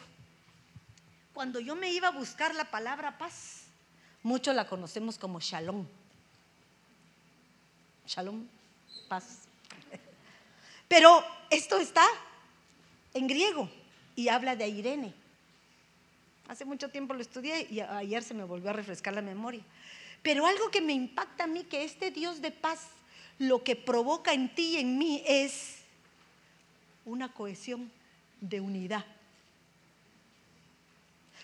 cuando 1.39 1.61
yo 1.61 1.73
me 1.73 1.89
iba 1.93 2.09
a 2.09 2.11
buscar 2.11 2.53
la 2.53 2.65
palabra 2.65 3.17
paz, 3.17 3.58
Muchos 4.29 4.53
la 4.53 4.67
conocemos 4.67 5.17
como 5.17 5.39
Shalom. 5.39 5.87
Shalom, 8.05 8.45
paz. 9.07 9.39
Pero 10.87 11.25
esto 11.49 11.79
está 11.79 12.05
en 13.15 13.25
griego 13.25 13.67
y 14.15 14.27
habla 14.27 14.55
de 14.55 14.67
Irene. 14.67 15.15
Hace 16.47 16.63
mucho 16.63 16.89
tiempo 16.89 17.15
lo 17.15 17.21
estudié 17.21 17.65
y 17.71 17.79
ayer 17.79 18.21
se 18.21 18.35
me 18.35 18.43
volvió 18.43 18.69
a 18.69 18.73
refrescar 18.73 19.15
la 19.15 19.23
memoria. 19.23 19.63
Pero 20.21 20.45
algo 20.45 20.69
que 20.69 20.81
me 20.81 20.93
impacta 20.93 21.45
a 21.45 21.47
mí, 21.47 21.63
que 21.63 21.83
este 21.83 22.11
Dios 22.11 22.39
de 22.39 22.51
paz 22.51 22.81
lo 23.39 23.63
que 23.63 23.75
provoca 23.75 24.31
en 24.31 24.53
ti 24.53 24.75
y 24.75 24.77
en 24.77 24.99
mí 24.99 25.23
es 25.25 25.77
una 27.03 27.33
cohesión 27.33 27.91
de 28.41 28.61
unidad. 28.61 29.05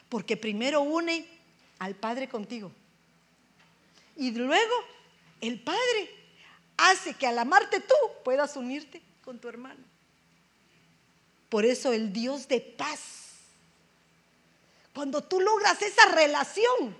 Porque 0.07 0.37
primero 0.37 0.81
une 0.81 1.34
al 1.79 1.95
Padre 1.95 2.27
contigo. 2.27 2.71
Y 4.15 4.31
luego 4.31 4.73
el 5.41 5.59
Padre 5.61 6.09
hace 6.77 7.13
que 7.13 7.27
al 7.27 7.37
amarte 7.39 7.79
tú 7.79 7.95
puedas 8.23 8.55
unirte 8.55 9.01
con 9.23 9.39
tu 9.39 9.47
hermano. 9.47 9.83
Por 11.49 11.65
eso 11.65 11.93
el 11.93 12.11
Dios 12.11 12.47
de 12.47 12.61
paz. 12.61 13.33
Cuando 14.93 15.21
tú 15.21 15.41
logras 15.41 15.81
esa 15.81 16.05
relación, 16.13 16.95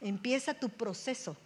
empieza 0.00 0.54
tu 0.54 0.68
proceso 0.68 1.36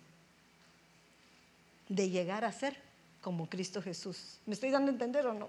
de 1.89 2.11
llegar 2.11 2.45
a 2.45 2.53
ser 2.53 2.77
como 3.21 3.49
Cristo 3.49 3.81
Jesús. 3.81 4.39
¿Me 4.47 4.55
estoy 4.55 4.71
dando 4.71 4.91
a 4.91 4.93
entender 4.93 5.27
o 5.27 5.35
no? 5.35 5.49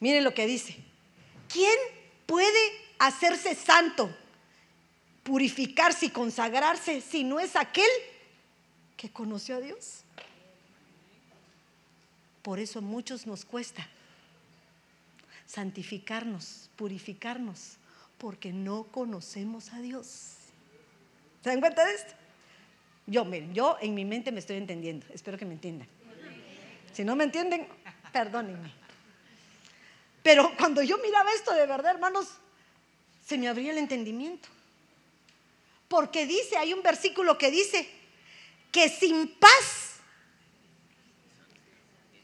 Miren 0.00 0.24
lo 0.24 0.32
que 0.32 0.46
dice. 0.46 0.89
¿Quién 1.52 1.76
puede 2.26 2.58
hacerse 2.98 3.54
santo, 3.54 4.14
purificarse 5.22 6.06
y 6.06 6.10
consagrarse 6.10 7.00
si 7.00 7.24
no 7.24 7.40
es 7.40 7.56
aquel 7.56 7.90
que 8.96 9.10
conoció 9.10 9.56
a 9.56 9.60
Dios? 9.60 10.04
Por 12.42 12.58
eso 12.58 12.78
a 12.78 12.82
muchos 12.82 13.26
nos 13.26 13.44
cuesta 13.44 13.86
santificarnos, 15.46 16.70
purificarnos, 16.76 17.76
porque 18.18 18.52
no 18.52 18.84
conocemos 18.84 19.72
a 19.72 19.80
Dios. 19.80 20.36
¿Se 21.42 21.50
dan 21.50 21.60
cuenta 21.60 21.84
de 21.84 21.94
esto? 21.94 22.14
Yo, 23.06 23.24
miren, 23.24 23.52
yo 23.52 23.76
en 23.80 23.94
mi 23.94 24.04
mente 24.04 24.30
me 24.30 24.38
estoy 24.38 24.56
entendiendo, 24.56 25.06
espero 25.12 25.36
que 25.36 25.44
me 25.44 25.54
entiendan. 25.54 25.88
Si 26.92 27.02
no 27.02 27.16
me 27.16 27.24
entienden, 27.24 27.66
perdónenme. 28.12 28.79
Pero 30.22 30.54
cuando 30.56 30.82
yo 30.82 30.98
miraba 30.98 31.32
esto 31.32 31.52
de 31.54 31.66
verdad, 31.66 31.92
hermanos, 31.92 32.28
se 33.26 33.38
me 33.38 33.48
abría 33.48 33.72
el 33.72 33.78
entendimiento. 33.78 34.48
Porque 35.88 36.26
dice, 36.26 36.56
hay 36.56 36.72
un 36.72 36.82
versículo 36.82 37.38
que 37.38 37.50
dice 37.50 37.88
que 38.70 38.88
sin 38.88 39.28
paz, 39.36 39.94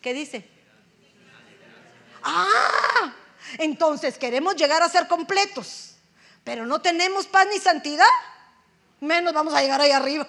¿qué 0.00 0.14
dice? 0.14 0.48
Ah, 2.22 3.14
entonces 3.58 4.18
queremos 4.18 4.56
llegar 4.56 4.82
a 4.82 4.88
ser 4.88 5.08
completos, 5.08 5.96
pero 6.44 6.66
no 6.66 6.80
tenemos 6.80 7.26
paz 7.26 7.46
ni 7.52 7.58
santidad, 7.58 8.06
menos 9.00 9.32
vamos 9.32 9.54
a 9.54 9.62
llegar 9.62 9.80
ahí 9.80 9.90
arriba. 9.90 10.28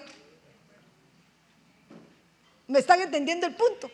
¿Me 2.66 2.80
están 2.80 3.00
entendiendo 3.00 3.46
el 3.46 3.54
punto? 3.54 3.90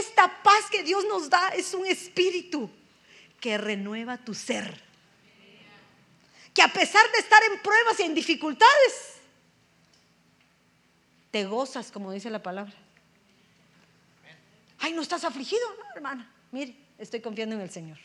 Esta 0.00 0.42
paz 0.42 0.70
que 0.70 0.82
Dios 0.82 1.04
nos 1.06 1.30
da 1.30 1.48
es 1.50 1.72
un 1.74 1.86
espíritu 1.86 2.70
que 3.40 3.58
renueva 3.58 4.18
tu 4.18 4.34
ser. 4.34 4.82
Que 6.52 6.62
a 6.62 6.68
pesar 6.68 7.10
de 7.12 7.18
estar 7.18 7.40
en 7.44 7.60
pruebas 7.60 8.00
y 8.00 8.02
en 8.02 8.14
dificultades, 8.14 9.14
te 11.30 11.44
gozas, 11.44 11.90
como 11.90 12.10
dice 12.12 12.30
la 12.30 12.42
palabra. 12.42 12.74
Ay, 14.80 14.92
¿no 14.92 15.02
estás 15.02 15.24
afligido? 15.24 15.62
No, 15.78 15.94
hermana. 15.94 16.32
Mire, 16.52 16.76
estoy 16.98 17.20
confiando 17.20 17.54
en 17.54 17.60
el 17.60 17.70
Señor. 17.70 17.98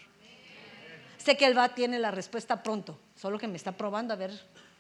Sé 1.18 1.38
que 1.38 1.46
Él 1.46 1.58
va, 1.58 1.74
tiene 1.74 2.00
la 2.00 2.12
respuesta 2.12 2.62
pronto, 2.62 3.00
solo 3.16 3.40
que 3.40 3.48
me 3.48 3.56
está 3.56 3.72
probando 3.72 4.14
a 4.14 4.18
ver 4.18 4.32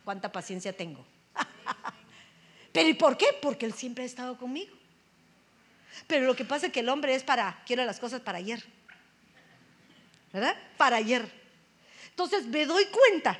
cuánta 0.03 0.31
paciencia 0.31 0.75
tengo. 0.75 1.05
Pero 2.73 2.89
¿y 2.89 2.93
por 2.95 3.17
qué? 3.17 3.27
Porque 3.41 3.65
Él 3.65 3.73
siempre 3.73 4.03
ha 4.03 4.07
estado 4.07 4.37
conmigo. 4.37 4.75
Pero 6.07 6.25
lo 6.25 6.35
que 6.35 6.45
pasa 6.45 6.67
es 6.67 6.73
que 6.73 6.81
el 6.81 6.89
hombre 6.89 7.15
es 7.15 7.23
para, 7.23 7.63
quiere 7.65 7.85
las 7.85 7.99
cosas 7.99 8.21
para 8.21 8.37
ayer. 8.39 8.63
¿Verdad? 10.31 10.55
Para 10.77 10.97
ayer. 10.97 11.29
Entonces 12.09 12.45
me 12.45 12.65
doy 12.65 12.85
cuenta 12.85 13.39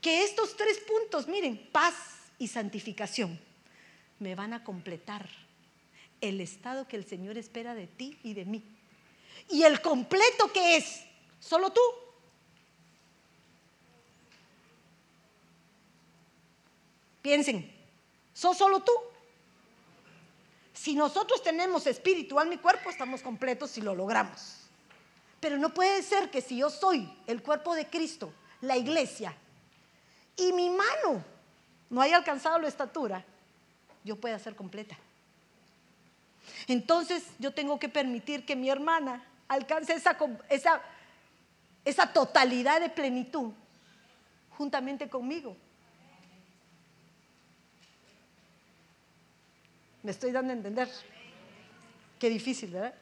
que 0.00 0.24
estos 0.24 0.56
tres 0.56 0.78
puntos, 0.80 1.28
miren, 1.28 1.68
paz 1.72 1.94
y 2.38 2.48
santificación, 2.48 3.38
me 4.18 4.34
van 4.34 4.52
a 4.52 4.64
completar 4.64 5.28
el 6.20 6.40
estado 6.40 6.88
que 6.88 6.96
el 6.96 7.06
Señor 7.06 7.36
espera 7.38 7.74
de 7.74 7.86
ti 7.86 8.18
y 8.22 8.34
de 8.34 8.44
mí. 8.44 8.62
Y 9.50 9.62
el 9.62 9.80
completo 9.80 10.52
que 10.52 10.76
es, 10.76 11.04
solo 11.40 11.70
tú. 11.70 11.80
Piensen, 17.22 17.70
¿sos 18.34 18.58
solo 18.58 18.80
tú? 18.80 18.92
Si 20.74 20.94
nosotros 20.94 21.42
tenemos 21.42 21.86
espíritu, 21.86 22.38
alma 22.38 22.54
y 22.54 22.58
cuerpo, 22.58 22.90
estamos 22.90 23.22
completos 23.22 23.70
si 23.70 23.80
lo 23.80 23.94
logramos. 23.94 24.56
Pero 25.40 25.56
no 25.56 25.72
puede 25.72 26.02
ser 26.02 26.30
que 26.30 26.40
si 26.40 26.58
yo 26.58 26.68
soy 26.68 27.08
el 27.26 27.42
cuerpo 27.42 27.74
de 27.74 27.86
Cristo, 27.86 28.32
la 28.60 28.76
iglesia, 28.76 29.34
y 30.36 30.52
mi 30.52 30.68
mano 30.68 31.24
no 31.90 32.00
haya 32.00 32.16
alcanzado 32.16 32.58
la 32.58 32.68
estatura, 32.68 33.24
yo 34.02 34.16
pueda 34.16 34.38
ser 34.38 34.56
completa. 34.56 34.96
Entonces 36.66 37.24
yo 37.38 37.52
tengo 37.54 37.78
que 37.78 37.88
permitir 37.88 38.44
que 38.44 38.56
mi 38.56 38.68
hermana 38.68 39.24
alcance 39.48 39.94
esa, 39.94 40.16
esa, 40.48 40.82
esa 41.84 42.12
totalidad 42.12 42.80
de 42.80 42.90
plenitud 42.90 43.52
juntamente 44.50 45.08
conmigo. 45.08 45.56
Me 50.04 50.10
estoy 50.10 50.30
dando 50.30 50.52
a 50.52 50.56
entender. 50.56 50.88
Qué 52.20 52.28
difícil, 52.28 52.70
¿verdad? 52.70 52.94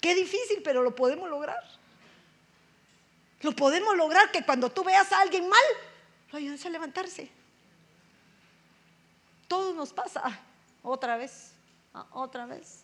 Qué 0.00 0.14
difícil, 0.14 0.60
pero 0.62 0.82
lo 0.82 0.94
podemos 0.94 1.30
lograr. 1.30 1.62
Lo 3.40 3.52
podemos 3.52 3.96
lograr 3.96 4.30
que 4.32 4.44
cuando 4.44 4.70
tú 4.70 4.82
veas 4.82 5.10
a 5.12 5.20
alguien 5.20 5.48
mal, 5.48 5.62
lo 6.32 6.38
ayudes 6.38 6.66
a 6.66 6.70
levantarse. 6.70 7.30
Todo 9.46 9.72
nos 9.74 9.92
pasa 9.92 10.40
otra 10.82 11.16
vez. 11.16 11.52
Ah, 11.94 12.06
otra 12.10 12.46
vez. 12.46 12.82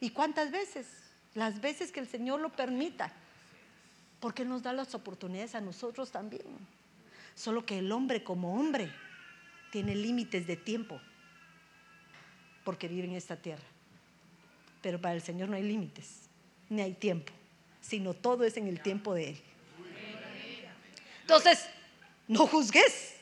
¿Y 0.00 0.08
cuántas 0.10 0.50
veces? 0.50 0.86
Las 1.34 1.60
veces 1.60 1.92
que 1.92 2.00
el 2.00 2.08
Señor 2.08 2.40
lo 2.40 2.50
permita. 2.50 3.12
Porque 4.20 4.46
nos 4.46 4.62
da 4.62 4.72
las 4.72 4.94
oportunidades 4.94 5.54
a 5.54 5.60
nosotros 5.60 6.10
también. 6.10 6.46
Solo 7.34 7.66
que 7.66 7.80
el 7.80 7.92
hombre 7.92 8.24
como 8.24 8.58
hombre 8.58 8.90
tiene 9.70 9.94
límites 9.94 10.46
de 10.46 10.56
tiempo. 10.56 10.98
Porque 12.64 12.88
vive 12.88 13.06
en 13.06 13.14
esta 13.14 13.36
tierra. 13.36 13.62
Pero 14.82 15.00
para 15.00 15.14
el 15.14 15.22
Señor 15.22 15.48
no 15.48 15.56
hay 15.56 15.62
límites, 15.62 16.28
ni 16.68 16.82
hay 16.82 16.94
tiempo, 16.94 17.32
sino 17.80 18.14
todo 18.14 18.44
es 18.44 18.56
en 18.56 18.66
el 18.66 18.80
tiempo 18.80 19.14
de 19.14 19.30
Él. 19.30 19.42
Entonces, 21.22 21.66
no 22.28 22.46
juzgues, 22.46 23.14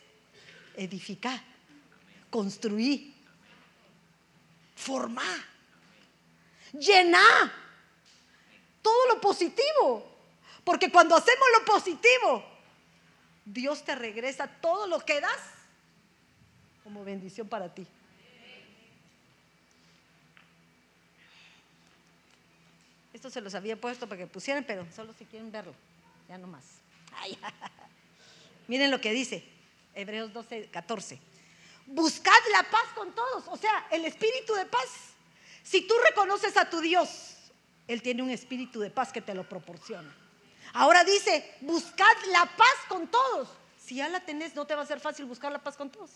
edifica, 0.76 1.42
construí, 2.30 3.14
Forma, 4.74 5.22
llena 6.72 7.22
todo 8.82 9.14
lo 9.14 9.20
positivo. 9.20 10.12
Porque 10.64 10.90
cuando 10.90 11.14
hacemos 11.14 11.46
lo 11.58 11.64
positivo, 11.64 12.44
Dios 13.44 13.84
te 13.84 13.94
regresa 13.94 14.48
todo 14.60 14.88
lo 14.88 14.98
que 14.98 15.20
das 15.20 15.38
como 16.82 17.04
bendición 17.04 17.48
para 17.48 17.72
ti. 17.72 17.86
Esto 23.22 23.30
se 23.30 23.40
los 23.40 23.54
había 23.54 23.80
puesto 23.80 24.08
para 24.08 24.18
que 24.18 24.26
pusieran, 24.26 24.64
pero 24.66 24.84
solo 24.92 25.14
si 25.16 25.24
quieren 25.26 25.52
verlo, 25.52 25.72
ya 26.28 26.38
no 26.38 26.48
más. 26.48 26.64
Miren 28.66 28.90
lo 28.90 29.00
que 29.00 29.12
dice 29.12 29.44
Hebreos 29.94 30.32
12, 30.32 30.70
14 30.72 31.20
buscad 31.86 32.32
la 32.50 32.64
paz 32.68 32.82
con 32.96 33.14
todos, 33.14 33.44
o 33.46 33.56
sea, 33.56 33.86
el 33.92 34.04
espíritu 34.06 34.54
de 34.54 34.66
paz. 34.66 34.88
Si 35.62 35.82
tú 35.82 35.94
reconoces 36.04 36.56
a 36.56 36.68
tu 36.68 36.80
Dios, 36.80 37.36
Él 37.86 38.02
tiene 38.02 38.24
un 38.24 38.30
espíritu 38.30 38.80
de 38.80 38.90
paz 38.90 39.12
que 39.12 39.22
te 39.22 39.34
lo 39.34 39.48
proporciona. 39.48 40.12
Ahora 40.72 41.04
dice, 41.04 41.54
buscad 41.60 42.16
la 42.32 42.44
paz 42.56 42.74
con 42.88 43.06
todos. 43.06 43.48
Si 43.78 43.94
ya 43.94 44.08
la 44.08 44.18
tenés, 44.18 44.56
no 44.56 44.66
te 44.66 44.74
va 44.74 44.82
a 44.82 44.86
ser 44.86 44.98
fácil 44.98 45.26
buscar 45.26 45.52
la 45.52 45.62
paz 45.62 45.76
con 45.76 45.90
todos. 45.90 46.10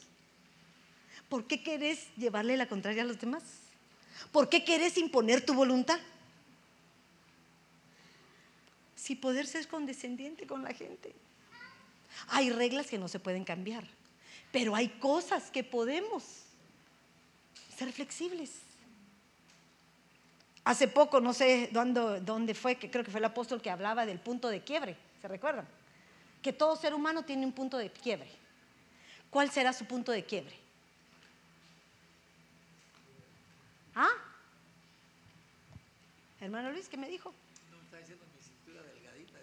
¿Por 1.29 1.47
qué 1.47 1.63
querés 1.63 2.09
llevarle 2.17 2.57
la 2.57 2.67
contraria 2.67 3.03
a 3.05 3.07
los 3.07 3.21
demás? 3.21 3.45
¿Por 4.33 4.49
qué 4.49 4.65
querés 4.65 4.99
imponer 4.99 5.47
tu 5.47 5.55
voluntad? 5.55 6.01
Si 8.97 9.15
poder 9.15 9.47
ser 9.47 9.69
condescendiente 9.69 10.47
con 10.47 10.65
la 10.65 10.75
gente. 10.75 11.15
Hay 12.29 12.51
reglas 12.51 12.87
que 12.87 12.99
no 12.99 13.09
se 13.09 13.21
pueden 13.21 13.45
cambiar, 13.45 13.85
pero 14.51 14.75
hay 14.75 14.89
cosas 14.89 15.51
que 15.51 15.63
podemos 15.63 16.25
ser 17.77 17.93
flexibles. 17.93 18.53
Hace 20.65 20.89
poco, 20.89 21.21
no 21.21 21.33
sé 21.33 21.71
dónde, 21.73 22.55
fue, 22.55 22.77
que 22.77 22.91
creo 22.91 23.05
que 23.05 23.11
fue 23.11 23.21
el 23.21 23.25
apóstol 23.27 23.63
que 23.63 23.71
hablaba 23.71 24.05
del 24.05 24.19
punto 24.19 24.49
de 24.49 24.63
quiebre, 24.63 24.97
¿se 25.21 25.29
recuerdan? 25.29 25.69
Que 26.43 26.53
todo 26.53 26.75
ser 26.75 26.93
humano 26.95 27.25
tiene 27.25 27.47
un 27.47 27.53
punto 27.53 27.77
de 27.77 27.91
quiebre. 27.91 28.29
¿Cuál 29.31 29.51
será 29.51 29.73
su 29.73 29.85
punto 29.85 30.11
de 30.11 30.25
quiebre? 30.25 30.57
¿Ah? 33.95 34.09
Hermano 36.41 36.73
Luis, 36.73 36.89
¿qué 36.89 36.97
me 36.97 37.09
dijo? 37.09 37.33
No, 37.71 37.81
está 37.83 37.99
diciendo 37.99 38.25
mi 38.35 38.43
cintura 38.43 38.83
delgadita. 38.83 39.39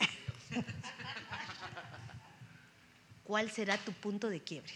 ¿Cuál 3.34 3.50
será 3.50 3.80
tu 3.80 3.92
punto 3.94 4.30
de 4.30 4.42
quiebre? 4.42 4.72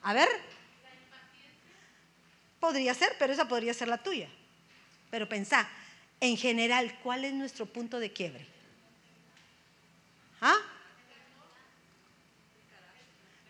A 0.00 0.14
ver. 0.14 0.26
Podría 2.60 2.94
ser, 2.94 3.14
pero 3.18 3.30
esa 3.30 3.46
podría 3.46 3.74
ser 3.74 3.88
la 3.88 4.02
tuya. 4.02 4.26
Pero 5.10 5.28
pensá, 5.28 5.68
en 6.18 6.38
general, 6.38 6.98
¿cuál 7.02 7.26
es 7.26 7.34
nuestro 7.34 7.66
punto 7.66 8.00
de 8.00 8.10
quiebre? 8.10 8.46
¿Ah? 10.40 10.56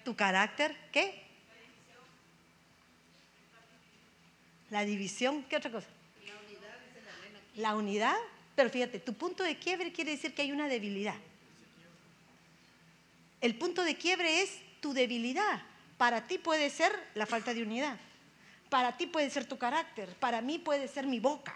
¿Tu 0.05 0.17
carácter? 0.17 0.77
¿Qué? 0.91 1.23
La 4.71 4.85
división, 4.85 5.45
¿qué 5.45 5.59
otra 5.59 5.71
cosa? 5.71 5.87
La 6.27 6.35
unidad. 6.41 6.77
La 7.55 7.77
unidad, 7.77 8.17
pero 8.57 8.69
fíjate, 8.69 8.99
tu 8.99 9.15
punto 9.15 9.45
de 9.45 9.61
quiebre 9.61 9.93
quiere 9.93 10.11
decir 10.11 10.35
que 10.35 10.43
hay 10.43 10.51
una 10.51 10.67
debilidad. 10.67 11.15
El 13.43 13.57
punto 13.57 13.85
de 13.85 13.97
quiebre 13.97 14.41
es 14.41 14.59
tu 14.81 14.95
debilidad. 14.95 15.63
Para 15.99 16.27
ti 16.27 16.39
puede 16.39 16.71
ser 16.71 16.93
la 17.15 17.27
falta 17.27 17.53
de 17.53 17.63
unidad. 17.63 17.99
Para 18.71 18.97
ti 18.97 19.07
puede 19.07 19.29
ser 19.29 19.45
tu 19.45 19.59
carácter. 19.59 20.09
Para 20.15 20.41
mí 20.41 20.59
puede 20.59 20.89
ser 20.89 21.07
mi 21.07 21.21
boca. 21.21 21.55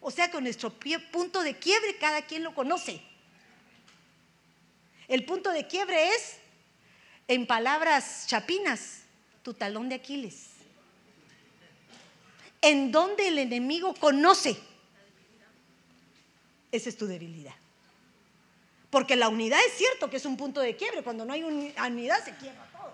O 0.00 0.10
sea, 0.10 0.30
con 0.30 0.44
nuestro 0.44 0.72
punto 1.12 1.42
de 1.42 1.58
quiebre 1.58 1.96
cada 1.96 2.22
quien 2.22 2.42
lo 2.42 2.54
conoce. 2.54 3.02
El 5.08 5.26
punto 5.26 5.50
de 5.50 5.66
quiebre 5.66 6.14
es, 6.14 6.38
en 7.26 7.46
palabras 7.46 8.24
chapinas, 8.26 9.02
tu 9.42 9.52
talón 9.52 9.90
de 9.90 9.96
Aquiles 9.96 10.58
en 12.60 12.90
donde 12.90 13.28
el 13.28 13.38
enemigo 13.38 13.94
conoce. 13.94 14.56
Esa 16.70 16.88
es 16.88 16.96
tu 16.96 17.06
debilidad. 17.06 17.54
Porque 18.90 19.16
la 19.16 19.28
unidad 19.28 19.58
es 19.66 19.74
cierto 19.74 20.08
que 20.08 20.16
es 20.16 20.24
un 20.24 20.36
punto 20.36 20.60
de 20.60 20.76
quiebre. 20.76 21.02
Cuando 21.02 21.24
no 21.24 21.32
hay 21.32 21.42
unidad 21.42 22.24
se 22.24 22.34
quiebra 22.36 22.66
todo. 22.72 22.92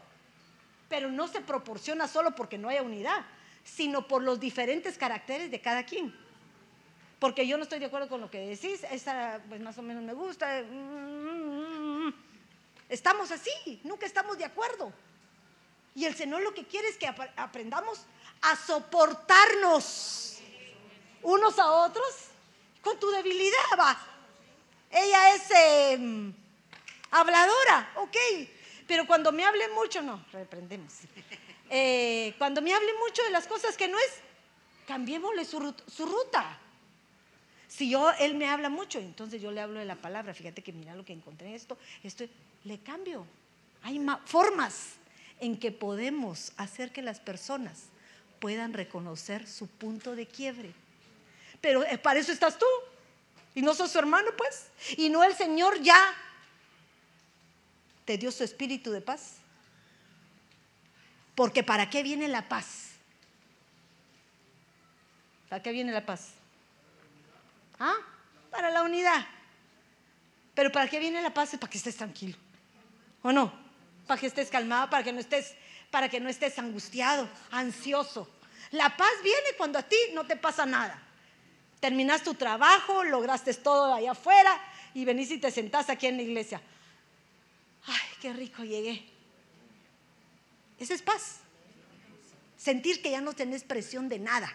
Pero 0.88 1.10
no 1.10 1.28
se 1.28 1.40
proporciona 1.40 2.08
solo 2.08 2.34
porque 2.34 2.58
no 2.58 2.68
haya 2.68 2.82
unidad, 2.82 3.24
sino 3.64 4.08
por 4.08 4.22
los 4.22 4.40
diferentes 4.40 4.98
caracteres 4.98 5.50
de 5.50 5.60
cada 5.60 5.84
quien. 5.84 6.14
Porque 7.20 7.46
yo 7.46 7.56
no 7.56 7.62
estoy 7.62 7.78
de 7.78 7.86
acuerdo 7.86 8.08
con 8.08 8.20
lo 8.20 8.30
que 8.30 8.38
decís, 8.40 8.84
esa 8.90 9.40
pues 9.48 9.60
más 9.60 9.78
o 9.78 9.82
menos 9.82 10.02
me 10.02 10.12
gusta. 10.12 10.62
Estamos 12.88 13.30
así, 13.30 13.80
nunca 13.84 14.04
estamos 14.04 14.36
de 14.36 14.44
acuerdo. 14.44 14.92
Y 15.94 16.04
el 16.04 16.14
Señor 16.14 16.42
lo 16.42 16.52
que 16.52 16.66
quiere 16.66 16.88
es 16.88 16.96
que 16.96 17.06
aprendamos 17.36 18.04
a 18.42 18.56
soportarnos 18.56 20.40
unos 21.22 21.58
a 21.58 21.70
otros 21.70 22.04
con 22.82 22.98
tu 22.98 23.10
debilidad, 23.10 23.78
va. 23.78 24.13
Ella 24.94 25.34
es 25.34 25.42
em, 25.50 26.32
habladora, 27.10 27.92
ok, 27.96 28.16
pero 28.86 29.06
cuando 29.08 29.32
me 29.32 29.44
hable 29.44 29.68
mucho, 29.70 30.00
no, 30.02 30.24
reprendemos. 30.32 30.92
Eh, 31.70 32.34
cuando 32.38 32.60
me 32.62 32.72
hable 32.72 32.92
mucho 33.04 33.22
de 33.24 33.30
las 33.30 33.46
cosas 33.48 33.76
que 33.76 33.88
no 33.88 33.98
es, 33.98 34.12
cambiémosle 34.86 35.44
su, 35.44 35.74
su 35.88 36.06
ruta. 36.06 36.60
Si 37.66 37.90
yo, 37.90 38.12
él 38.20 38.36
me 38.36 38.48
habla 38.48 38.68
mucho, 38.68 39.00
entonces 39.00 39.42
yo 39.42 39.50
le 39.50 39.60
hablo 39.60 39.80
de 39.80 39.86
la 39.86 39.96
palabra. 39.96 40.34
Fíjate 40.34 40.62
que 40.62 40.72
mira 40.72 40.94
lo 40.94 41.04
que 41.04 41.14
encontré 41.14 41.48
en 41.48 41.54
esto, 41.54 41.76
esto, 42.04 42.24
le 42.62 42.78
cambio. 42.78 43.26
Hay 43.82 44.00
formas 44.26 44.90
en 45.40 45.58
que 45.58 45.72
podemos 45.72 46.52
hacer 46.56 46.92
que 46.92 47.02
las 47.02 47.18
personas 47.18 47.84
puedan 48.38 48.74
reconocer 48.74 49.48
su 49.48 49.66
punto 49.66 50.14
de 50.14 50.26
quiebre. 50.26 50.72
Pero 51.60 51.82
eh, 51.82 51.98
para 51.98 52.20
eso 52.20 52.30
estás 52.30 52.58
tú. 52.58 52.66
Y 53.54 53.62
no 53.62 53.74
sos 53.74 53.92
su 53.92 53.98
hermano, 53.98 54.30
pues. 54.36 54.68
Y 54.96 55.08
no 55.08 55.22
el 55.22 55.34
Señor 55.34 55.80
ya 55.80 56.14
te 58.04 58.18
dio 58.18 58.30
su 58.32 58.44
espíritu 58.44 58.90
de 58.90 59.00
paz. 59.00 59.36
Porque 61.34 61.62
¿para 61.62 61.88
qué 61.90 62.02
viene 62.02 62.28
la 62.28 62.48
paz? 62.48 62.90
¿Para 65.48 65.62
qué 65.62 65.72
viene 65.72 65.92
la 65.92 66.04
paz? 66.04 66.30
¿Ah? 67.78 67.94
Para 68.50 68.70
la 68.70 68.82
unidad. 68.82 69.26
Pero 70.54 70.70
¿para 70.70 70.88
qué 70.88 70.98
viene 70.98 71.22
la 71.22 71.34
paz? 71.34 71.54
Es 71.54 71.60
para 71.60 71.70
que 71.70 71.78
estés 71.78 71.96
tranquilo. 71.96 72.36
¿O 73.22 73.32
no? 73.32 73.52
Para 74.06 74.20
que 74.20 74.26
estés 74.26 74.50
calmado, 74.50 74.90
para 74.90 75.02
que 75.02 75.12
no 75.12 75.20
estés, 75.20 75.54
para 75.90 76.08
que 76.08 76.20
no 76.20 76.28
estés 76.28 76.58
angustiado, 76.58 77.28
ansioso. 77.50 78.28
La 78.70 78.96
paz 78.96 79.12
viene 79.22 79.48
cuando 79.56 79.78
a 79.78 79.82
ti 79.82 79.96
no 80.12 80.26
te 80.26 80.36
pasa 80.36 80.66
nada. 80.66 81.00
Terminas 81.84 82.22
tu 82.22 82.32
trabajo, 82.32 83.04
lograste 83.04 83.52
todo 83.52 83.92
allá 83.92 84.12
afuera 84.12 84.58
y 84.94 85.04
venís 85.04 85.30
y 85.32 85.36
te 85.36 85.50
sentás 85.50 85.90
aquí 85.90 86.06
en 86.06 86.16
la 86.16 86.22
iglesia. 86.22 86.58
Ay, 87.84 88.08
qué 88.22 88.32
rico 88.32 88.64
llegué. 88.64 89.04
Esa 90.78 90.94
es 90.94 91.02
paz. 91.02 91.40
Sentir 92.56 93.02
que 93.02 93.10
ya 93.10 93.20
no 93.20 93.34
tenés 93.34 93.64
presión 93.64 94.08
de 94.08 94.18
nada. 94.18 94.50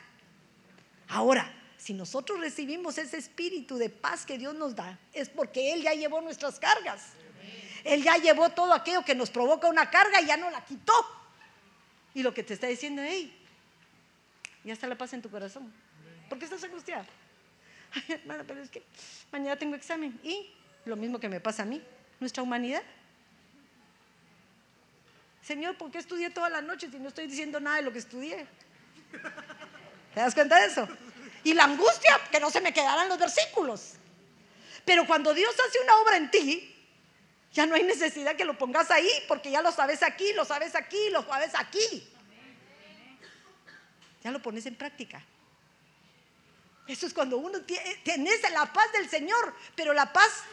Ahora, 1.08 1.54
si 1.78 1.94
nosotros 1.94 2.40
recibimos 2.40 2.98
ese 2.98 3.18
espíritu 3.18 3.78
de 3.78 3.92
paz 3.92 4.26
que 4.26 4.40
Dios 4.40 4.56
nos 4.56 4.76
da, 4.76 4.98
es 5.14 5.30
porque 5.30 5.72
Él 5.74 5.84
ya 5.84 5.94
llevó 5.94 6.22
nuestras 6.22 6.58
cargas. 6.58 7.10
Él 7.84 8.02
ya 8.02 8.18
llevó 8.18 8.50
todo 8.50 8.74
aquello 8.74 9.06
que 9.06 9.14
nos 9.14 9.30
provoca 9.30 9.68
una 9.68 9.92
carga 9.92 10.20
y 10.20 10.26
ya 10.26 10.38
no 10.38 10.50
la 10.50 10.66
quitó. 10.66 10.96
Y 12.16 12.24
lo 12.24 12.34
que 12.34 12.42
te 12.42 12.56
está 12.56 12.66
diciendo, 12.66 13.04
hey, 13.06 13.32
ya 14.64 14.74
está 14.74 14.88
la 14.88 14.98
paz 14.98 15.14
en 15.14 15.22
tu 15.22 15.30
corazón. 15.30 15.72
¿Por 16.30 16.38
qué 16.38 16.46
estás 16.46 16.64
angustiada? 16.64 17.06
Ay, 17.94 18.04
hermana, 18.10 18.44
pero 18.46 18.62
es 18.62 18.70
que 18.70 18.84
mañana 19.32 19.58
tengo 19.58 19.76
examen. 19.76 20.20
Y 20.24 20.52
lo 20.86 20.96
mismo 20.96 21.20
que 21.20 21.30
me 21.30 21.40
pasa 21.40 21.64
a 21.64 21.66
mí, 21.66 21.82
nuestra 22.20 22.44
humanidad. 22.44 22.84
Señor, 25.44 25.78
¿por 25.78 25.92
qué 25.92 25.98
estudié 25.98 26.30
toda 26.30 26.50
la 26.50 26.62
noche 26.62 26.90
si 26.92 27.00
no 27.00 27.10
estoy 27.10 27.28
diciendo 27.28 27.60
nada 27.60 27.78
de 27.78 27.82
lo 27.84 27.92
que 27.92 28.00
estudié? 28.00 28.46
¿Te 30.14 30.20
das 30.20 30.34
cuenta 30.34 30.60
de 30.60 30.68
eso? 30.68 30.88
Y 31.44 31.54
la 31.54 31.64
angustia, 31.64 32.20
que 32.32 32.40
no 32.40 32.50
se 32.50 32.62
me 32.62 32.74
quedaran 32.74 33.10
los 33.10 33.18
versículos. 33.18 33.94
Pero 34.86 35.08
cuando 35.08 35.34
Dios 35.34 35.54
hace 35.68 35.80
una 35.84 35.96
obra 35.98 36.18
en 36.18 36.30
ti, 36.30 36.76
ya 37.54 37.66
no 37.66 37.76
hay 37.76 37.84
necesidad 37.84 38.36
que 38.36 38.46
lo 38.46 38.58
pongas 38.58 38.92
ahí, 38.92 39.10
porque 39.28 39.50
ya 39.50 39.62
lo 39.62 39.72
sabes 39.72 40.04
aquí, 40.04 40.34
lo 40.34 40.46
sabes 40.46 40.76
aquí, 40.76 41.10
lo 41.12 41.24
sabes 41.24 41.54
aquí 41.56 42.08
ya 44.24 44.32
lo 44.32 44.42
pones 44.42 44.66
en 44.66 44.76
práctica. 44.76 45.24
Eso 46.90 47.06
es 47.06 47.14
cuando 47.14 47.38
uno 47.38 47.62
tiene 47.62 48.32
la 48.52 48.74
paz 48.74 48.92
del 48.94 49.08
Señor, 49.08 49.54
pero 49.76 49.94
la 49.94 50.12
paz 50.12 50.44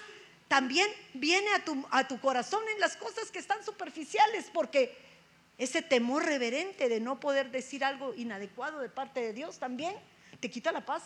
también 0.49 0.87
viene 1.14 1.51
a 1.55 1.64
tu, 1.64 1.84
a 1.91 2.07
tu 2.07 2.20
corazón 2.20 2.62
en 2.74 2.78
las 2.78 2.97
cosas 2.97 3.30
que 3.30 3.39
están 3.39 3.64
superficiales, 3.64 4.47
porque 4.53 4.97
ese 5.57 5.80
temor 5.80 6.26
reverente 6.26 6.91
de 6.91 7.01
no 7.01 7.18
poder 7.18 7.51
decir 7.51 7.82
algo 7.82 8.14
inadecuado 8.14 8.80
de 8.80 8.91
parte 8.91 9.20
de 9.20 9.32
Dios 9.32 9.59
también 9.59 9.97
te 10.39 10.51
quita 10.51 10.72
la 10.72 10.84
paz, 10.84 11.03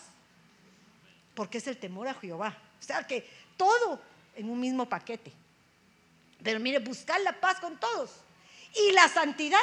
porque 1.37 1.59
es 1.59 1.67
el 1.69 1.79
temor 1.79 2.09
a 2.09 2.15
Jehová. 2.15 2.59
O 2.81 2.83
sea 2.83 3.07
que 3.07 3.25
todo 3.57 4.03
en 4.35 4.51
un 4.51 4.59
mismo 4.59 4.89
paquete. 4.89 5.33
Pero 6.43 6.59
mire, 6.59 6.81
buscar 6.81 7.21
la 7.21 7.39
paz 7.39 7.61
con 7.61 7.79
todos 7.79 8.11
y 8.75 8.91
la 8.93 9.09
santidad 9.09 9.61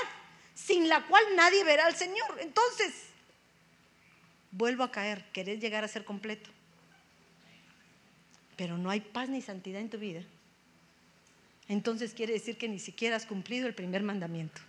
sin 0.55 0.87
la 0.87 1.05
cual 1.07 1.23
nadie 1.35 1.63
verá 1.65 1.87
al 1.87 1.95
Señor. 1.95 2.37
Entonces, 2.39 2.93
vuelvo 4.51 4.83
a 4.83 4.91
caer, 4.91 5.25
querés 5.31 5.59
llegar 5.59 5.83
a 5.83 5.87
ser 5.87 6.05
completo, 6.05 6.49
pero 8.55 8.77
no 8.77 8.89
hay 8.89 9.01
paz 9.01 9.29
ni 9.29 9.41
santidad 9.41 9.81
en 9.81 9.89
tu 9.89 9.97
vida. 9.97 10.21
Entonces 11.67 12.13
quiere 12.13 12.33
decir 12.33 12.57
que 12.57 12.69
ni 12.69 12.79
siquiera 12.79 13.15
has 13.15 13.25
cumplido 13.25 13.67
el 13.67 13.73
primer 13.73 14.01
mandamiento. 14.01 14.61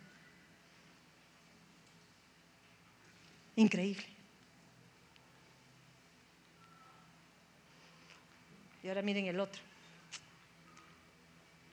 Increíble. 3.57 4.05
Y 8.83 8.89
ahora 8.89 9.03
miren 9.03 9.27
el 9.27 9.41
otro. 9.41 9.61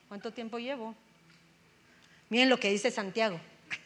¿Cuánto 0.08 0.32
tiempo 0.32 0.58
llevo? 0.58 0.94
Miren 2.28 2.48
lo 2.48 2.58
que 2.58 2.70
dice 2.70 2.90
Santiago. 2.90 3.40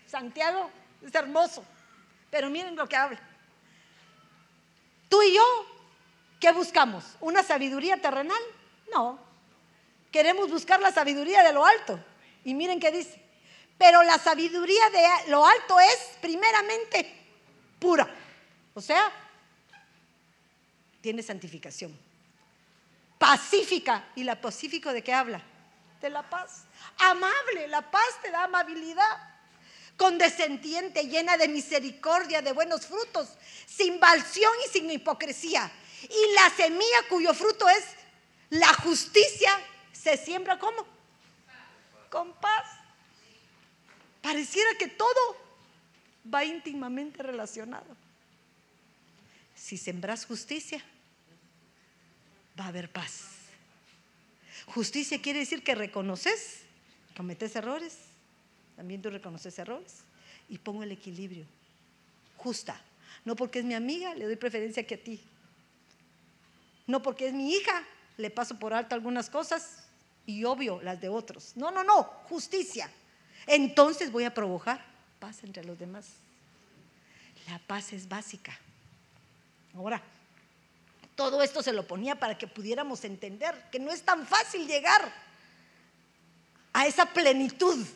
Santiago 0.06 0.70
es 1.04 1.14
hermoso, 1.14 1.64
pero 2.30 2.50
miren 2.50 2.76
lo 2.76 2.88
que 2.88 2.96
habla. 2.96 3.29
Tú 5.10 5.20
y 5.22 5.34
yo 5.34 5.70
¿Qué 6.40 6.50
buscamos? 6.52 7.04
¿Una 7.20 7.42
sabiduría 7.42 7.98
terrenal? 7.98 8.40
No. 8.90 9.18
Queremos 10.10 10.50
buscar 10.50 10.80
la 10.80 10.90
sabiduría 10.90 11.42
de 11.42 11.52
lo 11.52 11.66
alto. 11.66 12.02
Y 12.44 12.54
miren 12.54 12.80
qué 12.80 12.90
dice. 12.90 13.22
Pero 13.76 14.02
la 14.02 14.18
sabiduría 14.18 14.88
de 14.90 15.30
lo 15.30 15.46
alto 15.46 15.78
es 15.78 16.16
primeramente 16.22 17.14
pura. 17.78 18.08
O 18.72 18.80
sea, 18.80 19.12
tiene 21.02 21.22
santificación. 21.22 21.96
Pacífica. 23.18 24.08
¿Y 24.16 24.24
la 24.24 24.40
pacífico 24.40 24.94
de 24.94 25.04
qué 25.04 25.12
habla? 25.12 25.42
De 26.00 26.08
la 26.08 26.22
paz. 26.28 26.64
Amable. 26.98 27.68
La 27.68 27.90
paz 27.90 28.18
te 28.22 28.30
da 28.30 28.44
amabilidad 28.44 29.29
condescendiente, 30.00 31.08
llena 31.08 31.36
de 31.36 31.46
misericordia, 31.46 32.40
de 32.40 32.52
buenos 32.52 32.86
frutos, 32.86 33.28
sin 33.66 34.00
balción 34.00 34.50
y 34.66 34.70
sin 34.70 34.90
hipocresía. 34.90 35.70
Y 36.04 36.34
la 36.34 36.48
semilla 36.56 37.06
cuyo 37.10 37.34
fruto 37.34 37.68
es 37.68 37.84
la 38.48 38.72
justicia 38.72 39.50
se 39.92 40.16
siembra 40.16 40.58
como? 40.58 40.86
Con 42.08 42.32
paz. 42.32 42.66
Pareciera 44.22 44.70
que 44.78 44.88
todo 44.88 45.36
va 46.34 46.46
íntimamente 46.46 47.22
relacionado. 47.22 47.94
Si 49.54 49.76
sembras 49.76 50.24
justicia, 50.24 50.82
va 52.58 52.64
a 52.64 52.68
haber 52.68 52.90
paz. 52.90 53.24
Justicia 54.64 55.20
quiere 55.20 55.40
decir 55.40 55.62
que 55.62 55.74
reconoces, 55.74 56.60
cometes 57.14 57.54
errores, 57.54 58.09
también 58.76 59.02
tú 59.02 59.10
reconoces 59.10 59.58
errores 59.58 60.00
y 60.48 60.58
pongo 60.58 60.82
el 60.82 60.92
equilibrio. 60.92 61.44
Justa. 62.36 62.80
No 63.24 63.36
porque 63.36 63.58
es 63.58 63.64
mi 63.64 63.74
amiga, 63.74 64.14
le 64.14 64.24
doy 64.24 64.36
preferencia 64.36 64.86
que 64.86 64.94
a 64.94 65.02
ti. 65.02 65.20
No 66.86 67.02
porque 67.02 67.28
es 67.28 67.34
mi 67.34 67.52
hija, 67.52 67.84
le 68.16 68.30
paso 68.30 68.58
por 68.58 68.72
alto 68.72 68.94
algunas 68.94 69.30
cosas 69.30 69.84
y 70.26 70.44
obvio 70.44 70.80
las 70.82 71.00
de 71.00 71.08
otros. 71.08 71.52
No, 71.56 71.70
no, 71.70 71.84
no, 71.84 72.02
justicia. 72.28 72.90
Entonces 73.46 74.10
voy 74.10 74.24
a 74.24 74.34
provocar 74.34 74.84
paz 75.18 75.44
entre 75.44 75.64
los 75.64 75.78
demás. 75.78 76.08
La 77.48 77.58
paz 77.58 77.92
es 77.92 78.08
básica. 78.08 78.58
Ahora, 79.74 80.02
todo 81.14 81.42
esto 81.42 81.62
se 81.62 81.72
lo 81.72 81.86
ponía 81.86 82.18
para 82.18 82.38
que 82.38 82.46
pudiéramos 82.46 83.04
entender 83.04 83.54
que 83.70 83.78
no 83.78 83.92
es 83.92 84.02
tan 84.02 84.26
fácil 84.26 84.66
llegar 84.66 85.12
a 86.72 86.86
esa 86.86 87.06
plenitud 87.06 87.86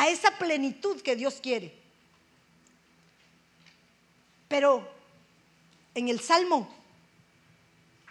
a 0.00 0.08
esa 0.08 0.30
plenitud 0.38 1.02
que 1.02 1.14
Dios 1.14 1.40
quiere. 1.42 1.74
Pero 4.48 4.90
en 5.94 6.08
el 6.08 6.20
Salmo 6.20 6.74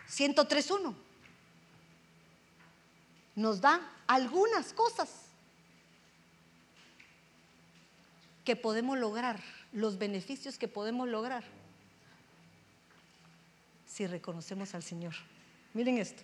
103.1 0.07 0.93
nos 3.35 3.59
da 3.59 3.81
algunas 4.05 4.71
cosas 4.71 5.09
que 8.45 8.55
podemos 8.55 8.99
lograr, 8.99 9.41
los 9.73 9.97
beneficios 9.97 10.59
que 10.59 10.67
podemos 10.67 11.07
lograr 11.07 11.43
si 13.87 14.05
reconocemos 14.05 14.75
al 14.75 14.83
Señor. 14.83 15.15
Miren 15.73 15.97
esto, 15.97 16.21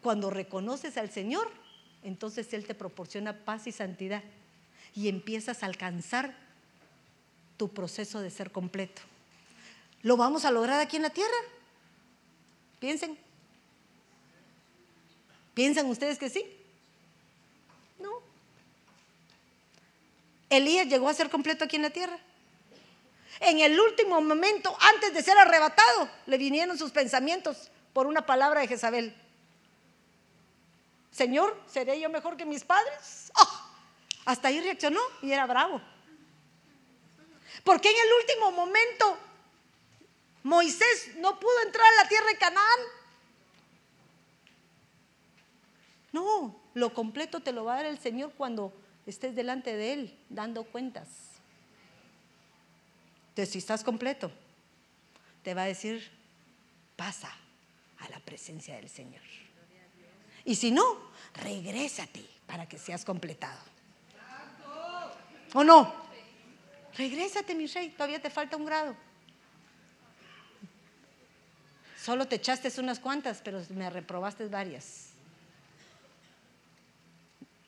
cuando 0.00 0.30
reconoces 0.30 0.96
al 0.96 1.10
Señor, 1.10 1.50
entonces 2.02 2.50
Él 2.54 2.66
te 2.66 2.74
proporciona 2.74 3.44
paz 3.44 3.66
y 3.66 3.72
santidad 3.72 4.22
y 4.96 5.08
empiezas 5.08 5.62
a 5.62 5.66
alcanzar 5.66 6.34
tu 7.58 7.72
proceso 7.72 8.20
de 8.20 8.30
ser 8.30 8.50
completo. 8.50 9.02
¿Lo 10.02 10.16
vamos 10.16 10.46
a 10.46 10.50
lograr 10.50 10.80
aquí 10.80 10.96
en 10.96 11.02
la 11.02 11.10
tierra? 11.10 11.36
Piensen. 12.80 13.18
¿Piensan 15.52 15.86
ustedes 15.86 16.18
que 16.18 16.30
sí? 16.30 16.44
No. 17.98 18.10
Elías 20.48 20.86
llegó 20.86 21.10
a 21.10 21.14
ser 21.14 21.28
completo 21.28 21.64
aquí 21.64 21.76
en 21.76 21.82
la 21.82 21.90
tierra. 21.90 22.18
En 23.40 23.60
el 23.60 23.78
último 23.78 24.20
momento, 24.22 24.74
antes 24.80 25.12
de 25.12 25.22
ser 25.22 25.36
arrebatado, 25.36 26.08
le 26.24 26.38
vinieron 26.38 26.78
sus 26.78 26.90
pensamientos 26.90 27.70
por 27.92 28.06
una 28.06 28.24
palabra 28.24 28.62
de 28.62 28.68
Jezabel. 28.68 29.14
Señor, 31.10 31.58
¿seré 31.66 32.00
yo 32.00 32.08
mejor 32.08 32.38
que 32.38 32.46
mis 32.46 32.64
padres? 32.64 33.30
¡Oh! 33.38 33.65
Hasta 34.26 34.48
ahí 34.48 34.60
reaccionó 34.60 35.00
y 35.22 35.32
era 35.32 35.46
bravo. 35.46 35.80
Porque 37.64 37.88
en 37.88 37.96
el 37.96 38.12
último 38.20 38.52
momento 38.52 39.18
Moisés 40.42 41.16
no 41.16 41.40
pudo 41.40 41.60
entrar 41.64 41.86
a 41.86 42.02
la 42.02 42.08
tierra 42.08 42.26
de 42.26 42.36
Canaán. 42.36 42.80
No, 46.12 46.60
lo 46.74 46.92
completo 46.92 47.40
te 47.40 47.52
lo 47.52 47.64
va 47.64 47.74
a 47.74 47.76
dar 47.76 47.86
el 47.86 47.98
Señor 47.98 48.32
cuando 48.36 48.72
estés 49.06 49.34
delante 49.34 49.76
de 49.76 49.92
Él 49.92 50.18
dando 50.28 50.64
cuentas. 50.64 51.08
Entonces, 53.28 53.52
si 53.52 53.58
estás 53.58 53.84
completo, 53.84 54.30
te 55.42 55.54
va 55.54 55.62
a 55.62 55.66
decir, 55.66 56.10
pasa 56.96 57.30
a 57.98 58.08
la 58.08 58.18
presencia 58.20 58.76
del 58.76 58.88
Señor. 58.88 59.22
Y 60.44 60.54
si 60.56 60.70
no, 60.70 61.10
regrésate 61.34 62.24
para 62.46 62.68
que 62.68 62.78
seas 62.78 63.04
completado. 63.04 63.75
¿O 65.56 65.64
no? 65.64 65.90
Regrésate, 66.98 67.54
mi 67.54 67.66
rey, 67.66 67.88
todavía 67.88 68.20
te 68.20 68.28
falta 68.28 68.58
un 68.58 68.66
grado. 68.66 68.94
Solo 71.98 72.28
te 72.28 72.36
echaste 72.36 72.70
unas 72.78 73.00
cuantas, 73.00 73.40
pero 73.42 73.62
me 73.70 73.88
reprobaste 73.88 74.48
varias. 74.48 75.12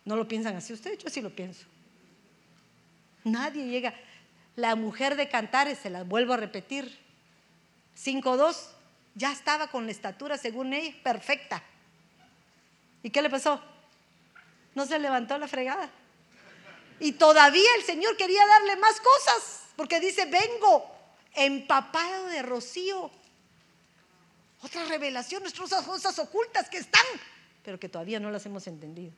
¿No 0.04 0.16
lo 0.16 0.28
piensan 0.28 0.54
así 0.54 0.74
ustedes? 0.74 0.98
Yo 0.98 1.08
sí 1.08 1.22
lo 1.22 1.30
pienso. 1.30 1.64
Nadie 3.24 3.64
llega. 3.64 3.94
La 4.54 4.74
mujer 4.74 5.16
de 5.16 5.30
Cantares, 5.30 5.78
se 5.78 5.88
la 5.88 6.04
vuelvo 6.04 6.34
a 6.34 6.36
repetir, 6.36 6.94
5-2, 7.96 8.66
ya 9.14 9.32
estaba 9.32 9.68
con 9.68 9.86
la 9.86 9.92
estatura, 9.92 10.36
según 10.36 10.74
ella, 10.74 10.94
perfecta. 11.02 11.62
¿Y 13.02 13.08
qué 13.08 13.22
le 13.22 13.30
pasó? 13.30 13.62
No 14.74 14.84
se 14.84 14.98
levantó 14.98 15.38
la 15.38 15.48
fregada. 15.48 15.90
Y 17.00 17.12
todavía 17.12 17.68
el 17.76 17.84
Señor 17.84 18.16
quería 18.16 18.44
darle 18.46 18.76
más 18.76 19.00
cosas, 19.00 19.62
porque 19.76 20.00
dice, 20.00 20.26
vengo 20.26 20.90
empapado 21.34 22.26
de 22.26 22.42
rocío. 22.42 23.10
Otra 24.62 24.84
revelación, 24.86 25.42
nuestras 25.42 25.84
cosas 25.84 26.18
ocultas 26.18 26.68
que 26.68 26.78
están, 26.78 27.06
pero 27.64 27.78
que 27.78 27.88
todavía 27.88 28.18
no 28.18 28.30
las 28.30 28.44
hemos 28.46 28.66
entendido. 28.66 29.12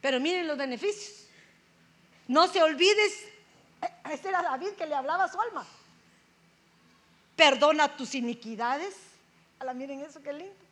Pero 0.00 0.20
miren 0.20 0.46
los 0.46 0.58
beneficios. 0.58 1.26
No 2.28 2.48
se 2.48 2.62
olvides, 2.62 3.24
este 4.10 4.28
era 4.28 4.42
David 4.42 4.70
que 4.78 4.86
le 4.86 4.94
hablaba 4.94 5.24
a 5.24 5.28
su 5.32 5.40
alma. 5.40 5.66
Perdona 7.36 7.96
tus 7.96 8.14
iniquidades. 8.14 8.94
la 9.60 9.74
miren 9.74 10.02
eso, 10.02 10.22
qué 10.22 10.32
lindo. 10.32 10.69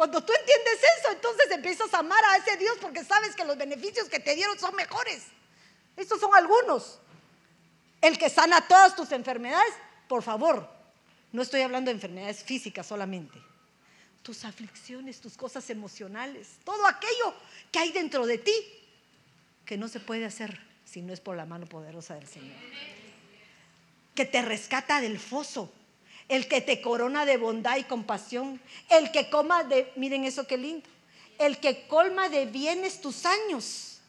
Cuando 0.00 0.24
tú 0.24 0.32
entiendes 0.32 0.78
eso, 0.98 1.12
entonces 1.12 1.50
empiezas 1.50 1.92
a 1.92 1.98
amar 1.98 2.24
a 2.30 2.38
ese 2.38 2.56
Dios 2.56 2.78
porque 2.80 3.04
sabes 3.04 3.36
que 3.36 3.44
los 3.44 3.58
beneficios 3.58 4.08
que 4.08 4.18
te 4.18 4.34
dieron 4.34 4.58
son 4.58 4.74
mejores. 4.74 5.24
Estos 5.94 6.18
son 6.18 6.34
algunos. 6.34 6.98
El 8.00 8.16
que 8.16 8.30
sana 8.30 8.66
todas 8.66 8.96
tus 8.96 9.12
enfermedades, 9.12 9.74
por 10.08 10.22
favor, 10.22 10.66
no 11.32 11.42
estoy 11.42 11.60
hablando 11.60 11.90
de 11.90 11.96
enfermedades 11.96 12.42
físicas 12.42 12.86
solamente. 12.86 13.38
Tus 14.22 14.46
aflicciones, 14.46 15.20
tus 15.20 15.36
cosas 15.36 15.68
emocionales, 15.68 16.48
todo 16.64 16.86
aquello 16.86 17.34
que 17.70 17.80
hay 17.80 17.92
dentro 17.92 18.24
de 18.24 18.38
ti 18.38 18.54
que 19.66 19.76
no 19.76 19.86
se 19.86 20.00
puede 20.00 20.24
hacer 20.24 20.58
si 20.86 21.02
no 21.02 21.12
es 21.12 21.20
por 21.20 21.36
la 21.36 21.44
mano 21.44 21.66
poderosa 21.66 22.14
del 22.14 22.26
Señor. 22.26 22.56
Que 24.14 24.24
te 24.24 24.40
rescata 24.40 25.02
del 25.02 25.18
foso, 25.18 25.70
el 26.30 26.46
que 26.46 26.60
te 26.60 26.80
corona 26.80 27.26
de 27.26 27.36
bondad 27.36 27.76
y 27.76 27.82
compasión, 27.82 28.60
el 28.88 29.10
que 29.10 29.28
coma 29.28 29.64
de, 29.64 29.92
miren 29.96 30.24
eso 30.24 30.46
qué 30.46 30.56
lindo, 30.56 30.88
el 31.40 31.58
que 31.58 31.88
colma 31.88 32.28
de 32.28 32.46
bienes 32.46 33.00
tus 33.00 33.26
años. 33.26 34.00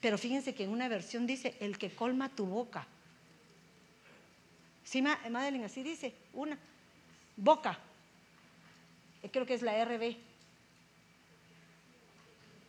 Pero 0.00 0.16
fíjense 0.16 0.54
que 0.54 0.62
en 0.62 0.70
una 0.70 0.86
versión 0.86 1.26
dice, 1.26 1.56
el 1.58 1.76
que 1.76 1.90
colma 1.90 2.28
tu 2.28 2.46
boca. 2.46 2.86
Sí, 4.84 5.02
Madeline, 5.02 5.64
así 5.64 5.82
dice, 5.82 6.14
una, 6.32 6.56
boca. 7.36 7.76
Eh, 9.24 9.28
creo 9.32 9.44
que 9.44 9.54
es 9.54 9.62
la 9.62 9.84
RB. 9.84 10.16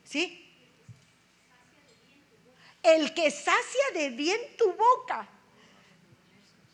¿Sí? 0.03 0.51
El 2.81 3.13
que 3.13 3.29
sacia 3.29 3.85
de 3.93 4.09
bien 4.09 4.39
tu 4.57 4.73
boca. 4.73 5.29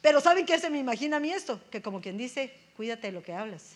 Pero 0.02 0.20
¿saben 0.20 0.46
qué 0.46 0.60
se 0.60 0.70
me 0.70 0.80
imagina 0.80 1.18
a 1.18 1.20
mí 1.20 1.32
esto? 1.32 1.62
Que 1.70 1.82
como 1.82 2.02
quien 2.02 2.18
dice, 2.18 2.54
cuídate 2.76 3.08
de 3.08 3.14
lo 3.14 3.22
que 3.22 3.34
hablas. 3.34 3.76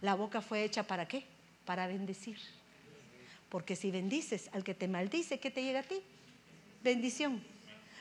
La 0.00 0.14
boca 0.14 0.40
fue 0.40 0.64
hecha 0.64 0.84
para 0.84 1.06
qué? 1.06 1.24
Para 1.64 1.86
bendecir. 1.86 2.38
Porque 3.48 3.76
si 3.76 3.90
bendices 3.90 4.48
al 4.52 4.64
que 4.64 4.74
te 4.74 4.88
maldice, 4.88 5.38
¿qué 5.38 5.50
te 5.50 5.62
llega 5.62 5.80
a 5.80 5.84
ti? 5.84 6.02
Bendición. 6.82 7.42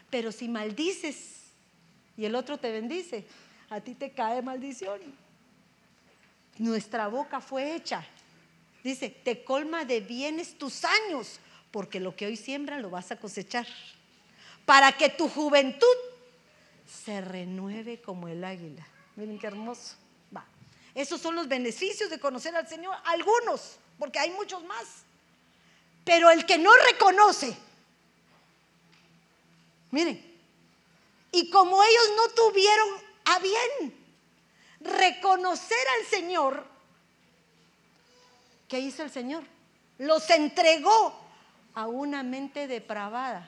Pero 0.09 0.32
si 0.32 0.47
maldices 0.47 1.41
y 2.17 2.26
el 2.26 2.36
otro 2.36 2.57
te 2.57 2.72
bendice, 2.72 3.26
a 3.69 3.82
ti 3.82 3.95
te 3.95 4.11
cae 4.11 4.41
maldición. 4.41 4.99
Nuestra 6.57 7.07
boca 7.07 7.41
fue 7.41 7.76
hecha. 7.76 8.05
Dice, 8.84 9.09
te 9.09 9.43
colma 9.43 9.86
de 9.86 9.99
bienes 9.99 10.57
tus 10.57 10.84
años, 10.86 11.39
porque 11.72 11.99
lo 11.99 12.15
que 12.15 12.26
hoy 12.26 12.36
siembra 12.36 12.80
lo 12.80 12.89
vas 12.89 13.11
a 13.11 13.19
cosechar. 13.19 13.67
Para 14.65 14.91
que 14.91 15.09
tu 15.09 15.28
juventud 15.28 15.88
se 16.91 17.21
renueve 17.21 18.01
como 18.01 18.27
el 18.27 18.43
águila. 18.43 18.85
Miren 19.15 19.39
qué 19.39 19.47
hermoso. 19.47 19.95
Va. 20.35 20.45
Esos 20.93 21.21
son 21.21 21.35
los 21.35 21.47
beneficios 21.47 22.09
de 22.09 22.19
conocer 22.19 22.55
al 22.55 22.67
Señor. 22.67 22.95
Algunos, 23.05 23.77
porque 23.97 24.19
hay 24.19 24.31
muchos 24.31 24.63
más. 24.63 25.03
Pero 26.03 26.29
el 26.31 26.45
que 26.45 26.57
no 26.57 26.71
reconoce, 26.91 27.55
miren, 29.91 30.31
y 31.31 31.49
como 31.49 31.81
ellos 31.83 32.09
no 32.17 32.33
tuvieron 32.33 32.89
a 33.25 33.39
bien 33.39 33.95
reconocer 34.81 35.87
al 35.99 36.05
Señor, 36.07 36.65
¿qué 38.67 38.79
hizo 38.79 39.03
el 39.03 39.11
Señor? 39.11 39.43
Los 39.99 40.27
entregó 40.31 41.15
a 41.75 41.87
una 41.87 42.23
mente 42.23 42.67
depravada. 42.67 43.47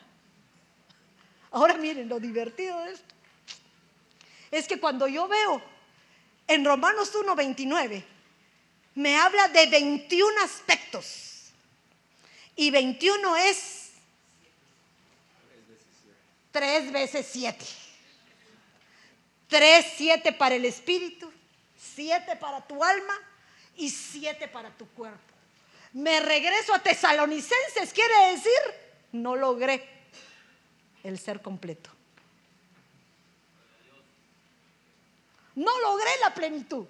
Ahora 1.52 1.76
miren 1.78 2.08
lo 2.08 2.20
divertido 2.20 2.80
de 2.82 2.94
esto. 2.94 3.14
Es 4.54 4.68
que 4.68 4.80
cuando 4.80 5.08
yo 5.08 5.28
veo 5.28 5.64
en 6.48 6.64
Romanos 6.64 7.12
1.29, 7.16 8.04
me 8.94 9.18
habla 9.18 9.48
de 9.48 9.66
21 9.66 10.42
aspectos. 10.44 11.46
Y 12.56 12.70
21 12.70 13.36
es 13.36 13.94
3 16.52 16.92
veces 16.92 17.28
7. 17.32 17.66
3, 19.48 19.86
7 19.98 20.34
para 20.34 20.54
el 20.54 20.66
espíritu, 20.66 21.34
7 21.96 22.36
para 22.36 22.62
tu 22.62 22.84
alma 22.84 23.16
y 23.76 23.90
7 23.90 24.48
para 24.50 24.70
tu 24.70 24.88
cuerpo. 24.90 25.34
Me 25.94 26.20
regreso 26.20 26.76
a 26.76 26.80
tesalonicenses, 26.80 27.92
quiere 27.92 28.34
decir, 28.34 28.52
no 29.14 29.36
logré 29.36 29.84
el 31.04 31.18
ser 31.18 31.42
completo. 31.42 31.93
No 35.56 35.80
logré 35.80 36.12
la 36.22 36.34
plenitud. 36.34 36.86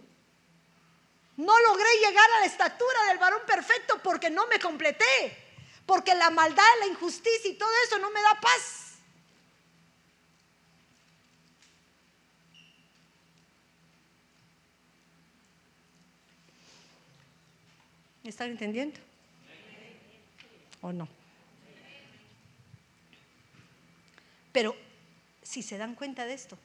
No 1.38 1.60
logré 1.60 1.90
llegar 2.06 2.30
a 2.38 2.40
la 2.42 2.46
estatura 2.46 3.06
del 3.08 3.18
varón 3.18 3.42
perfecto 3.46 4.00
porque 4.04 4.30
no 4.30 4.48
me 4.48 4.60
completé. 4.60 5.38
Porque 5.86 6.14
la 6.16 6.30
maldad, 6.30 6.64
la 6.80 6.88
injusticia 6.88 7.50
y 7.50 7.56
todo 7.56 7.72
eso 7.86 7.98
no 8.00 8.10
me 8.12 8.22
da 8.22 8.40
paz. 8.40 8.84
¿Me 18.24 18.30
están 18.30 18.52
entendiendo? 18.52 18.98
¿O 20.82 20.94
no? 20.94 21.10
Pero 24.54 24.78
si 25.42 25.62
se 25.62 25.78
dan 25.78 25.96
cuenta 25.96 26.26
de 26.26 26.34
esto, 26.34 26.58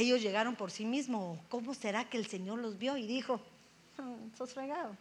ellos 0.00 0.22
llegaron 0.22 0.56
por 0.56 0.70
sí 0.70 0.84
mismos. 0.84 1.38
¿Cómo 1.48 1.74
será 1.74 2.08
que 2.08 2.16
el 2.16 2.26
Señor 2.26 2.58
los 2.58 2.78
vio 2.78 2.96
y 2.96 3.06
dijo, 3.06 3.40
ah, 3.98 4.16
sos 4.36 4.52
fregado, 4.52 4.96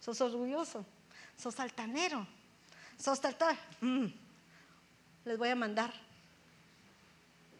sos 0.00 0.20
orgulloso, 0.20 0.84
sos 1.36 1.58
altanero, 1.60 2.26
sos 2.98 3.20
tal, 3.20 3.58
mm, 3.80 4.06
les 5.24 5.38
voy 5.38 5.48
a 5.48 5.56
mandar 5.56 5.92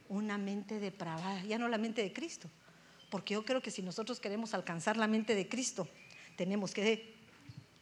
una 0.09 0.39
mente 0.39 0.81
depravada, 0.81 1.43
ya 1.45 1.59
no 1.59 1.69
la 1.69 1.79
mente 1.79 2.03
de 2.03 2.13
Cristo. 2.13 2.49
Porque 3.11 3.35
yo 3.35 3.45
creo 3.45 3.63
que 3.63 3.71
si 3.71 3.83
nosotros 3.83 4.21
queremos 4.21 4.53
alcanzar 4.53 4.97
la 4.97 5.07
mente 5.07 5.35
de 5.35 5.49
Cristo, 5.49 5.89
tenemos 6.37 6.73
que 6.73 7.15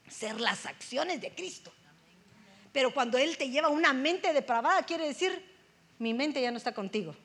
ser 0.08 0.40
las 0.40 0.66
acciones 0.66 1.20
de 1.20 1.34
Cristo. 1.34 1.72
Pero 2.72 2.92
cuando 2.92 3.18
Él 3.18 3.36
te 3.36 3.48
lleva 3.48 3.68
una 3.68 3.92
mente 3.92 4.32
depravada, 4.32 4.82
quiere 4.84 5.06
decir, 5.06 5.42
mi 5.98 6.14
mente 6.14 6.42
ya 6.42 6.50
no 6.50 6.58
está 6.58 6.72
contigo. 6.72 7.16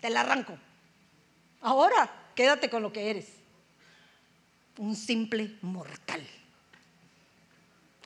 Te 0.00 0.10
la 0.10 0.20
arranco. 0.20 0.56
Ahora, 1.60 2.10
quédate 2.34 2.70
con 2.70 2.82
lo 2.82 2.92
que 2.92 3.10
eres. 3.10 3.28
Un 4.78 4.96
simple 4.96 5.58
mortal 5.62 6.26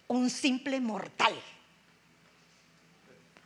un 0.08 0.30
simple 0.30 0.80
mortal. 0.80 1.34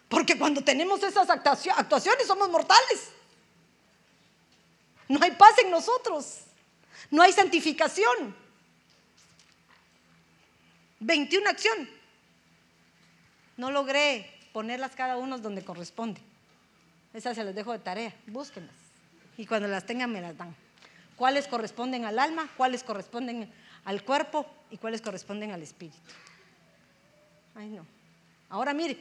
Porque 0.08 0.38
cuando 0.38 0.62
tenemos 0.62 1.02
esas 1.02 1.28
actuaciones 1.28 2.26
somos 2.26 2.48
mortales. 2.48 3.10
No 5.08 5.22
hay 5.22 5.32
paz 5.32 5.58
en 5.62 5.70
nosotros. 5.70 6.40
No 7.10 7.22
hay 7.22 7.32
santificación. 7.32 8.34
21 11.00 11.48
acción. 11.48 11.90
No 13.56 13.70
logré 13.70 14.30
ponerlas 14.52 14.94
cada 14.94 15.16
uno 15.16 15.38
donde 15.38 15.64
corresponde. 15.64 16.20
Esas 17.18 17.34
se 17.34 17.42
las 17.42 17.52
dejo 17.52 17.72
de 17.72 17.80
tarea. 17.80 18.14
Búsquenlas. 18.28 18.76
Y 19.36 19.44
cuando 19.44 19.66
las 19.66 19.84
tengan 19.84 20.12
me 20.12 20.20
las 20.20 20.38
dan. 20.38 20.54
¿Cuáles 21.16 21.48
corresponden 21.48 22.04
al 22.04 22.16
alma? 22.16 22.48
¿Cuáles 22.56 22.84
corresponden 22.84 23.52
al 23.84 24.04
cuerpo? 24.04 24.46
¿Y 24.70 24.76
cuáles 24.76 25.02
corresponden 25.02 25.50
al 25.50 25.60
espíritu? 25.60 25.98
Ay, 27.56 27.70
no. 27.70 27.84
Ahora 28.48 28.72
mire, 28.72 28.98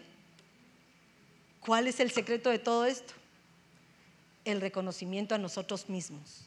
¿cuál 1.59 1.85
es 1.85 1.99
el 1.99 2.09
secreto 2.09 2.49
de 2.49 2.57
todo 2.57 2.87
esto? 2.87 3.13
El 4.45 4.61
reconocimiento 4.61 5.35
a 5.35 5.37
nosotros 5.37 5.87
mismos. 5.87 6.41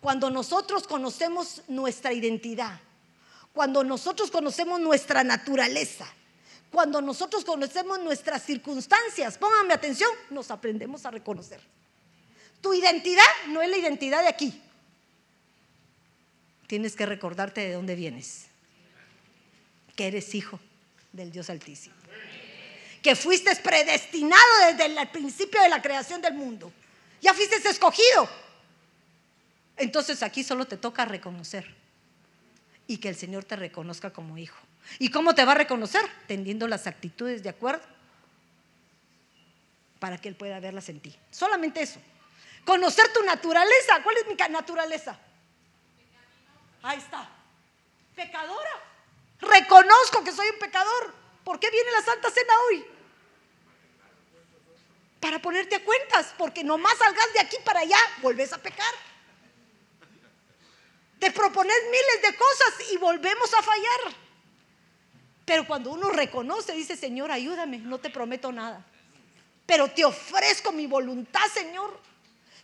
Cuando 0.00 0.30
nosotros 0.30 0.86
conocemos 0.86 1.60
nuestra 1.68 2.14
identidad, 2.14 2.80
cuando 3.52 3.84
nosotros 3.84 4.30
conocemos 4.30 4.80
nuestra 4.80 5.24
naturaleza, 5.24 6.06
cuando 6.72 7.02
nosotros 7.02 7.44
conocemos 7.44 8.00
nuestras 8.00 8.42
circunstancias, 8.42 9.36
pónganme 9.36 9.74
atención, 9.74 10.10
nos 10.30 10.50
aprendemos 10.50 11.04
a 11.04 11.10
reconocer. 11.10 11.60
Tu 12.62 12.72
identidad 12.72 13.22
no 13.48 13.60
es 13.60 13.68
la 13.68 13.76
identidad 13.76 14.22
de 14.22 14.28
aquí. 14.28 14.62
Tienes 16.66 16.96
que 16.96 17.04
recordarte 17.04 17.60
de 17.60 17.74
dónde 17.74 17.94
vienes, 17.94 18.46
que 19.94 20.06
eres 20.06 20.34
hijo 20.34 20.58
del 21.12 21.30
Dios 21.30 21.50
Altísimo. 21.50 21.94
Que 23.02 23.14
fuiste 23.16 23.54
predestinado 23.56 24.42
desde 24.68 24.86
el 24.86 25.08
principio 25.10 25.60
de 25.60 25.68
la 25.68 25.82
creación 25.82 26.22
del 26.22 26.32
mundo. 26.32 26.72
Ya 27.20 27.34
fuiste 27.34 27.56
escogido. 27.68 28.30
Entonces 29.76 30.22
aquí 30.22 30.42
solo 30.42 30.64
te 30.66 30.78
toca 30.78 31.04
reconocer 31.04 31.66
y 32.86 32.96
que 32.96 33.10
el 33.10 33.16
Señor 33.16 33.44
te 33.44 33.56
reconozca 33.56 34.10
como 34.10 34.38
hijo. 34.38 34.56
¿Y 34.98 35.10
cómo 35.10 35.34
te 35.34 35.44
va 35.44 35.52
a 35.52 35.56
reconocer? 35.56 36.02
Tendiendo 36.26 36.68
las 36.68 36.86
actitudes 36.86 37.42
de 37.42 37.48
acuerdo 37.48 37.84
para 39.98 40.18
que 40.18 40.28
Él 40.28 40.34
pueda 40.34 40.58
verlas 40.60 40.88
en 40.88 41.00
ti. 41.00 41.16
Solamente 41.30 41.80
eso. 41.80 42.00
Conocer 42.64 43.12
tu 43.12 43.22
naturaleza. 43.22 44.02
¿Cuál 44.02 44.16
es 44.16 44.26
mi 44.26 44.34
naturaleza? 44.34 45.18
Ahí 46.82 46.98
está. 46.98 47.28
Pecadora. 48.14 48.70
Reconozco 49.40 50.24
que 50.24 50.32
soy 50.32 50.48
un 50.50 50.58
pecador. 50.58 51.14
¿Por 51.44 51.58
qué 51.58 51.70
viene 51.70 51.90
la 51.92 52.02
Santa 52.02 52.30
Cena 52.30 52.52
hoy? 52.68 52.84
Para 55.20 55.40
ponerte 55.40 55.76
a 55.76 55.84
cuentas, 55.84 56.34
porque 56.36 56.64
nomás 56.64 56.98
salgas 56.98 57.32
de 57.32 57.40
aquí 57.40 57.56
para 57.64 57.80
allá, 57.80 57.98
volvés 58.22 58.52
a 58.52 58.58
pecar. 58.58 58.94
Te 61.20 61.30
propones 61.30 61.76
miles 61.84 62.22
de 62.22 62.36
cosas 62.36 62.92
y 62.92 62.96
volvemos 62.96 63.54
a 63.54 63.62
fallar. 63.62 64.16
Pero 65.44 65.66
cuando 65.66 65.90
uno 65.90 66.10
reconoce, 66.10 66.72
dice, 66.72 66.96
Señor, 66.96 67.30
ayúdame, 67.30 67.78
no 67.78 67.98
te 67.98 68.10
prometo 68.10 68.52
nada. 68.52 68.84
Pero 69.66 69.88
te 69.88 70.04
ofrezco 70.04 70.72
mi 70.72 70.86
voluntad, 70.86 71.46
Señor. 71.52 71.98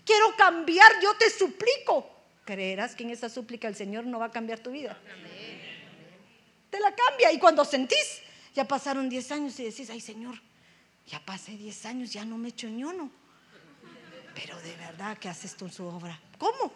Quiero 0.04 0.34
cambiar, 0.36 0.90
yo 1.02 1.14
te 1.16 1.30
suplico. 1.30 2.08
¿Creerás 2.44 2.94
que 2.94 3.02
en 3.02 3.10
esa 3.10 3.28
súplica 3.28 3.68
el 3.68 3.74
Señor 3.74 4.06
no 4.06 4.18
va 4.18 4.26
a 4.26 4.30
cambiar 4.30 4.60
tu 4.60 4.70
vida? 4.70 4.96
te 6.70 6.80
la 6.80 6.94
cambia. 6.94 7.32
Y 7.32 7.38
cuando 7.38 7.64
sentís, 7.64 8.20
ya 8.54 8.66
pasaron 8.66 9.08
10 9.08 9.32
años 9.32 9.60
y 9.60 9.64
decís, 9.64 9.90
ay 9.90 10.00
Señor, 10.00 10.40
ya 11.06 11.20
pasé 11.24 11.52
10 11.56 11.86
años, 11.86 12.12
ya 12.12 12.24
no 12.24 12.38
me 12.38 12.48
echo 12.48 12.68
uno. 12.68 13.10
Pero 14.34 14.60
de 14.60 14.76
verdad 14.76 15.18
que 15.18 15.28
haces 15.28 15.56
tú 15.56 15.68
su 15.68 15.84
obra. 15.84 16.20
¿Cómo? 16.38 16.72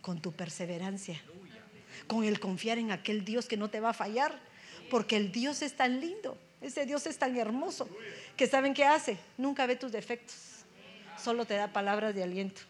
Con 0.00 0.20
tu 0.20 0.32
perseverancia. 0.32 1.20
Con 2.06 2.24
el 2.24 2.40
confiar 2.40 2.78
en 2.78 2.92
aquel 2.92 3.24
Dios 3.24 3.46
que 3.46 3.56
no 3.56 3.68
te 3.68 3.80
va 3.80 3.90
a 3.90 3.94
fallar. 3.94 4.38
Porque 4.90 5.16
el 5.16 5.32
Dios 5.32 5.62
es 5.62 5.76
tan 5.76 6.00
lindo. 6.00 6.38
Ese 6.60 6.86
Dios 6.86 7.06
es 7.06 7.18
tan 7.18 7.36
hermoso. 7.36 7.88
Que 8.36 8.46
saben 8.46 8.74
qué 8.74 8.84
hace. 8.84 9.18
Nunca 9.36 9.66
ve 9.66 9.76
tus 9.76 9.92
defectos. 9.92 10.34
Solo 11.22 11.44
te 11.44 11.54
da 11.54 11.72
palabras 11.72 12.14
de 12.14 12.22
aliento. 12.22 12.62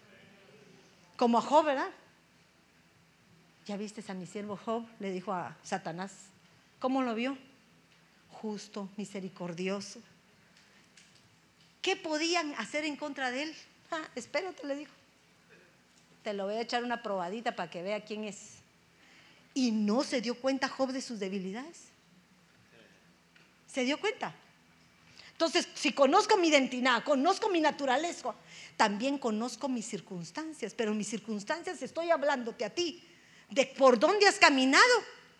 Como 1.17 1.39
a 1.39 1.41
Job, 1.41 1.65
¿verdad? 1.67 1.91
Ya 3.67 3.77
viste 3.77 4.03
a 4.09 4.15
mi 4.15 4.27
siervo 4.27 4.57
Job, 4.57 4.85
le 5.01 5.11
dijo 5.11 5.33
a 5.33 5.57
Satanás, 5.62 6.12
¿Cómo 6.81 7.03
lo 7.03 7.15
vio? 7.15 7.39
Justo, 8.31 8.91
misericordioso, 8.97 10.01
¿Qué 11.81 11.97
podían 11.97 12.55
hacer 12.55 12.85
en 12.85 12.97
contra 12.97 13.31
de 13.31 13.43
él? 13.43 13.55
Ah, 13.91 14.09
espérate, 14.15 14.67
le 14.67 14.75
dijo. 14.75 14.93
Te 16.23 16.33
lo 16.33 16.47
voy 16.47 16.55
a 16.55 16.62
echar 16.62 16.83
una 16.83 17.03
probadita 17.03 17.55
para 17.55 17.71
que 17.71 17.83
vea 17.83 18.05
quién 18.05 18.25
es. 18.25 18.57
Y 19.53 19.71
no 19.71 20.03
se 20.03 20.23
dio 20.23 20.35
cuenta 20.35 20.69
Job 20.69 20.93
de 20.93 21.03
sus 21.03 21.21
debilidades. 21.21 21.93
¿Se 23.75 23.85
dio 23.85 23.99
cuenta? 23.99 24.33
Entonces, 25.33 25.66
si 25.75 25.93
conozco 25.93 26.37
mi 26.37 26.47
identidad, 26.47 27.03
conozco 27.03 27.49
mi 27.49 27.61
naturaleza, 27.61 28.33
también 28.77 29.18
conozco 29.18 29.68
mis 29.68 29.85
circunstancias, 29.85 30.75
pero 30.77 30.95
mis 30.95 31.09
circunstancias 31.09 31.83
estoy 31.83 32.11
hablándote 32.11 32.64
a 32.64 32.70
ti 32.70 33.03
de 33.51 33.66
por 33.66 33.99
dónde 33.99 34.29
has 34.29 34.39
caminado, 34.39 34.85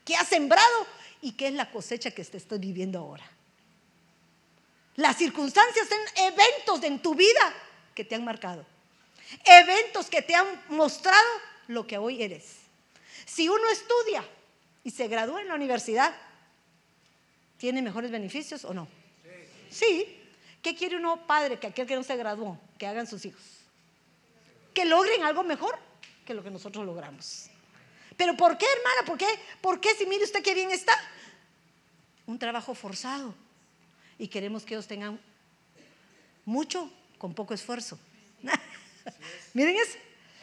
qué 0.05 0.17
has 0.17 0.27
sembrado 0.27 0.87
y 1.23 1.33
qué 1.33 1.47
es 1.47 1.55
la 1.55 1.71
cosecha 1.71 2.11
que 2.11 2.25
te 2.25 2.39
estoy 2.39 2.59
viviendo 2.59 2.99
ahora. 2.99 3.25
Las 4.97 5.17
circunstancias 5.17 5.87
son 5.89 6.01
eventos 6.25 6.83
en 6.83 7.01
tu 7.01 7.15
vida 7.15 7.55
que 7.95 8.05
te 8.05 8.17
han 8.17 8.25
marcado. 8.25 8.67
Eventos 9.45 10.07
que 10.07 10.23
te 10.23 10.35
han 10.35 10.61
mostrado 10.71 11.29
lo 11.69 11.87
que 11.87 11.99
hoy 11.99 12.21
eres. 12.21 12.57
Si 13.27 13.49
uno 13.49 13.69
estudia 13.69 14.29
y 14.83 14.91
se 14.91 15.07
gradúa 15.07 15.41
en 15.41 15.49
la 15.49 15.55
universidad, 15.55 16.15
¿tiene 17.59 17.83
mejores 17.83 18.11
beneficios 18.11 18.65
o 18.65 18.75
no? 18.75 18.89
Sí. 19.71 20.21
¿Qué 20.63 20.75
quiere 20.75 20.97
uno 20.97 21.27
padre 21.27 21.59
que 21.59 21.67
aquel 21.67 21.87
que 21.87 21.95
no 21.95 22.03
se 22.03 22.17
graduó, 22.17 22.59
que 22.79 22.87
hagan 22.87 23.07
sus 23.07 23.25
hijos? 23.27 23.43
Que 24.73 24.87
logren 24.87 25.23
algo 25.23 25.45
mejor 25.45 25.79
que 26.25 26.33
lo 26.33 26.43
que 26.43 26.51
nosotros 26.51 26.87
logramos. 26.87 27.51
Pero 28.17 28.35
¿por 28.37 28.57
qué, 28.57 28.67
hermana? 28.79 29.07
¿Por 29.07 29.19
qué? 29.19 29.27
¿Por 29.61 29.81
qué 29.81 29.95
si 29.95 30.07
mire 30.07 30.25
usted 30.25 30.43
qué 30.43 30.55
bien 30.55 30.71
está? 30.71 30.95
Un 32.27 32.39
trabajo 32.39 32.75
forzado 32.75 33.35
y 34.19 34.29
queremos 34.29 34.65
que 34.65 34.75
ellos 34.75 34.87
tengan 34.87 35.21
mucho 36.45 36.91
con 37.19 37.35
poco 37.35 37.53
esfuerzo. 37.53 37.99
Miren 39.55 39.77
eso. 39.77 39.99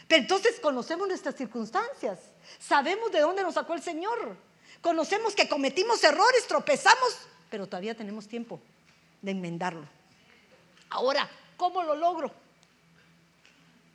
Pero 0.07 0.21
entonces 0.21 0.59
conocemos 0.59 1.07
nuestras 1.07 1.35
circunstancias, 1.35 2.19
sabemos 2.59 3.11
de 3.11 3.21
dónde 3.21 3.43
nos 3.43 3.53
sacó 3.53 3.73
el 3.73 3.81
Señor, 3.81 4.35
conocemos 4.81 5.35
que 5.35 5.47
cometimos 5.47 6.03
errores, 6.03 6.47
tropezamos, 6.47 7.17
pero 7.49 7.67
todavía 7.67 7.95
tenemos 7.95 8.27
tiempo 8.27 8.59
de 9.21 9.31
enmendarlo. 9.31 9.87
Ahora, 10.89 11.29
¿cómo 11.57 11.83
lo 11.83 11.95
logro? 11.95 12.31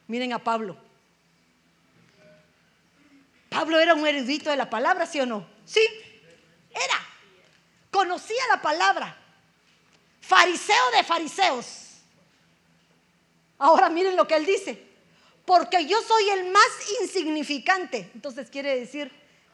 Miren 0.06 0.32
a 0.32 0.38
Pablo. 0.38 0.76
Pablo 3.48 3.78
era 3.80 3.94
un 3.94 4.06
erudito 4.06 4.50
de 4.50 4.56
la 4.56 4.70
palabra, 4.70 5.06
¿sí 5.06 5.20
o 5.20 5.26
no? 5.26 5.46
Sí, 5.64 5.80
era. 6.70 7.06
Conocía 7.90 8.42
la 8.50 8.60
palabra 8.60 9.16
fariseo 10.20 10.90
de 10.96 11.04
fariseos. 11.04 11.66
Ahora 13.58 13.88
miren 13.88 14.16
lo 14.16 14.26
que 14.26 14.34
él 14.34 14.44
dice, 14.44 14.82
porque 15.44 15.86
yo 15.86 16.00
soy 16.02 16.28
el 16.30 16.50
más 16.50 16.68
insignificante. 17.00 18.10
Entonces 18.14 18.50
quiere 18.50 18.78
decir 18.78 19.10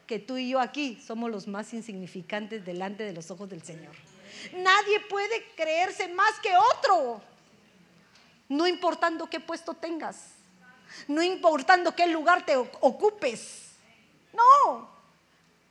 que 0.07 0.19
tú 0.19 0.37
y 0.37 0.49
yo 0.49 0.59
aquí 0.59 1.01
somos 1.05 1.31
los 1.31 1.47
más 1.47 1.73
insignificantes 1.73 2.65
delante 2.65 3.03
de 3.03 3.13
los 3.13 3.31
ojos 3.31 3.49
del 3.49 3.63
Señor. 3.63 3.95
Nadie 4.53 4.99
puede 5.09 5.43
creerse 5.55 6.07
más 6.09 6.39
que 6.41 6.49
otro, 6.75 7.21
no 8.49 8.67
importando 8.67 9.29
qué 9.29 9.39
puesto 9.39 9.73
tengas, 9.73 10.31
no 11.07 11.21
importando 11.23 11.95
qué 11.95 12.07
lugar 12.07 12.45
te 12.45 12.57
ocupes. 12.57 13.69
No, 14.33 14.89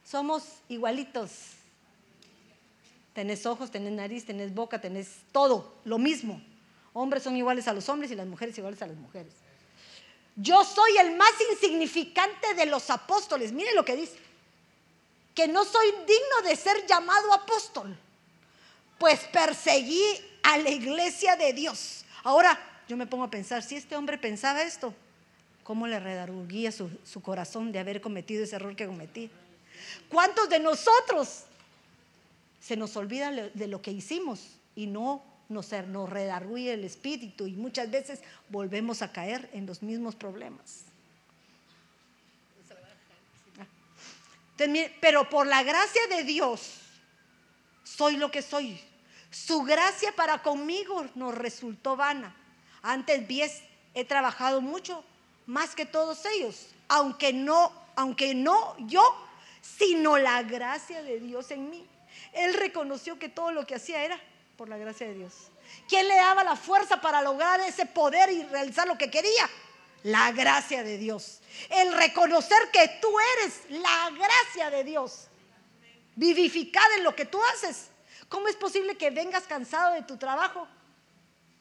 somos 0.05 0.45
igualitos 0.69 1.57
Tenés 3.13 3.45
ojos, 3.45 3.71
tenés 3.71 3.93
nariz, 3.93 4.25
tenés 4.25 4.55
boca, 4.55 4.81
tenés 4.81 5.19
todo, 5.33 5.75
lo 5.85 5.99
mismo. 5.99 6.41
Hombres 6.95 7.23
son 7.23 7.37
iguales 7.37 7.69
a 7.69 7.73
los 7.73 7.89
hombres 7.89 8.11
y 8.11 8.15
las 8.15 8.27
mujeres 8.27 8.57
iguales 8.57 8.81
a 8.83 8.87
las 8.87 8.97
mujeres. 8.97 9.33
Yo 10.37 10.65
soy 10.65 10.97
el 10.99 11.17
más 11.17 11.33
insignificante 11.51 12.55
de 12.55 12.67
los 12.67 12.89
apóstoles. 12.91 13.53
Miren 13.53 13.75
lo 13.75 13.85
que 13.85 13.97
dice. 13.97 14.17
Que 15.35 15.49
no 15.49 15.65
soy 15.65 15.91
digno 16.07 16.49
de 16.49 16.57
ser 16.57 16.87
llamado 16.87 17.33
apóstol. 17.33 17.97
Pues 18.99 19.21
perseguí 19.33 20.03
a 20.43 20.59
la 20.59 20.71
iglesia 20.71 21.37
de 21.37 21.53
Dios. 21.53 22.05
Ahora 22.23 22.59
yo 22.89 22.97
me 22.97 23.07
pongo 23.07 23.25
a 23.25 23.31
pensar, 23.31 23.63
si 23.63 23.77
este 23.77 23.97
hombre 23.97 24.19
pensaba 24.19 24.63
esto, 24.63 24.95
¿cómo 25.65 25.87
le 25.87 25.99
redarguía 25.99 26.73
su, 26.73 26.91
su 27.05 27.23
corazón 27.23 27.73
de 27.73 27.79
haber 27.79 28.01
cometido 28.01 28.45
ese 28.45 28.57
error 28.57 28.77
que 28.77 28.87
cometí? 28.87 29.31
¿Cuántos 30.09 30.49
de 30.49 30.61
nosotros 30.61 31.45
se 32.61 32.77
nos 32.77 32.97
olvida 32.97 33.31
de 33.31 33.67
lo 33.67 33.83
que 33.83 33.91
hicimos 33.91 34.41
y 34.77 34.87
no 34.87 35.23
nos, 35.53 35.73
nos 35.73 36.11
el 36.13 36.85
espíritu 36.85 37.47
y 37.47 37.53
muchas 37.53 37.91
veces 37.91 38.21
volvemos 38.49 39.03
a 39.03 39.13
caer 39.13 39.49
en 39.53 39.67
los 39.67 39.83
mismos 39.83 40.15
problemas. 40.15 40.85
Pero 45.01 45.29
por 45.29 45.47
la 45.47 45.63
gracia 45.63 46.03
de 46.09 46.25
Dios 46.25 46.79
soy 47.85 48.17
lo 48.17 48.31
que 48.31 48.43
soy. 48.43 48.81
Su 49.31 49.63
gracia 49.63 50.13
para 50.15 50.43
conmigo 50.43 51.07
nos 51.15 51.35
resultó 51.35 51.97
vana. 51.97 52.35
Antes 52.83 53.27
bien 53.27 53.51
he 53.95 54.05
trabajado 54.05 54.61
mucho 54.61 55.05
más 55.47 55.75
que 55.75 55.87
todos 55.87 56.25
ellos, 56.27 56.69
aunque 56.89 57.33
no, 57.33 57.73
aunque 57.97 58.35
no 58.35 58.77
yo, 58.87 59.03
sino 59.61 60.19
la 60.19 60.43
gracia 60.43 61.03
de 61.03 61.21
Dios 61.21 61.51
en 61.51 61.71
mí. 61.71 61.87
Él 62.33 62.55
reconoció 62.55 63.19
que 63.19 63.29
todo 63.29 63.53
lo 63.53 63.67
que 63.67 63.75
hacía 63.75 64.05
era 64.05 64.21
por 64.63 64.69
la 64.69 64.79
gracia 64.79 65.09
de 65.09 65.15
Dios. 65.15 65.33
¿Quién 65.89 66.07
le 66.07 66.15
daba 66.15 66.45
la 66.45 66.55
fuerza 66.55 67.01
para 67.01 67.21
lograr 67.21 67.59
ese 67.63 67.85
poder 67.85 68.31
y 68.31 68.45
realizar 68.45 68.87
lo 68.87 68.97
que 68.97 69.11
quería? 69.11 69.51
La 70.05 70.31
gracia 70.31 70.85
de 70.85 70.99
Dios. 70.99 71.41
El 71.69 71.93
reconocer 71.93 72.71
que 72.73 72.89
tú 73.01 73.09
eres 73.39 73.63
la 73.71 74.11
gracia 74.11 74.71
de 74.71 74.85
Dios. 74.85 75.27
Vivificada 76.15 76.95
en 76.97 77.03
lo 77.03 77.17
que 77.17 77.25
tú 77.25 77.41
haces. 77.53 77.89
¿Cómo 78.29 78.47
es 78.47 78.55
posible 78.55 78.97
que 78.97 79.11
vengas 79.11 79.49
cansado 79.49 79.95
de 79.95 80.03
tu 80.03 80.17
trabajo 80.17 80.69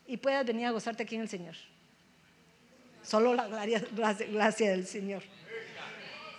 y 0.06 0.18
puedas 0.18 0.46
venir 0.46 0.68
a 0.68 0.70
gozarte 0.70 1.02
aquí 1.02 1.16
en 1.16 1.22
el 1.22 1.30
Señor? 1.30 1.56
Solo 3.02 3.34
la 3.34 3.48
gracia, 3.48 4.70
del 4.70 4.86
Señor. 4.86 5.24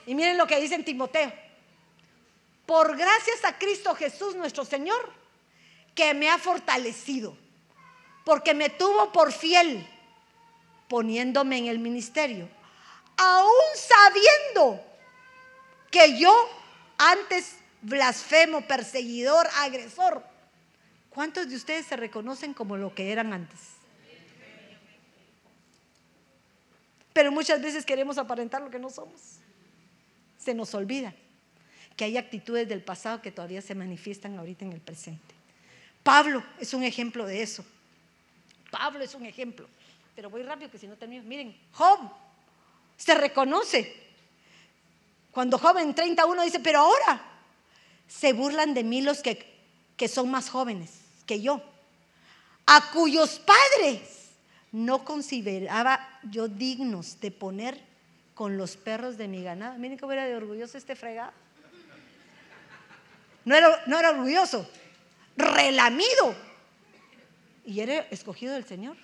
Y 0.07 0.15
miren 0.15 0.39
lo 0.39 0.47
que 0.47 0.61
dice 0.61 0.77
en 0.77 0.85
Timoteo 0.85 1.33
por 2.67 2.97
gracias 2.97 3.45
a 3.45 3.59
Cristo 3.59 3.97
Jesús 3.97 4.37
nuestro 4.37 4.65
Señor, 4.65 5.22
que 5.95 6.15
me 6.15 6.29
ha 6.31 6.39
fortalecido, 6.39 7.37
porque 8.25 8.55
me 8.55 8.71
tuvo 8.71 9.13
por 9.13 9.33
fiel, 9.33 9.87
poniéndome 10.89 11.59
en 11.59 11.67
el 11.67 11.79
ministerio, 11.79 12.49
aún 13.17 13.51
sabiendo 13.75 14.85
que 15.91 16.19
yo 16.19 16.35
antes 16.99 17.57
blasfemo, 17.83 18.63
perseguidor, 18.63 19.47
agresor. 19.57 20.23
¿Cuántos 21.11 21.49
de 21.49 21.57
ustedes 21.57 21.87
se 21.87 21.97
reconocen 21.97 22.55
como 22.55 22.77
lo 22.77 22.95
que 22.95 23.13
eran 23.13 23.33
antes? 23.33 23.61
Pero 27.13 27.31
muchas 27.31 27.61
veces 27.61 27.85
queremos 27.85 28.17
aparentar 28.17 28.63
lo 28.63 28.71
que 28.71 28.79
no 28.79 28.89
somos. 28.89 29.21
Se 30.39 30.55
nos 30.55 30.75
olvida 30.75 31.15
que 31.97 32.05
hay 32.05 32.17
actitudes 32.17 32.67
del 32.69 32.83
pasado 32.83 33.21
que 33.21 33.31
todavía 33.31 33.61
se 33.61 33.75
manifiestan 33.75 34.39
ahorita 34.39 34.65
en 34.65 34.73
el 34.73 34.81
presente. 34.81 35.42
Pablo 36.03 36.43
es 36.59 36.75
un 36.75 36.83
ejemplo 36.83 37.27
de 37.27 37.43
eso. 37.43 37.65
Pablo 38.71 39.05
es 39.05 39.15
un 39.15 39.27
ejemplo. 39.27 39.69
Pero 40.15 40.31
voy 40.31 40.43
rápido 40.43 40.71
que 40.71 40.79
si 40.79 40.87
no 40.87 40.97
termino. 40.97 41.23
Miren, 41.25 41.57
Job 41.73 42.01
se 42.97 43.15
reconoce. 43.15 43.95
Cuando 45.31 45.59
Job 45.59 45.79
en 45.79 45.95
31 45.95 46.43
dice, 46.43 46.61
pero 46.61 46.81
ahora 46.81 47.23
se 48.09 48.33
burlan 48.33 48.75
de 48.75 48.85
mí 48.85 49.01
los 49.01 49.23
que, 49.23 49.47
que 49.97 50.09
son 50.09 50.31
más 50.31 50.51
jóvenes 50.51 50.91
que 51.27 51.41
yo, 51.41 51.63
a 52.67 52.91
cuyos 52.91 53.41
padres 53.41 54.01
no 54.73 55.05
consideraba 55.05 56.21
yo 56.31 56.49
dignos 56.49 57.21
de 57.21 57.31
poner 57.31 57.81
con 58.35 58.57
los 58.57 58.77
perros 58.77 59.17
de 59.17 59.29
mi 59.29 59.43
ganado. 59.43 59.79
Miren 59.79 59.97
que 59.97 60.05
hubiera 60.05 60.25
de 60.25 60.37
orgulloso 60.37 60.77
este 60.77 60.97
fregado. 60.97 61.33
No 63.45 63.57
era, 63.57 63.83
no 63.87 63.99
era 63.99 64.11
orgulloso, 64.11 64.69
relamido. 65.37 66.35
Y 67.65 67.81
era 67.81 68.01
escogido 68.11 68.55
del 68.55 68.65
Señor. 68.65 68.97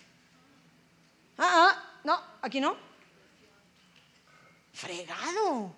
Ah, 1.36 1.70
ah, 1.70 2.00
no, 2.05 2.20
aquí 2.42 2.60
no. 2.60 2.76
Fregado. 4.72 5.72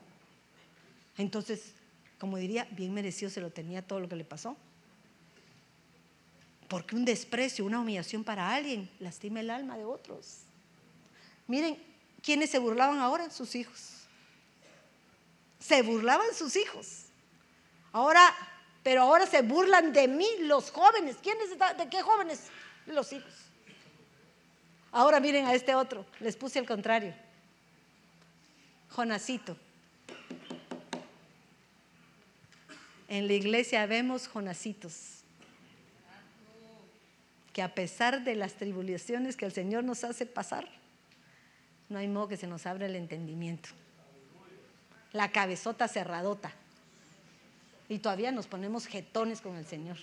Entonces, 1.19 1.73
como 2.19 2.37
diría, 2.39 2.67
bien 2.71 2.93
merecido 2.95 3.31
se 3.31 3.41
lo 3.41 3.51
tenía 3.51 3.83
todo 3.83 4.01
lo 4.01 4.09
que 4.09 4.17
le 4.17 4.25
pasó. 4.25 4.57
Porque 6.69 6.95
un 6.95 7.05
desprecio, 7.05 7.65
una 7.65 7.81
humillación 7.81 8.25
para 8.25 8.55
alguien 8.55 8.91
lastima 9.01 9.41
el 9.41 9.51
alma 9.51 9.77
de 9.77 9.85
otros. 9.85 10.41
Miren, 11.47 11.77
¿quiénes 12.23 12.51
se 12.51 12.59
burlaban 12.59 12.99
ahora? 12.99 13.29
Sus 13.31 13.55
hijos. 13.55 14.05
Se 15.59 15.83
burlaban 15.83 16.33
sus 16.35 16.57
hijos. 16.57 17.07
Ahora 17.93 18.23
pero 18.83 19.03
ahora 19.03 19.27
se 19.27 19.43
burlan 19.43 19.93
de 19.93 20.09
mí 20.09 20.27
los 20.41 20.71
jóvenes. 20.71 21.17
¿Quiénes? 21.23 21.51
¿De 21.51 21.89
qué 21.89 22.03
jóvenes? 22.03 22.47
Los 22.87 23.13
hijos. 23.13 23.33
Ahora 24.93 25.21
miren 25.21 25.47
a 25.47 25.55
este 25.55 25.75
otro, 25.75 26.05
les 26.19 26.37
puse 26.37 26.59
el 26.59 26.67
contrario. 26.67 27.15
Jonasito. 28.91 29.57
En 33.09 33.27
la 33.27 33.33
iglesia 33.33 33.87
vemos 33.87 34.29
Jonasitos 34.29 35.21
que 37.53 37.63
a 37.63 37.75
pesar 37.75 38.23
de 38.23 38.37
las 38.37 38.55
tribulaciones 38.55 39.37
que 39.37 39.45
el 39.45 39.53
Señor 39.53 39.83
nos 39.85 40.05
hace 40.05 40.27
pasar, 40.27 40.69
no 41.89 41.99
hay 41.99 42.07
modo 42.07 42.29
que 42.29 42.37
se 42.37 42.47
nos 42.47 42.67
abra 42.67 42.87
el 42.87 42.95
entendimiento. 42.95 43.71
La 45.13 45.33
cabezota 45.33 45.89
cerradota. 45.89 46.53
Y 47.91 47.99
todavía 47.99 48.31
nos 48.31 48.47
ponemos 48.47 48.87
jetones 48.87 49.41
con 49.41 49.57
el 49.57 49.67
Señor. 49.67 49.99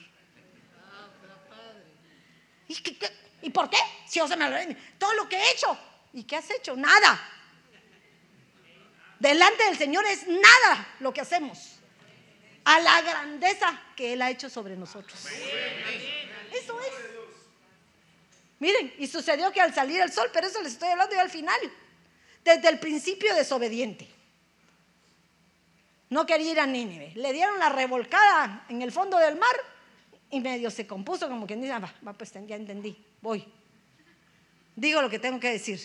¿Y, 2.68 2.78
¿Y 3.44 3.50
por 3.50 3.70
qué? 3.70 3.78
Si 4.06 4.20
yo 4.20 4.28
se 4.28 4.36
me 4.36 4.78
todo 5.00 5.14
lo 5.14 5.30
que 5.30 5.38
he 5.38 5.52
hecho. 5.54 5.80
¿Y 6.12 6.24
qué 6.26 6.36
has 6.36 6.52
hecho? 6.52 6.76
Nada. 6.76 7.18
Delante 9.20 9.64
del 9.64 9.78
Señor 9.78 10.06
es 10.06 10.28
nada 10.28 10.96
lo 11.00 11.14
que 11.14 11.22
hacemos. 11.22 11.78
A 12.66 12.82
la 12.82 13.02
grandeza 13.02 13.82
que 13.96 14.12
Él 14.12 14.22
ha 14.22 14.32
hecho 14.32 14.50
sobre 14.50 14.76
nosotros. 14.76 15.26
Eso 16.52 16.82
es. 16.82 16.92
Miren, 18.60 18.94
y 18.98 19.08
sucedió 19.08 19.50
que 19.54 19.62
al 19.62 19.74
salir 19.74 20.02
el 20.02 20.12
sol, 20.12 20.30
pero 20.34 20.48
eso 20.48 20.62
les 20.62 20.74
estoy 20.74 20.90
hablando 20.90 21.16
yo 21.16 21.22
al 21.22 21.30
final, 21.30 21.60
desde 22.44 22.68
el 22.68 22.80
principio 22.80 23.34
desobediente. 23.34 24.17
No 26.10 26.26
quería 26.26 26.52
ir 26.52 26.60
a 26.60 26.66
Nínive. 26.66 27.12
Le 27.16 27.34
dieron 27.34 27.60
la 27.60 27.70
revolcada 27.70 28.66
en 28.70 28.82
el 28.82 28.92
fondo 28.92 29.18
del 29.18 29.36
mar 29.38 29.56
y 30.30 30.40
medio 30.40 30.70
se 30.70 30.86
compuso 30.86 31.30
como 31.30 31.48
quien 31.48 31.62
dice, 31.62 31.74
ah, 31.74 31.94
va, 32.06 32.14
pues 32.14 32.34
ya 32.34 32.56
entendí, 32.56 32.98
voy. 33.22 33.46
Digo 34.76 35.02
lo 35.02 35.10
que 35.10 35.20
tengo 35.20 35.40
que 35.40 35.52
decir. 35.52 35.80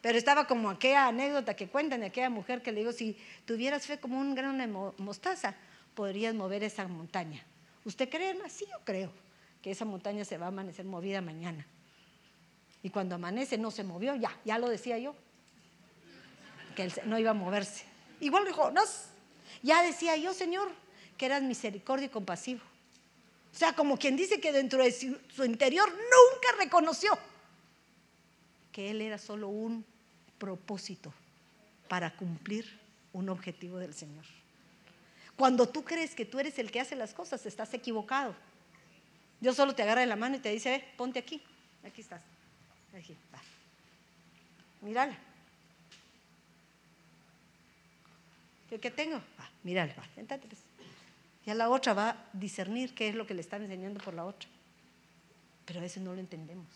Pero 0.00 0.18
estaba 0.18 0.46
como 0.46 0.70
aquella 0.70 1.08
anécdota 1.08 1.54
que 1.54 1.68
cuentan 1.68 2.00
de 2.00 2.06
aquella 2.06 2.30
mujer 2.30 2.62
que 2.62 2.72
le 2.72 2.80
digo, 2.80 2.92
si 2.92 3.18
tuvieras 3.44 3.86
fe 3.86 3.98
como 3.98 4.18
un 4.18 4.34
grano 4.34 4.58
de 4.58 5.02
mostaza, 5.02 5.54
podrías 5.94 6.34
mover 6.34 6.62
esa 6.62 6.86
montaña. 6.86 7.44
¿Usted 7.84 8.08
cree 8.08 8.36
así? 8.44 8.66
Yo 8.66 8.78
creo 8.84 9.12
que 9.62 9.70
esa 9.70 9.84
montaña 9.84 10.24
se 10.24 10.38
va 10.38 10.46
a 10.46 10.48
amanecer 10.48 10.84
movida 10.84 11.20
mañana. 11.20 11.66
Y 12.82 12.90
cuando 12.90 13.16
amanece 13.16 13.58
no 13.58 13.70
se 13.70 13.84
movió, 13.84 14.14
ya, 14.14 14.30
ya 14.44 14.58
lo 14.58 14.68
decía 14.68 14.98
yo, 14.98 15.16
que 16.76 16.92
no 17.04 17.18
iba 17.18 17.30
a 17.30 17.34
moverse. 17.34 17.84
Igual 18.20 18.44
dijo, 18.44 18.70
no, 18.70 18.82
ya 19.62 19.82
decía 19.82 20.16
yo, 20.16 20.32
Señor, 20.32 20.70
que 21.16 21.26
eras 21.26 21.42
misericordio 21.42 22.06
y 22.06 22.10
compasivo. 22.10 22.60
O 23.54 23.58
sea, 23.58 23.72
como 23.72 23.98
quien 23.98 24.16
dice 24.16 24.40
que 24.40 24.52
dentro 24.52 24.82
de 24.82 24.92
su 24.92 25.44
interior 25.44 25.88
nunca 25.90 26.48
reconoció 26.58 27.18
que 28.72 28.90
Él 28.90 29.00
era 29.00 29.16
solo 29.16 29.48
un 29.48 29.84
propósito 30.38 31.12
para 31.88 32.14
cumplir 32.14 32.78
un 33.14 33.30
objetivo 33.30 33.78
del 33.78 33.94
Señor. 33.94 34.24
Cuando 35.36 35.68
tú 35.68 35.84
crees 35.84 36.14
que 36.14 36.26
tú 36.26 36.38
eres 36.38 36.58
el 36.58 36.70
que 36.70 36.80
hace 36.80 36.96
las 36.96 37.14
cosas, 37.14 37.46
estás 37.46 37.72
equivocado. 37.72 38.34
Dios 39.40 39.56
solo 39.56 39.74
te 39.74 39.82
agarra 39.82 40.02
de 40.02 40.06
la 40.06 40.16
mano 40.16 40.36
y 40.36 40.40
te 40.40 40.50
dice, 40.50 40.84
ponte 40.96 41.18
aquí, 41.18 41.42
aquí 41.84 42.00
estás. 42.00 42.22
Mírala. 44.80 45.16
¿Qué, 48.68 48.90
tengo? 48.90 49.16
Va, 49.16 49.50
mírala, 49.62 49.94
va, 49.94 50.04
siéntate. 50.14 50.46
Pues. 50.48 50.60
Ya 51.44 51.54
la 51.54 51.70
otra 51.70 51.94
va 51.94 52.10
a 52.10 52.28
discernir 52.32 52.94
qué 52.94 53.08
es 53.08 53.14
lo 53.14 53.26
que 53.26 53.34
le 53.34 53.40
están 53.40 53.62
enseñando 53.62 54.00
por 54.00 54.14
la 54.14 54.24
otra. 54.24 54.48
Pero 55.64 55.78
a 55.78 55.82
veces 55.82 56.02
no 56.02 56.12
lo 56.12 56.20
entendemos. 56.20 56.66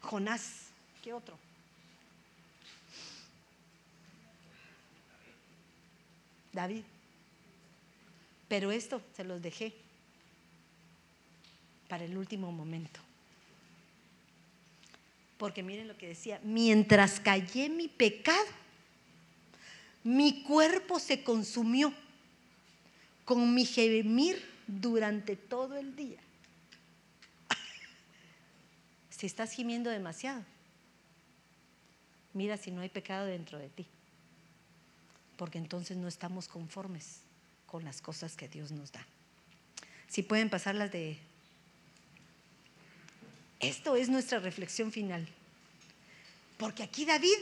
Jonás, 0.00 0.68
¿qué 1.02 1.12
otro? 1.12 1.36
David. 6.52 6.84
Pero 8.48 8.70
esto 8.70 9.02
se 9.14 9.24
los 9.24 9.42
dejé 9.42 9.74
para 11.88 12.04
el 12.04 12.16
último 12.16 12.52
momento. 12.52 13.00
Porque 15.36 15.62
miren 15.62 15.88
lo 15.88 15.98
que 15.98 16.08
decía, 16.08 16.40
mientras 16.42 17.20
callé 17.20 17.68
mi 17.68 17.88
pecado, 17.88 18.63
mi 20.04 20.42
cuerpo 20.42 21.00
se 21.00 21.24
consumió 21.24 21.92
con 23.24 23.54
mi 23.54 23.64
gemir 23.64 24.44
durante 24.66 25.34
todo 25.34 25.76
el 25.76 25.96
día. 25.96 26.20
si 29.10 29.26
estás 29.26 29.52
gimiendo 29.52 29.88
demasiado, 29.88 30.44
mira 32.34 32.58
si 32.58 32.70
no 32.70 32.82
hay 32.82 32.90
pecado 32.90 33.24
dentro 33.24 33.58
de 33.58 33.70
ti, 33.70 33.86
porque 35.38 35.56
entonces 35.56 35.96
no 35.96 36.06
estamos 36.06 36.48
conformes 36.48 37.20
con 37.66 37.82
las 37.84 38.02
cosas 38.02 38.36
que 38.36 38.48
Dios 38.48 38.72
nos 38.72 38.92
da. 38.92 39.04
Si 40.08 40.22
pueden 40.22 40.50
pasar 40.50 40.74
las 40.74 40.92
de... 40.92 41.18
Esto 43.58 43.96
es 43.96 44.10
nuestra 44.10 44.38
reflexión 44.38 44.92
final, 44.92 45.26
porque 46.58 46.82
aquí 46.82 47.06
David 47.06 47.38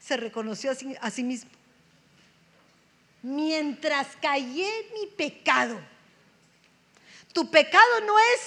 se 0.00 0.16
reconoció 0.16 0.72
a 1.00 1.10
sí 1.10 1.22
mismo 1.22 1.50
mientras 3.22 4.08
callé 4.20 4.90
mi 4.94 5.06
pecado. 5.06 5.80
Tu 7.32 7.48
pecado 7.50 8.00
no 8.06 8.18
es 8.18 8.40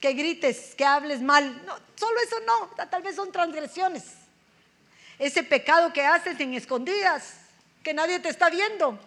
que 0.00 0.12
grites, 0.12 0.74
que 0.74 0.84
hables 0.84 1.20
mal. 1.20 1.64
No, 1.66 1.76
solo 1.96 2.20
eso 2.20 2.36
no, 2.46 2.86
tal 2.86 3.02
vez 3.02 3.16
son 3.16 3.30
transgresiones. 3.30 4.04
Ese 5.18 5.42
pecado 5.42 5.92
que 5.92 6.06
haces 6.06 6.40
en 6.40 6.54
escondidas, 6.54 7.34
que 7.82 7.92
nadie 7.92 8.20
te 8.20 8.30
está 8.30 8.48
viendo, 8.48 8.98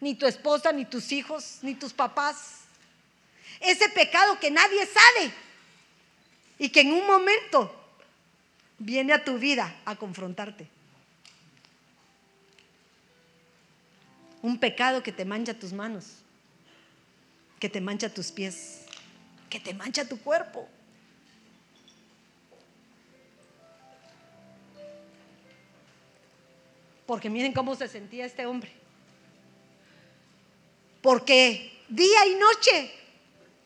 ni 0.00 0.14
tu 0.14 0.26
esposa, 0.26 0.72
ni 0.72 0.84
tus 0.84 1.10
hijos, 1.10 1.58
ni 1.62 1.74
tus 1.74 1.92
papás. 1.92 2.60
Ese 3.58 3.88
pecado 3.88 4.38
que 4.38 4.50
nadie 4.50 4.86
sabe 4.86 5.32
y 6.58 6.68
que 6.68 6.82
en 6.82 6.92
un 6.92 7.06
momento 7.06 7.79
viene 8.80 9.12
a 9.12 9.22
tu 9.22 9.38
vida 9.38 9.76
a 9.84 9.94
confrontarte. 9.94 10.66
Un 14.42 14.58
pecado 14.58 15.02
que 15.02 15.12
te 15.12 15.24
mancha 15.24 15.54
tus 15.54 15.72
manos, 15.72 16.06
que 17.60 17.68
te 17.68 17.80
mancha 17.80 18.08
tus 18.08 18.32
pies, 18.32 18.86
que 19.50 19.60
te 19.60 19.74
mancha 19.74 20.08
tu 20.08 20.18
cuerpo. 20.18 20.66
Porque 27.06 27.28
miren 27.28 27.52
cómo 27.52 27.74
se 27.74 27.86
sentía 27.86 28.24
este 28.24 28.46
hombre. 28.46 28.72
Porque 31.02 31.78
día 31.88 32.26
y 32.26 32.34
noche 32.34 32.94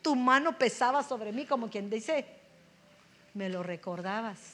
tu 0.03 0.16
mano 0.16 0.59
pesaba 0.59 1.05
sobre 1.05 1.31
mí, 1.31 1.47
como 1.47 1.70
quien 1.70 1.89
dice, 1.89 2.27
me 3.32 3.49
lo 3.49 3.62
recordabas. 3.62 4.54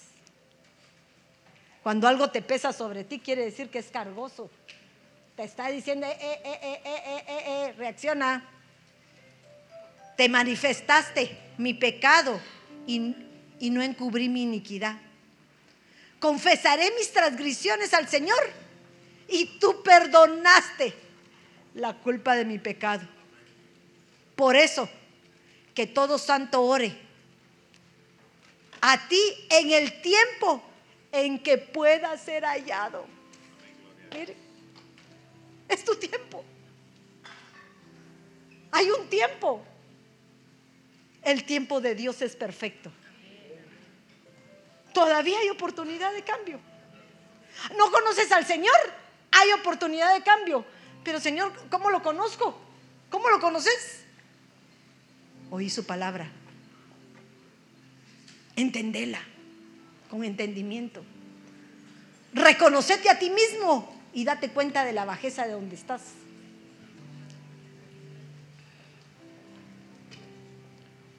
Cuando 1.82 2.08
algo 2.08 2.30
te 2.30 2.42
pesa 2.42 2.72
sobre 2.72 3.04
ti, 3.04 3.18
quiere 3.18 3.44
decir 3.44 3.70
que 3.70 3.78
es 3.78 3.90
cargoso 3.90 4.50
te 5.40 5.46
está 5.46 5.68
diciendo, 5.68 6.06
eh, 6.06 6.18
eh, 6.20 6.82
eh, 6.84 7.74
reacciona. 7.78 8.46
Te 10.14 10.28
manifestaste 10.28 11.34
mi 11.56 11.72
pecado 11.72 12.38
y, 12.86 13.16
y 13.58 13.70
no 13.70 13.80
encubrí 13.80 14.28
mi 14.28 14.42
iniquidad. 14.42 14.98
Confesaré 16.18 16.92
mis 16.98 17.10
transgresiones 17.10 17.94
al 17.94 18.06
Señor 18.06 18.38
y 19.28 19.58
tú 19.58 19.82
perdonaste 19.82 20.94
la 21.74 21.94
culpa 21.94 22.36
de 22.36 22.44
mi 22.44 22.58
pecado. 22.58 23.08
Por 24.36 24.56
eso, 24.56 24.90
que 25.74 25.86
todo 25.86 26.18
santo 26.18 26.60
ore 26.60 26.94
a 28.82 29.08
ti 29.08 29.22
en 29.48 29.70
el 29.70 30.02
tiempo 30.02 30.62
en 31.12 31.42
que 31.42 31.58
pueda 31.58 32.16
ser 32.16 32.44
hallado. 32.44 33.06
Mire. 34.12 34.36
Es 35.68 35.84
tu 35.84 35.94
tiempo. 35.96 36.44
Hay 38.72 38.90
un 38.90 39.08
tiempo. 39.08 39.62
El 41.22 41.44
tiempo 41.44 41.80
de 41.80 41.94
Dios 41.94 42.22
es 42.22 42.34
perfecto. 42.34 42.90
Todavía 44.92 45.38
hay 45.38 45.48
oportunidad 45.50 46.12
de 46.12 46.22
cambio. 46.22 46.58
¿No 47.76 47.90
conoces 47.90 48.30
al 48.32 48.46
Señor? 48.46 48.74
Hay 49.30 49.52
oportunidad 49.52 50.14
de 50.14 50.22
cambio. 50.22 50.64
Pero 51.04 51.20
Señor, 51.20 51.52
¿cómo 51.70 51.90
lo 51.90 52.02
conozco? 52.02 52.58
¿Cómo 53.10 53.28
lo 53.28 53.40
conoces? 53.40 54.04
Oí 55.50 55.70
su 55.70 55.84
palabra. 55.84 56.30
Entendela 58.56 59.20
con 60.10 60.24
entendimiento. 60.24 61.02
Reconocete 62.32 63.08
a 63.08 63.18
ti 63.18 63.30
mismo 63.30 63.94
y 64.12 64.24
date 64.24 64.50
cuenta 64.50 64.84
de 64.84 64.92
la 64.92 65.04
bajeza 65.04 65.46
de 65.46 65.52
donde 65.52 65.76
estás. 65.76 66.02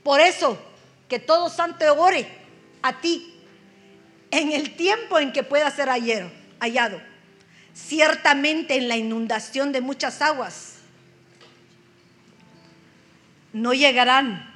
Por 0.03 0.19
eso, 0.19 0.57
que 1.07 1.19
todo 1.19 1.49
santo 1.49 1.85
ore 1.99 2.27
a 2.81 2.99
ti 3.01 3.33
en 4.31 4.51
el 4.51 4.75
tiempo 4.75 5.19
en 5.19 5.31
que 5.31 5.43
pueda 5.43 5.69
ser 5.71 5.89
hallado. 5.89 7.01
Ciertamente 7.73 8.75
en 8.75 8.87
la 8.87 8.97
inundación 8.97 9.71
de 9.71 9.81
muchas 9.81 10.21
aguas 10.21 10.75
no 13.53 13.73
llegarán. 13.73 14.49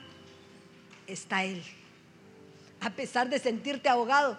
Está 1.08 1.44
Él. 1.44 1.64
A 2.86 2.92
pesar 2.92 3.28
de 3.30 3.40
sentirte 3.40 3.90
ahogado, 3.90 4.38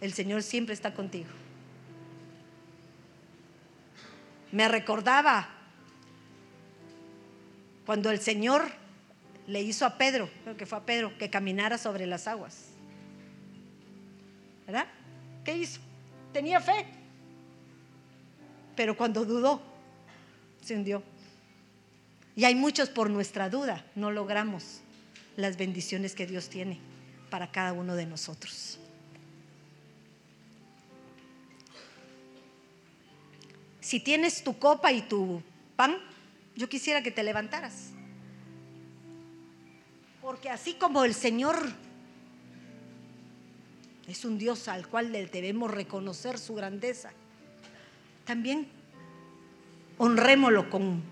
el 0.00 0.12
Señor 0.12 0.42
siempre 0.42 0.74
está 0.74 0.94
contigo. 0.94 1.28
Me 4.50 4.66
recordaba 4.66 5.48
cuando 7.86 8.10
el 8.10 8.18
Señor 8.18 8.68
le 9.46 9.62
hizo 9.62 9.86
a 9.86 9.96
Pedro, 9.96 10.28
creo 10.42 10.56
que 10.56 10.66
fue 10.66 10.78
a 10.78 10.80
Pedro, 10.86 11.16
que 11.16 11.30
caminara 11.30 11.78
sobre 11.78 12.04
las 12.04 12.26
aguas. 12.26 12.70
¿Verdad? 14.66 14.88
¿Qué 15.44 15.56
hizo? 15.56 15.80
Tenía 16.32 16.58
fe. 16.58 16.84
Pero 18.74 18.96
cuando 18.96 19.24
dudó, 19.24 19.62
se 20.62 20.74
hundió. 20.74 21.04
Y 22.34 22.44
hay 22.44 22.56
muchos 22.56 22.90
por 22.90 23.08
nuestra 23.08 23.48
duda, 23.48 23.84
no 23.94 24.10
logramos 24.10 24.82
las 25.38 25.56
bendiciones 25.56 26.16
que 26.16 26.26
Dios 26.26 26.48
tiene 26.48 26.80
para 27.30 27.52
cada 27.52 27.72
uno 27.72 27.94
de 27.94 28.06
nosotros. 28.06 28.76
Si 33.80 34.00
tienes 34.00 34.42
tu 34.42 34.58
copa 34.58 34.90
y 34.90 35.02
tu 35.02 35.40
pan, 35.76 35.96
yo 36.56 36.68
quisiera 36.68 37.04
que 37.04 37.12
te 37.12 37.22
levantaras. 37.22 37.90
Porque 40.20 40.50
así 40.50 40.74
como 40.74 41.04
el 41.04 41.14
Señor 41.14 41.56
es 44.08 44.24
un 44.24 44.38
Dios 44.38 44.66
al 44.66 44.88
cual 44.88 45.12
debemos 45.12 45.70
reconocer 45.70 46.36
su 46.36 46.56
grandeza, 46.56 47.12
también 48.24 48.66
honrémoslo 49.98 50.68
con 50.68 51.04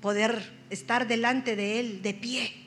poder 0.00 0.52
estar 0.68 1.06
delante 1.06 1.54
de 1.54 1.78
Él 1.78 2.02
de 2.02 2.12
pie, 2.12 2.63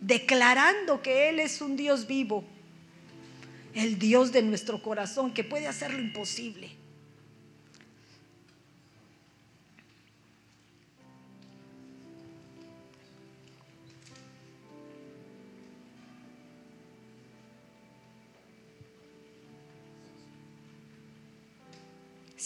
declarando 0.00 1.02
que 1.02 1.28
Él 1.28 1.40
es 1.40 1.60
un 1.60 1.76
Dios 1.76 2.06
vivo, 2.06 2.44
el 3.74 3.98
Dios 3.98 4.32
de 4.32 4.42
nuestro 4.42 4.82
corazón 4.82 5.32
que 5.32 5.44
puede 5.44 5.66
hacer 5.66 5.92
lo 5.92 6.00
imposible. 6.00 6.80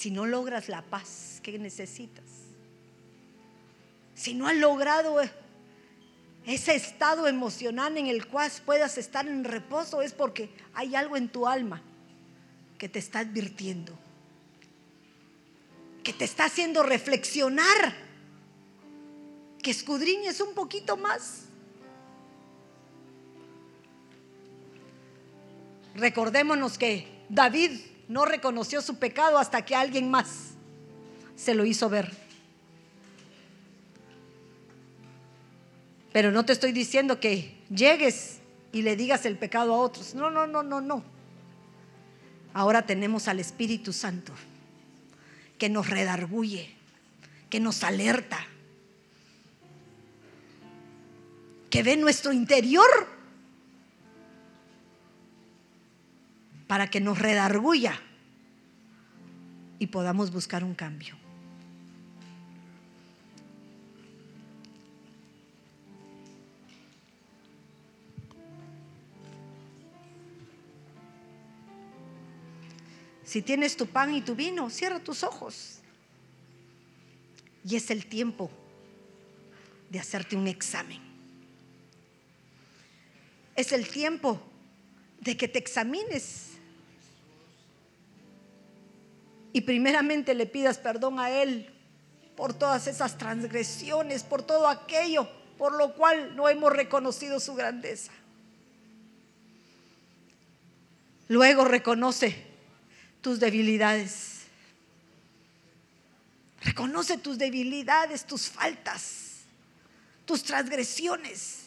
si 0.05 0.11
no 0.11 0.27
logras 0.27 0.69
la 0.69 0.83
paz 0.83 1.41
que 1.43 1.59
necesitas, 1.59 2.27
si 4.15 4.35
no 4.35 4.47
has 4.47 4.55
logrado 4.55 5.19
ese 6.47 6.75
estado 6.75 7.27
emocional 7.27 7.97
en 7.97 8.07
el 8.07 8.27
cual 8.27 8.51
puedas 8.65 8.99
estar 8.99 9.27
en 9.27 9.45
reposo, 9.45 10.03
es 10.03 10.13
porque 10.13 10.51
hay 10.75 10.95
algo 10.95 11.17
en 11.17 11.29
tu 11.29 11.47
alma 11.47 11.83
que 12.79 12.89
te 12.89 12.99
está 12.99 13.21
advirtiendo, 13.21 13.93
que 16.03 16.13
te 16.13 16.25
está 16.25 16.45
haciendo 16.45 16.83
reflexionar, 16.83 17.95
que 19.63 19.71
escudriñes 19.71 20.41
un 20.41 20.55
poquito 20.55 20.97
más. 20.97 21.45
Recordémonos 25.95 26.77
que 26.77 27.25
David 27.31 27.71
no 28.09 28.27
reconoció 28.27 28.83
su 28.83 28.99
pecado 28.99 29.39
hasta 29.39 29.65
que 29.65 29.75
alguien 29.75 30.11
más 30.11 30.51
se 31.37 31.55
lo 31.55 31.65
hizo 31.65 31.89
ver. 31.89 32.24
Pero 36.15 36.31
no 36.31 36.45
te 36.45 36.53
estoy 36.53 36.71
diciendo 36.71 37.19
que 37.19 37.57
llegues 37.71 38.39
y 38.71 38.83
le 38.83 38.95
digas 38.95 39.27
el 39.27 39.37
pecado 39.37 39.75
a 39.75 39.79
otros. 39.79 40.15
No, 40.15 40.31
no, 40.31 40.47
no, 40.47 40.63
no, 40.63 40.81
no. 40.81 41.03
Ahora 42.53 42.87
tenemos 42.87 43.27
al 43.27 43.41
Espíritu 43.41 43.93
Santo 43.93 44.33
que 45.59 45.69
nos 45.69 45.91
redarguye, 45.91 46.73
que 47.51 47.59
nos 47.59 47.83
alerta, 47.83 48.39
que 51.69 51.83
ve 51.83 51.97
nuestro 51.97 52.33
interior 52.33 52.87
para 56.69 56.89
que 56.91 57.01
nos 57.01 57.19
redarguya 57.19 58.01
y 59.81 59.89
podamos 59.89 60.31
buscar 60.31 60.63
un 60.63 60.77
cambio. 60.77 61.24
Si 73.35 73.43
tienes 73.43 73.77
tu 73.77 73.89
pan 73.89 74.15
y 74.15 74.21
tu 74.21 74.37
vino, 74.37 74.71
cierra 74.71 75.01
tus 75.01 75.25
ojos. 75.25 75.81
Y 77.69 77.75
es 77.75 77.91
el 77.91 78.07
tiempo 78.07 78.49
de 79.91 79.99
hacerte 79.99 80.37
un 80.37 80.47
examen. 80.47 81.03
Es 83.57 83.73
el 83.73 83.89
tiempo 83.89 84.41
de 85.19 85.37
que 85.37 85.49
te 85.49 85.59
examines 85.59 86.51
y 89.53 89.63
primeramente 89.63 90.33
le 90.35 90.47
pidas 90.47 90.79
perdón 90.79 91.19
a 91.19 91.33
Él 91.33 91.75
por 92.37 92.55
todas 92.55 92.87
esas 92.87 93.19
transgresiones, 93.19 94.23
por 94.23 94.45
todo 94.45 94.69
aquello 94.69 95.29
por 95.59 95.75
lo 95.75 95.97
cual 95.97 96.37
no 96.37 96.49
hemos 96.49 96.73
reconocido 96.73 97.41
su 97.41 97.57
grandeza. 97.57 98.13
Luego 101.27 101.65
reconoce 101.65 102.54
tus 103.25 103.41
debilidades. 103.41 104.43
Reconoce 106.61 107.17
tus 107.17 107.39
debilidades, 107.39 108.27
tus 108.27 108.49
faltas, 108.51 109.41
tus 110.27 110.45
transgresiones. 110.45 111.61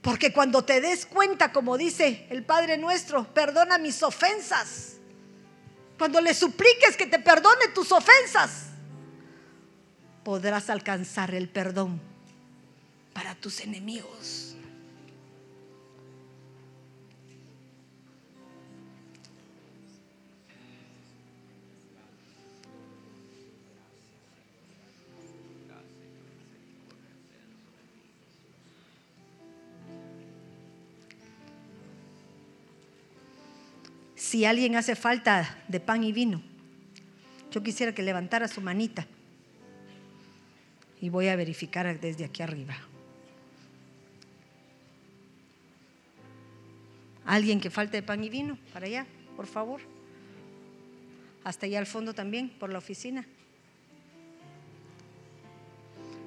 Porque 0.00 0.32
cuando 0.32 0.64
te 0.64 0.80
des 0.80 1.04
cuenta, 1.04 1.52
como 1.52 1.76
dice 1.76 2.28
el 2.30 2.44
Padre 2.44 2.78
nuestro, 2.78 3.24
perdona 3.34 3.76
mis 3.76 4.02
ofensas 4.04 4.92
cuando 5.98 6.20
le 6.20 6.34
supliques 6.34 6.96
que 6.96 7.06
te 7.06 7.18
perdone 7.18 7.68
tus 7.74 7.90
ofensas, 7.90 8.66
podrás 10.24 10.68
alcanzar 10.68 11.34
el 11.34 11.48
perdón 11.48 12.00
para 13.14 13.34
tus 13.34 13.60
enemigos. 13.60 14.55
Si 34.26 34.44
alguien 34.44 34.74
hace 34.74 34.96
falta 34.96 35.56
de 35.68 35.78
pan 35.78 36.02
y 36.02 36.10
vino, 36.10 36.42
yo 37.52 37.62
quisiera 37.62 37.94
que 37.94 38.02
levantara 38.02 38.48
su 38.48 38.60
manita 38.60 39.06
y 41.00 41.10
voy 41.10 41.28
a 41.28 41.36
verificar 41.36 42.00
desde 42.00 42.24
aquí 42.24 42.42
arriba. 42.42 42.76
Alguien 47.24 47.60
que 47.60 47.70
falte 47.70 47.98
de 47.98 48.02
pan 48.02 48.24
y 48.24 48.28
vino, 48.28 48.58
para 48.72 48.86
allá, 48.86 49.06
por 49.36 49.46
favor. 49.46 49.80
Hasta 51.44 51.66
allá 51.66 51.78
al 51.78 51.86
fondo 51.86 52.12
también, 52.12 52.48
por 52.48 52.72
la 52.72 52.78
oficina. 52.78 53.24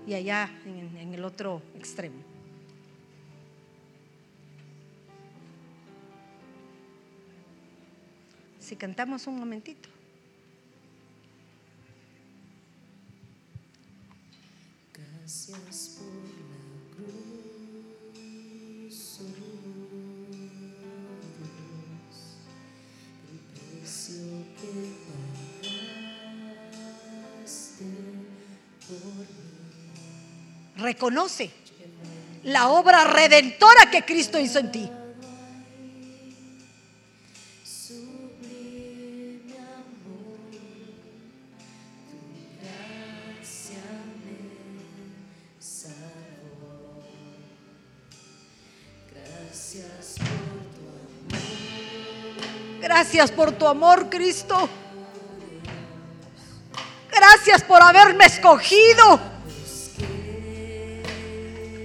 Y 0.08 0.14
allá 0.14 0.50
en, 0.66 1.14
el 1.14 1.26
otro 1.26 1.62
extremo. 1.76 2.39
Si 8.70 8.76
cantamos 8.76 9.26
un 9.26 9.40
momentito. 9.40 9.90
Gracias 14.94 15.98
por 15.98 16.06
la 16.06 16.62
cruz, 16.96 17.18
oh 19.22 19.30
Dios, 21.40 22.16
el 23.32 23.40
precio 23.58 24.30
que 24.62 24.72
pagaste 27.42 27.90
por 28.88 29.02
mí. 29.18 29.26
reconoce 30.78 31.50
la 32.44 32.70
obra 32.70 33.04
redentora 33.06 33.90
que 33.90 34.06
Cristo 34.06 34.38
hizo 34.40 34.60
en 34.60 34.72
ti. 34.72 34.92
Gracias 53.20 53.36
por 53.36 53.52
tu 53.52 53.68
amor, 53.68 54.10
Cristo. 54.10 54.70
Gracias 57.12 57.66
por 57.66 57.82
haberme 57.82 58.24
escogido. 58.24 59.20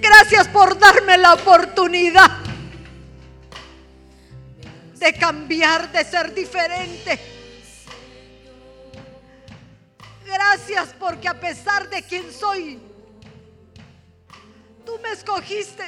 Gracias 0.00 0.46
por 0.46 0.78
darme 0.78 1.18
la 1.18 1.34
oportunidad 1.34 2.30
de 4.94 5.12
cambiar, 5.14 5.90
de 5.90 6.04
ser 6.04 6.32
diferente. 6.32 7.18
Gracias 10.24 10.94
porque 11.00 11.26
a 11.26 11.40
pesar 11.40 11.90
de 11.90 12.00
quien 12.04 12.32
soy, 12.32 12.78
tú 14.86 15.00
me 15.02 15.10
escogiste. 15.10 15.82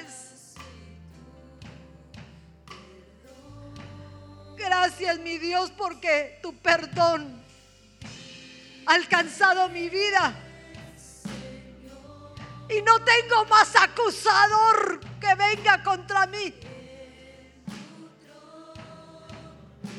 Gracias, 4.66 5.20
mi 5.20 5.38
Dios, 5.38 5.70
porque 5.70 6.40
tu 6.42 6.52
perdón 6.56 7.40
ha 8.84 8.94
alcanzado 8.94 9.68
mi 9.68 9.88
vida. 9.88 10.34
Y 12.68 12.82
no 12.82 12.98
tengo 13.04 13.44
más 13.44 13.76
acusador 13.76 14.98
que 15.20 15.32
venga 15.36 15.84
contra 15.84 16.26
mí. 16.26 16.52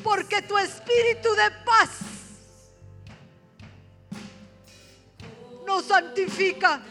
Porque 0.04 0.42
tu 0.42 0.58
espíritu 0.58 1.30
de 1.34 1.50
paz 1.64 1.88
nos 5.66 5.86
santifica. 5.86 6.82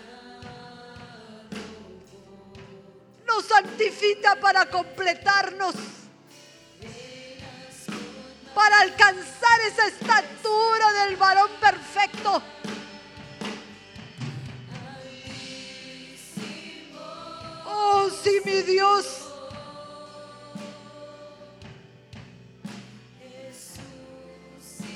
Nos 3.28 3.46
santifica 3.46 4.36
para 4.38 4.66
completarnos 4.66 5.76
para 8.58 8.80
alcanzar 8.80 9.62
esa 9.68 9.86
estatura 9.86 10.92
del 11.06 11.16
varón 11.16 11.52
perfecto. 11.62 12.42
Oh, 17.68 18.10
sí, 18.10 18.42
mi 18.44 18.64
Dios. 18.64 19.06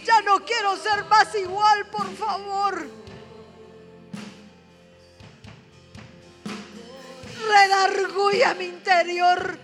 Ya 0.06 0.22
no 0.22 0.44
quiero 0.44 0.76
ser 0.78 1.06
más 1.06 1.36
igual, 1.36 1.86
por 1.92 2.16
favor. 2.16 2.88
Redarguya 7.48 8.56
mi 8.56 8.66
interior. 8.66 9.60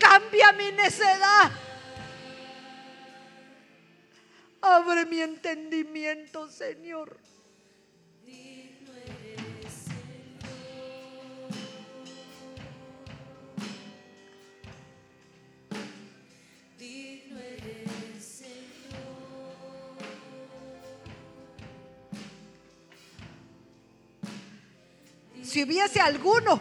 Cambia 0.00 0.50
mi 0.54 0.72
necedad. 0.72 1.63
Abre 4.66 5.04
mi 5.04 5.20
entendimiento, 5.20 6.48
Señor. 6.48 7.18
Si 25.42 25.62
hubiese 25.62 26.00
alguno 26.00 26.58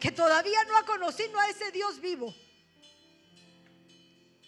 que 0.00 0.10
todavía 0.10 0.64
no 0.64 0.78
ha 0.78 0.86
conocido 0.86 1.38
a 1.38 1.50
ese 1.50 1.70
Dios 1.72 2.00
vivo 2.00 2.34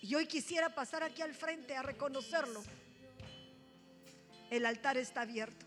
y 0.04 0.14
hoy 0.14 0.26
quisiera 0.26 0.68
pasar 0.68 1.02
aquí 1.02 1.22
al 1.22 1.32
frente 1.32 1.74
a 1.74 1.82
reconocerlo, 1.82 2.62
el 4.50 4.66
altar 4.66 4.98
está 4.98 5.22
abierto. 5.22 5.64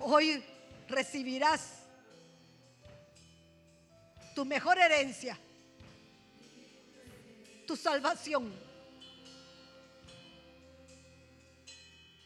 Hoy 0.00 0.42
recibirás 0.88 1.84
tu 4.34 4.44
mejor 4.44 4.80
herencia, 4.80 5.38
tu 7.68 7.76
salvación. 7.76 8.52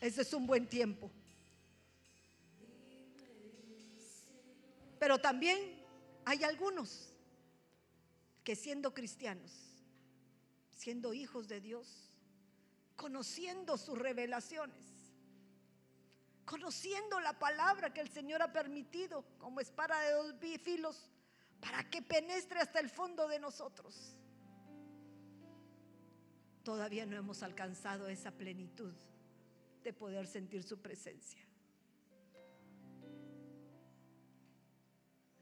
Ese 0.00 0.22
es 0.22 0.32
un 0.32 0.46
buen 0.46 0.66
tiempo. 0.66 1.10
Pero 4.98 5.18
también 5.18 5.77
hay 6.28 6.44
algunos 6.44 7.08
que 8.44 8.54
siendo 8.54 8.92
cristianos, 8.92 9.50
siendo 10.70 11.14
hijos 11.14 11.48
de 11.48 11.62
Dios, 11.62 12.12
conociendo 12.96 13.78
sus 13.78 13.96
revelaciones, 13.96 14.84
conociendo 16.44 17.18
la 17.20 17.38
palabra 17.38 17.94
que 17.94 18.02
el 18.02 18.10
Señor 18.10 18.42
ha 18.42 18.52
permitido 18.52 19.24
como 19.38 19.60
espada 19.60 19.98
de 20.02 20.12
dos 20.12 20.34
filos 20.60 21.08
para 21.62 21.88
que 21.88 22.02
penetre 22.02 22.60
hasta 22.60 22.78
el 22.78 22.90
fondo 22.90 23.26
de 23.26 23.38
nosotros. 23.38 24.14
Todavía 26.62 27.06
no 27.06 27.16
hemos 27.16 27.42
alcanzado 27.42 28.06
esa 28.06 28.32
plenitud 28.32 28.92
de 29.82 29.94
poder 29.94 30.26
sentir 30.26 30.62
su 30.62 30.78
presencia. 30.82 31.47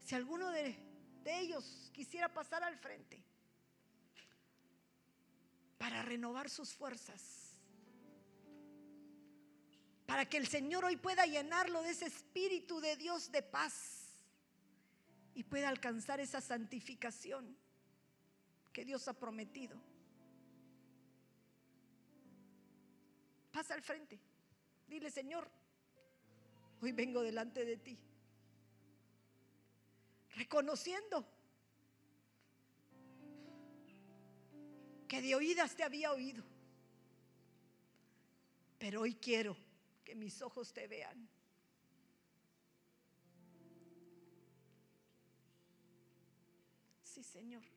Si 0.07 0.15
alguno 0.15 0.49
de, 0.51 0.73
ellos 1.25 1.91
quisiera 1.91 2.33
pasar 2.33 2.63
al 2.63 2.77
frente 2.77 3.21
para 5.77 6.01
renovar 6.01 6.49
sus 6.49 6.73
fuerzas, 6.73 7.59
para 10.05 10.23
que 10.23 10.37
el 10.37 10.47
Señor 10.47 10.85
hoy 10.85 10.95
pueda 10.95 11.25
llenarlo 11.25 11.81
de 11.81 11.89
ese 11.89 12.05
espíritu 12.05 12.79
de 12.79 12.95
Dios 12.95 13.33
de 13.33 13.43
paz 13.43 14.13
y 15.35 15.43
pueda 15.43 15.67
alcanzar 15.67 16.21
esa 16.21 16.39
santificación 16.39 17.57
que 18.71 18.85
Dios 18.85 19.09
ha 19.09 19.13
prometido. 19.13 19.77
Pasa 23.51 23.73
al 23.73 23.81
frente. 23.81 24.17
Dile, 24.87 25.11
Señor, 25.11 25.51
hoy 26.79 26.93
vengo 26.93 27.21
delante 27.21 27.65
de 27.65 27.75
ti. 27.75 27.99
Reconociendo 30.37 31.25
que 35.07 35.19
de 35.19 35.33
oídas 35.33 35.75
te 35.75 35.83
había 35.83 36.11
oído. 36.11 36.43
Pero 38.77 39.01
hoy 39.01 39.15
quiero 39.15 39.57
que 40.05 40.13
mis 40.13 40.39
ojos 40.43 40.71
te 40.71 40.87
vean. 40.87 41.27
Sí, 47.01 47.23
Señor. 47.23 47.76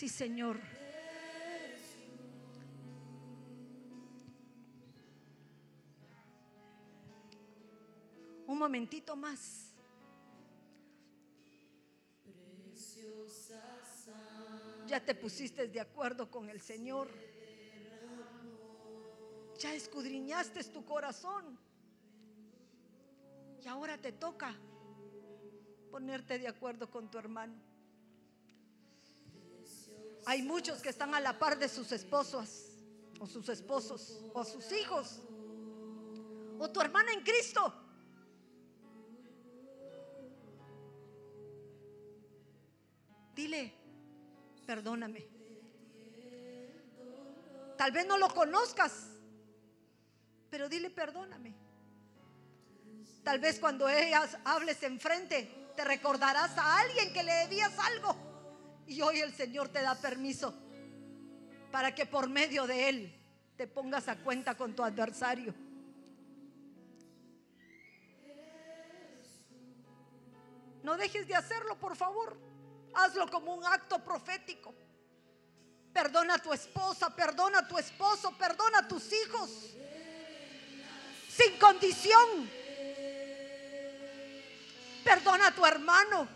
Sí, 0.00 0.08
Señor. 0.08 0.58
Un 8.46 8.58
momentito 8.58 9.14
más. 9.14 9.74
Ya 14.86 15.04
te 15.04 15.14
pusiste 15.14 15.68
de 15.68 15.80
acuerdo 15.80 16.30
con 16.30 16.48
el 16.48 16.62
Señor. 16.62 17.10
Ya 19.58 19.74
escudriñaste 19.74 20.64
tu 20.64 20.82
corazón. 20.82 21.58
Y 23.62 23.68
ahora 23.68 23.98
te 23.98 24.12
toca 24.12 24.56
ponerte 25.90 26.38
de 26.38 26.48
acuerdo 26.48 26.90
con 26.90 27.10
tu 27.10 27.18
hermano. 27.18 27.69
Hay 30.26 30.42
muchos 30.42 30.82
que 30.82 30.88
están 30.88 31.14
a 31.14 31.20
la 31.20 31.38
par 31.38 31.58
de 31.58 31.68
sus 31.68 31.92
esposas, 31.92 32.66
o 33.18 33.26
sus 33.26 33.48
esposos, 33.48 34.24
o 34.32 34.44
sus 34.44 34.70
hijos, 34.72 35.20
o 36.58 36.70
tu 36.70 36.80
hermana 36.80 37.12
en 37.12 37.22
Cristo. 37.22 37.74
Dile, 43.34 43.72
perdóname. 44.66 45.26
Tal 47.78 47.92
vez 47.92 48.06
no 48.06 48.18
lo 48.18 48.28
conozcas, 48.28 49.08
pero 50.50 50.68
dile, 50.68 50.90
perdóname. 50.90 51.54
Tal 53.22 53.38
vez 53.38 53.58
cuando 53.58 53.88
ellas 53.88 54.36
hables 54.44 54.82
enfrente, 54.82 55.70
te 55.76 55.84
recordarás 55.84 56.56
a 56.58 56.78
alguien 56.80 57.12
que 57.12 57.22
le 57.22 57.32
debías 57.32 57.78
algo. 57.78 58.29
Y 58.90 59.02
hoy 59.02 59.20
el 59.20 59.32
Señor 59.32 59.68
te 59.68 59.80
da 59.80 59.94
permiso 59.94 60.52
para 61.70 61.94
que 61.94 62.06
por 62.06 62.28
medio 62.28 62.66
de 62.66 62.88
Él 62.88 63.22
te 63.56 63.68
pongas 63.68 64.08
a 64.08 64.16
cuenta 64.16 64.56
con 64.56 64.74
tu 64.74 64.82
adversario. 64.82 65.54
No 70.82 70.96
dejes 70.96 71.28
de 71.28 71.36
hacerlo, 71.36 71.78
por 71.78 71.94
favor. 71.94 72.36
Hazlo 72.92 73.30
como 73.30 73.54
un 73.54 73.64
acto 73.64 74.02
profético. 74.02 74.74
Perdona 75.92 76.34
a 76.34 76.38
tu 76.38 76.52
esposa, 76.52 77.14
perdona 77.14 77.60
a 77.60 77.68
tu 77.68 77.78
esposo, 77.78 78.36
perdona 78.36 78.78
a 78.78 78.88
tus 78.88 79.12
hijos. 79.12 79.50
Sin 81.28 81.56
condición. 81.60 82.50
Perdona 85.04 85.46
a 85.46 85.54
tu 85.54 85.64
hermano. 85.64 86.26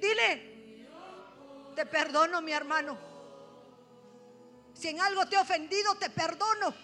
Dile, 0.00 0.53
te 1.74 1.86
perdono 1.86 2.40
mi 2.40 2.52
hermano. 2.52 2.96
Si 4.74 4.88
en 4.88 5.00
algo 5.00 5.26
te 5.26 5.36
he 5.36 5.38
ofendido, 5.38 5.94
te 5.96 6.10
perdono. 6.10 6.74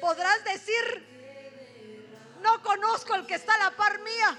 Podrás 0.00 0.44
decir, 0.44 1.06
no 2.42 2.60
conozco 2.62 3.14
el 3.14 3.26
que 3.26 3.34
está 3.34 3.54
a 3.54 3.70
la 3.70 3.76
par 3.76 4.00
mía. 4.00 4.38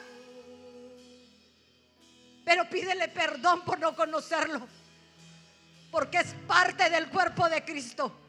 Pero 2.44 2.70
pídele 2.70 3.08
perdón 3.08 3.64
por 3.64 3.80
no 3.80 3.96
conocerlo. 3.96 4.68
Porque 5.90 6.18
es 6.18 6.34
parte 6.48 6.90
del 6.90 7.10
cuerpo 7.10 7.48
de 7.48 7.64
Cristo. 7.64 8.23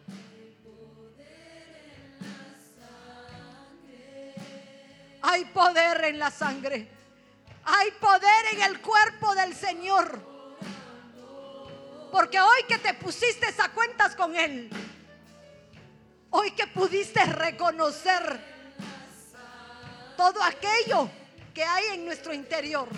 Hay 5.34 5.46
poder 5.46 6.04
en 6.04 6.20
la 6.20 6.30
sangre. 6.30 6.86
Hay 7.64 7.90
poder 8.00 8.46
en 8.52 8.62
el 8.62 8.80
cuerpo 8.80 9.34
del 9.34 9.52
Señor. 9.52 10.20
Porque 12.12 12.38
hoy 12.38 12.62
que 12.68 12.78
te 12.78 12.94
pusiste 12.94 13.52
a 13.60 13.68
cuentas 13.70 14.14
con 14.14 14.36
Él, 14.36 14.70
hoy 16.30 16.52
que 16.52 16.68
pudiste 16.68 17.20
reconocer 17.24 18.40
todo 20.16 20.40
aquello 20.40 21.10
que 21.52 21.64
hay 21.64 21.86
en 21.94 22.04
nuestro 22.04 22.32
interior, 22.32 22.88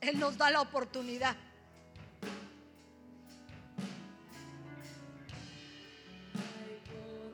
Él 0.00 0.18
nos 0.18 0.38
da 0.38 0.48
la 0.48 0.62
oportunidad. 0.62 1.36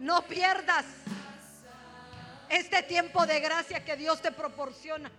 No 0.04 0.20
pierdas 0.20 0.84
este 2.50 2.82
tiempo 2.82 3.24
de 3.24 3.40
gracia 3.40 3.82
que 3.82 3.96
Dios 3.96 4.20
te 4.20 4.30
proporciona. 4.32 5.10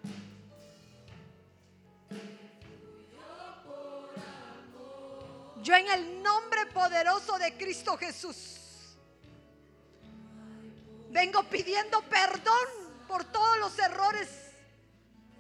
Yo 5.64 5.74
en 5.74 5.88
el 5.90 6.22
nombre 6.22 6.68
poderoso 6.68 7.40
de 7.40 7.58
Cristo 7.58 7.98
Jesús 7.98 8.60
vengo 11.10 11.42
pidiendo 11.46 12.04
perdón 12.04 12.68
por 13.08 13.24
todos 13.24 13.58
los 13.58 13.80
errores 13.80 14.30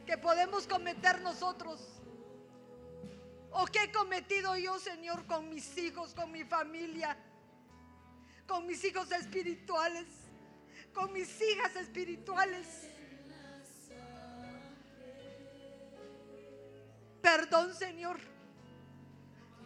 que 0.08 0.18
podemos 0.18 0.66
cometer 0.66 1.22
nosotros. 1.22 1.82
O 3.52 3.68
que 3.68 3.84
he 3.84 3.92
cometido 3.92 4.58
yo, 4.58 4.80
Señor, 4.80 5.28
con 5.28 5.50
mis 5.52 5.78
hijos, 5.78 6.16
con 6.16 6.32
mi 6.32 6.44
familia, 6.44 7.16
con 8.48 8.66
mis 8.66 8.84
hijos 8.84 9.12
espirituales, 9.12 10.06
con 10.94 11.12
mis 11.14 11.42
hijas 11.42 11.76
espirituales. 11.76 12.68
Perdón, 17.22 17.74
Señor. 17.74 18.20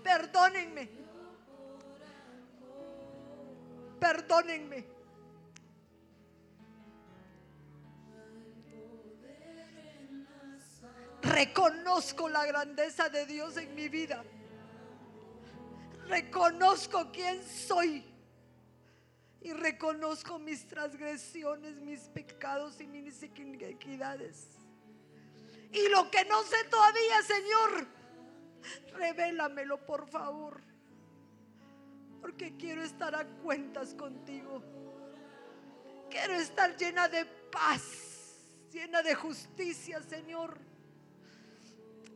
Perdónenme. 0.04 0.90
Perdónenme. 4.00 4.86
Reconozco 11.22 12.30
la 12.30 12.46
grandeza 12.46 13.10
de 13.10 13.26
Dios 13.26 13.58
en 13.58 13.76
mi 13.76 13.90
vida. 13.90 14.24
Reconozco 16.08 17.12
quién 17.12 17.44
soy. 17.44 18.09
Y 19.41 19.53
reconozco 19.53 20.38
mis 20.38 20.68
transgresiones, 20.68 21.76
mis 21.76 22.02
pecados 22.10 22.80
y 22.82 22.88
mis 22.88 23.24
iniquidades. 23.24 24.48
Y 25.72 25.88
lo 25.90 26.10
que 26.10 26.26
no 26.26 26.44
sé 26.44 26.64
todavía, 26.70 27.22
Señor, 27.24 27.88
revélamelo 28.94 29.86
por 29.86 30.07
favor. 30.10 30.61
Porque 32.22 32.57
quiero 32.57 32.84
estar 32.84 33.16
a 33.16 33.26
cuentas 33.26 33.94
contigo. 33.94 34.61
Quiero 36.10 36.34
estar 36.34 36.76
llena 36.76 37.07
de 37.07 37.24
paz, 37.26 37.82
llena 38.72 39.02
de 39.02 39.16
justicia, 39.16 40.02
Señor. 40.02 40.57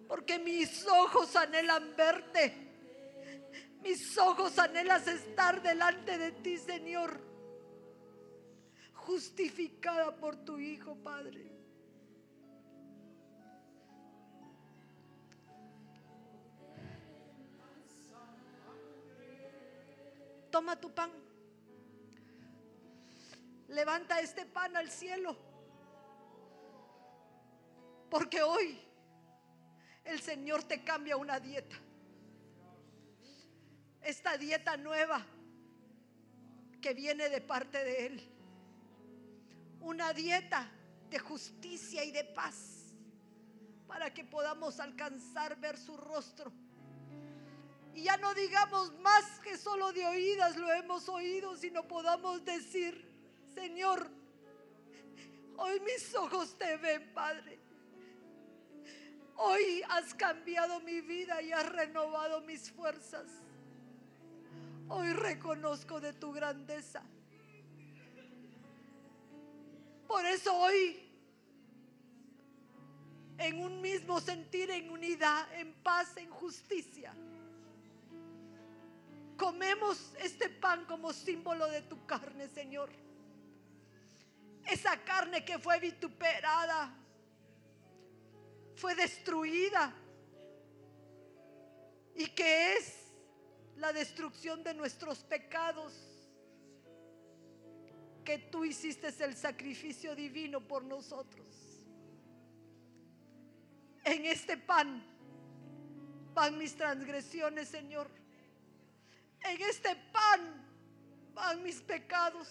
Porque 0.07 0.39
mis 0.39 0.85
ojos 0.87 1.35
anhelan 1.35 1.95
verte. 1.95 2.62
Mis 3.84 4.18
ojos 4.18 4.57
anhelan 4.60 5.01
estar 5.10 5.61
delante 5.61 6.18
de 6.18 6.31
ti, 6.31 6.57
Señor. 6.57 7.19
Justificada 8.93 10.15
por 10.15 10.38
tu 10.38 10.57
Hijo, 10.57 10.95
Padre. 10.95 11.51
Toma 20.49 20.80
tu 20.80 20.89
pan. 20.93 21.11
Levanta 23.68 24.22
este 24.22 24.45
pan 24.45 24.77
al 24.77 24.89
cielo. 24.89 25.35
Porque 28.10 28.41
hoy 28.41 28.80
el 30.05 30.22
Señor 30.22 30.64
te 30.64 30.85
cambia 30.85 31.18
una 31.18 31.41
dieta. 31.41 31.76
Esta 34.03 34.38
dieta 34.38 34.75
nueva 34.77 35.25
que 36.81 36.93
viene 36.93 37.30
de 37.30 37.39
parte 37.39 37.84
de 37.84 38.05
Él. 38.07 38.21
Una 39.80 40.13
dieta 40.13 40.69
de 41.09 41.19
justicia 41.19 42.03
y 42.03 42.11
de 42.11 42.23
paz 42.23 42.95
para 43.88 44.13
que 44.13 44.23
podamos 44.23 44.80
alcanzar 44.80 45.59
ver 45.59 45.77
su 45.77 45.95
rostro. 45.95 46.51
Y 47.93 48.03
ya 48.03 48.17
no 48.17 48.34
digamos 48.34 48.91
más 48.99 49.39
que 49.39 49.57
solo 49.57 49.93
de 49.93 50.05
oídas 50.05 50.57
lo 50.57 50.71
hemos 50.73 51.07
oído, 51.07 51.55
sino 51.55 51.88
podamos 51.88 52.43
decir, 52.43 53.07
Señor, 53.53 54.09
hoy 55.57 55.80
mis 55.81 56.13
ojos 56.15 56.57
te 56.57 56.75
ven, 56.77 57.13
Padre. 57.13 57.59
Hoy 59.35 59.84
has 59.89 60.13
cambiado 60.13 60.80
mi 60.80 61.01
vida 61.01 61.41
y 61.41 61.51
has 61.51 61.71
renovado 61.71 62.41
mis 62.41 62.71
fuerzas. 62.71 63.27
Hoy 64.89 65.14
reconozco 65.14 65.99
de 65.99 66.14
tu 66.14 66.31
grandeza. 66.31 67.03
Por 70.07 70.26
eso 70.26 70.55
hoy, 70.55 70.99
en 73.38 73.60
un 73.60 73.81
mismo 73.81 74.19
sentir, 74.19 74.69
en 74.69 74.89
unidad, 74.89 75.51
en 75.55 75.73
paz, 75.81 76.15
en 76.18 76.30
justicia, 76.30 77.14
comemos 79.38 80.14
este 80.19 80.49
pan 80.49 80.85
como 80.85 81.11
símbolo 81.14 81.68
de 81.68 81.81
tu 81.81 82.05
carne, 82.05 82.47
Señor. 82.49 82.89
Esa 84.65 85.03
carne 85.03 85.43
que 85.43 85.57
fue 85.60 85.80
vituperada, 85.80 86.95
fue 88.76 88.95
destruida 88.95 89.93
y 92.15 92.27
que 92.27 92.77
es 92.77 93.02
la 93.77 93.93
destrucción 93.93 94.63
de 94.63 94.73
nuestros 94.73 95.19
pecados, 95.23 95.93
que 98.23 98.37
tú 98.37 98.63
hiciste 98.63 99.13
el 99.23 99.35
sacrificio 99.35 100.15
divino 100.15 100.61
por 100.61 100.83
nosotros. 100.83 101.45
En 104.05 104.25
este 104.25 104.57
pan 104.57 105.03
van 106.33 106.57
mis 106.57 106.75
transgresiones, 106.75 107.67
Señor. 107.67 108.09
En 109.41 109.61
este 109.61 109.95
pan 110.11 110.65
van 111.33 111.63
mis 111.63 111.81
pecados. 111.81 112.47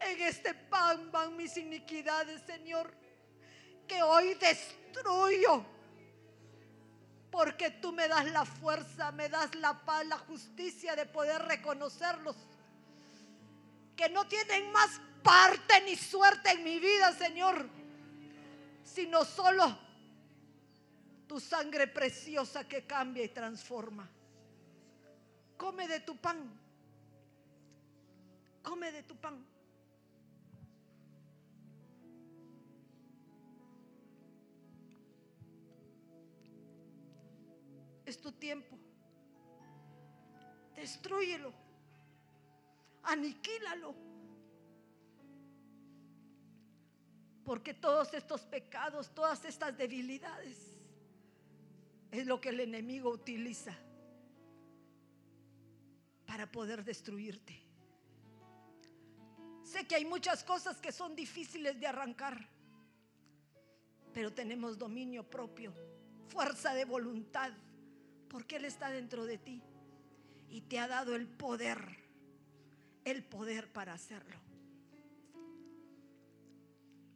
En 0.00 0.20
este 0.22 0.54
pan 0.54 1.10
van 1.12 1.36
mis 1.36 1.56
iniquidades, 1.56 2.42
Señor. 2.42 2.92
Que 3.86 4.02
hoy 4.02 4.34
destruyo. 4.34 5.64
Porque 7.32 7.70
tú 7.70 7.92
me 7.92 8.06
das 8.08 8.30
la 8.30 8.44
fuerza, 8.44 9.10
me 9.10 9.30
das 9.30 9.54
la 9.54 9.72
paz, 9.86 10.06
la 10.06 10.18
justicia 10.18 10.94
de 10.94 11.06
poder 11.06 11.40
reconocerlos. 11.42 12.36
Que 13.96 14.10
no 14.10 14.28
tienen 14.28 14.70
más 14.70 15.00
parte 15.22 15.80
ni 15.86 15.96
suerte 15.96 16.50
en 16.50 16.62
mi 16.62 16.78
vida, 16.78 17.10
Señor. 17.14 17.66
Sino 18.84 19.24
solo 19.24 19.78
tu 21.26 21.40
sangre 21.40 21.86
preciosa 21.86 22.68
que 22.68 22.86
cambia 22.86 23.24
y 23.24 23.30
transforma. 23.30 24.06
Come 25.56 25.88
de 25.88 26.00
tu 26.00 26.18
pan. 26.18 26.38
Come 28.62 28.92
de 28.92 29.02
tu 29.04 29.16
pan. 29.16 29.42
Es 38.12 38.20
tu 38.20 38.30
tiempo. 38.30 38.76
Destruyelo. 40.76 41.50
Aniquílalo. 43.04 43.94
Porque 47.42 47.72
todos 47.72 48.12
estos 48.12 48.42
pecados, 48.42 49.14
todas 49.14 49.46
estas 49.46 49.78
debilidades, 49.78 50.58
es 52.10 52.26
lo 52.26 52.38
que 52.38 52.50
el 52.50 52.60
enemigo 52.60 53.08
utiliza 53.08 53.74
para 56.26 56.52
poder 56.52 56.84
destruirte. 56.84 57.62
Sé 59.64 59.86
que 59.86 59.94
hay 59.94 60.04
muchas 60.04 60.44
cosas 60.44 60.82
que 60.82 60.92
son 60.92 61.16
difíciles 61.16 61.80
de 61.80 61.86
arrancar, 61.86 62.46
pero 64.12 64.34
tenemos 64.34 64.76
dominio 64.76 65.24
propio, 65.24 65.72
fuerza 66.28 66.74
de 66.74 66.84
voluntad, 66.84 67.52
porque 68.32 68.56
Él 68.56 68.64
está 68.64 68.90
dentro 68.90 69.26
de 69.26 69.36
ti 69.36 69.62
y 70.48 70.62
te 70.62 70.78
ha 70.78 70.88
dado 70.88 71.14
el 71.14 71.28
poder, 71.28 71.98
el 73.04 73.22
poder 73.22 73.70
para 73.70 73.92
hacerlo. 73.92 74.36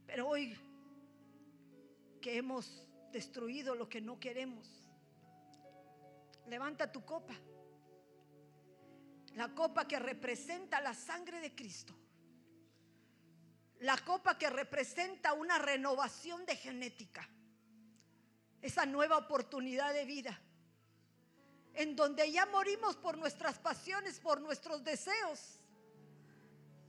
Pero 0.06 0.28
hoy 0.28 0.54
que 2.20 2.36
hemos 2.36 2.86
destruido 3.12 3.74
lo 3.74 3.88
que 3.88 4.02
no 4.02 4.20
queremos, 4.20 4.68
levanta 6.46 6.92
tu 6.92 7.02
copa. 7.04 7.34
La 9.34 9.54
copa 9.54 9.88
que 9.88 9.98
representa 9.98 10.80
la 10.80 10.92
sangre 10.92 11.40
de 11.40 11.54
Cristo. 11.54 11.94
La 13.80 13.96
copa 13.98 14.38
que 14.38 14.50
representa 14.50 15.32
una 15.32 15.58
renovación 15.58 16.44
de 16.44 16.56
genética. 16.56 17.26
Esa 18.60 18.84
nueva 18.86 19.16
oportunidad 19.18 19.92
de 19.92 20.04
vida. 20.04 20.40
En 21.76 21.94
donde 21.94 22.30
ya 22.30 22.46
morimos 22.46 22.96
por 22.96 23.16
nuestras 23.16 23.58
pasiones, 23.58 24.18
por 24.18 24.40
nuestros 24.40 24.82
deseos. 24.82 25.60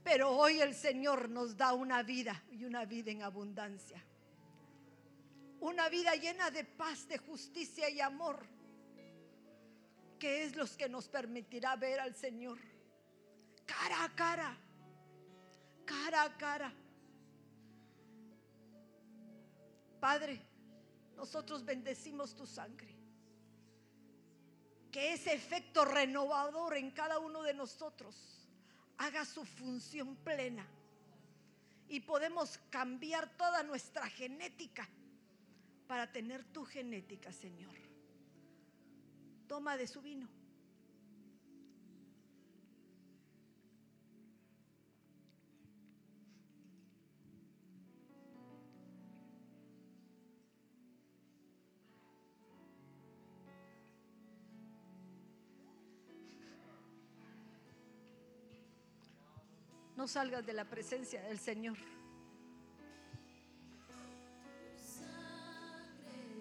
Pero 0.02 0.30
hoy 0.30 0.60
el 0.60 0.74
Señor 0.74 1.28
nos 1.28 1.56
da 1.56 1.72
una 1.72 2.02
vida 2.02 2.42
y 2.50 2.64
una 2.64 2.84
vida 2.84 3.10
en 3.10 3.22
abundancia. 3.22 4.02
Una 5.60 5.88
vida 5.88 6.14
llena 6.14 6.50
de 6.50 6.64
paz, 6.64 7.06
de 7.08 7.18
justicia 7.18 7.88
y 7.88 8.00
amor 8.00 8.46
que 10.18 10.42
es 10.42 10.56
los 10.56 10.76
que 10.76 10.88
nos 10.88 11.08
permitirá 11.08 11.76
ver 11.76 12.00
al 12.00 12.14
Señor 12.14 12.58
cara 13.64 14.04
a 14.04 14.14
cara, 14.14 14.56
cara 15.84 16.22
a 16.24 16.36
cara. 16.36 16.72
Padre, 20.00 20.40
nosotros 21.16 21.64
bendecimos 21.64 22.34
tu 22.34 22.46
sangre. 22.46 22.96
Que 24.92 25.12
ese 25.12 25.34
efecto 25.34 25.84
renovador 25.84 26.76
en 26.76 26.90
cada 26.90 27.18
uno 27.18 27.42
de 27.42 27.54
nosotros 27.54 28.14
haga 28.96 29.24
su 29.24 29.44
función 29.44 30.16
plena. 30.16 30.66
Y 31.88 32.00
podemos 32.00 32.58
cambiar 32.70 33.28
toda 33.36 33.62
nuestra 33.62 34.08
genética 34.08 34.88
para 35.86 36.10
tener 36.12 36.44
tu 36.44 36.64
genética, 36.64 37.32
Señor 37.32 37.78
toma 39.48 39.76
de 39.76 39.88
su 39.88 40.00
vino. 40.00 40.28
Salgas 60.08 60.46
de 60.46 60.54
la 60.54 60.64
presencia 60.64 61.20
del 61.20 61.38
Señor. 61.38 61.76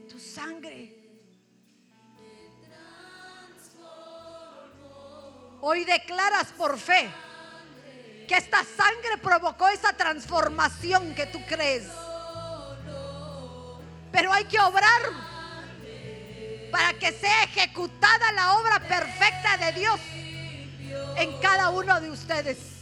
Tu 0.09 0.17
sangre. 0.17 0.95
Hoy 5.59 5.83
declaras 5.83 6.47
por 6.57 6.79
fe 6.79 7.09
que 8.25 8.37
esta 8.37 8.63
sangre 8.63 9.17
provocó 9.21 9.67
esa 9.67 9.91
transformación 9.91 11.13
que 11.13 11.25
tú 11.25 11.39
crees. 11.45 11.89
Pero 14.13 14.31
hay 14.31 14.45
que 14.45 14.61
obrar 14.61 15.01
para 16.71 16.93
que 16.93 17.11
sea 17.11 17.43
ejecutada 17.43 18.31
la 18.31 18.53
obra 18.59 18.79
perfecta 18.79 19.57
de 19.57 19.71
Dios 19.73 19.99
en 21.17 21.37
cada 21.41 21.69
uno 21.69 21.99
de 21.99 22.11
ustedes. 22.11 22.76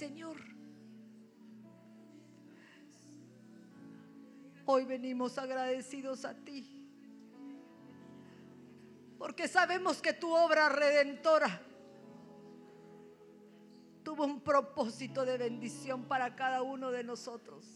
Señor. 0.00 0.38
Hoy 4.64 4.86
venimos 4.86 5.36
agradecidos 5.36 6.24
a 6.24 6.34
ti. 6.34 6.88
Porque 9.18 9.46
sabemos 9.46 10.00
que 10.00 10.14
tu 10.14 10.34
obra 10.34 10.70
redentora 10.70 11.60
tuvo 14.02 14.24
un 14.24 14.40
propósito 14.40 15.26
de 15.26 15.36
bendición 15.36 16.04
para 16.04 16.34
cada 16.34 16.62
uno 16.62 16.90
de 16.90 17.04
nosotros. 17.04 17.66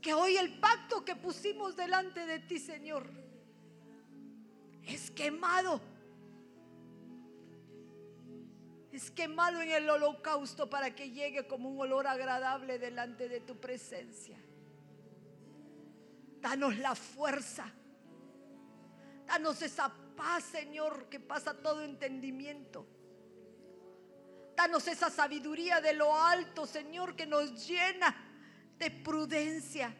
Que 0.00 0.14
hoy 0.14 0.38
el 0.38 0.58
pacto 0.58 1.04
que 1.04 1.16
pusimos 1.16 1.76
delante 1.76 2.24
de 2.24 2.38
ti, 2.38 2.58
Señor, 2.58 3.10
es 4.84 5.10
quemado. 5.10 5.82
Es 8.98 9.12
quemado 9.12 9.62
en 9.62 9.70
el 9.70 9.88
holocausto 9.88 10.68
para 10.68 10.92
que 10.92 11.12
llegue 11.12 11.46
como 11.46 11.68
un 11.68 11.78
olor 11.78 12.08
agradable 12.08 12.80
delante 12.80 13.28
de 13.28 13.38
tu 13.38 13.56
presencia. 13.56 14.36
Danos 16.40 16.76
la 16.78 16.96
fuerza. 16.96 17.72
Danos 19.24 19.62
esa 19.62 19.94
paz, 20.16 20.42
Señor, 20.42 21.08
que 21.08 21.20
pasa 21.20 21.54
todo 21.54 21.84
entendimiento. 21.84 22.88
Danos 24.56 24.88
esa 24.88 25.10
sabiduría 25.10 25.80
de 25.80 25.92
lo 25.92 26.12
alto, 26.12 26.66
Señor, 26.66 27.14
que 27.14 27.24
nos 27.24 27.68
llena 27.68 28.16
de 28.78 28.90
prudencia 28.90 29.94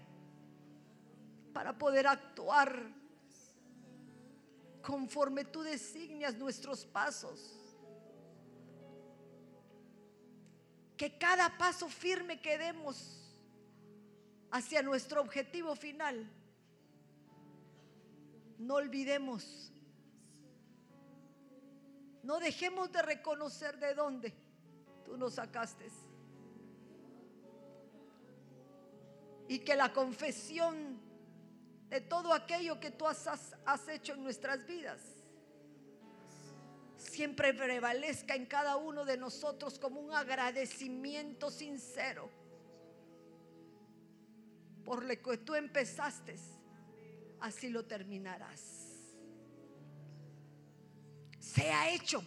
para 1.53 1.79
poder 1.79 2.09
actuar 2.09 2.83
conforme 4.83 5.45
tú 5.45 5.63
designias 5.63 6.37
nuestros 6.37 6.85
pasos. 6.85 7.58
Que 10.99 11.17
cada 11.17 11.57
paso 11.57 11.89
firme 11.89 12.41
que 12.41 12.59
demos 12.59 12.97
hacia 14.51 14.83
nuestro 14.83 15.21
objetivo 15.21 15.77
final, 15.77 16.29
no 18.59 18.75
olvidemos, 18.75 19.73
no 22.25 22.41
dejemos 22.41 22.91
de 22.91 23.03
reconocer 23.03 23.79
de 23.79 23.95
dónde 23.95 24.35
tú 25.05 25.17
nos 25.17 25.35
sacaste. 25.35 25.89
Y 29.47 29.61
que 29.61 29.77
la 29.77 29.93
confesión 29.93 31.01
de 31.89 32.01
todo 32.01 32.35
aquello 32.35 32.81
que 32.81 32.91
tú 32.91 33.07
has, 33.07 33.25
has 33.65 33.89
hecho 33.89 34.15
en 34.15 34.25
nuestras 34.25 34.67
vidas 34.67 35.18
siempre 36.99 37.55
prevalezca 37.55 38.35
en 38.35 38.45
cada 38.45 38.77
uno 38.77 39.07
de 39.07 39.17
nosotros 39.17 39.79
como 39.79 40.01
un 40.01 40.13
agradecimiento 40.13 41.51
sincero 41.51 42.31
por 44.89 45.05
lo 45.05 45.21
que 45.21 45.37
tú 45.37 45.55
empezaste, 45.55 46.35
así 47.41 47.69
lo 47.69 47.85
terminarás. 47.85 48.59
Sea 51.39 51.91
hecho 51.91 52.25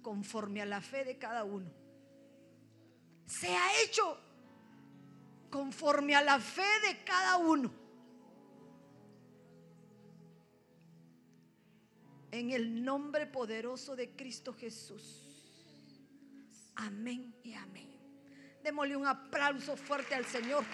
conforme 0.00 0.62
a 0.62 0.64
la 0.64 0.80
fe 0.80 1.04
de 1.04 1.18
cada 1.18 1.44
uno. 1.44 1.70
Sea 3.26 3.82
hecho 3.82 4.18
conforme 5.50 6.16
a 6.16 6.22
la 6.22 6.40
fe 6.40 6.88
de 6.88 7.04
cada 7.04 7.36
uno. 7.36 7.70
En 12.32 12.50
el 12.52 12.84
nombre 12.84 13.26
poderoso 13.26 13.96
de 13.96 14.10
Cristo 14.10 14.52
Jesús. 14.52 15.30
Amén 16.76 17.34
y 17.42 17.52
amén. 17.54 17.90
Démosle 18.62 18.96
un 18.96 19.06
aplauso 19.06 19.76
fuerte 19.76 20.14
al 20.14 20.24
Señor. 20.24 20.64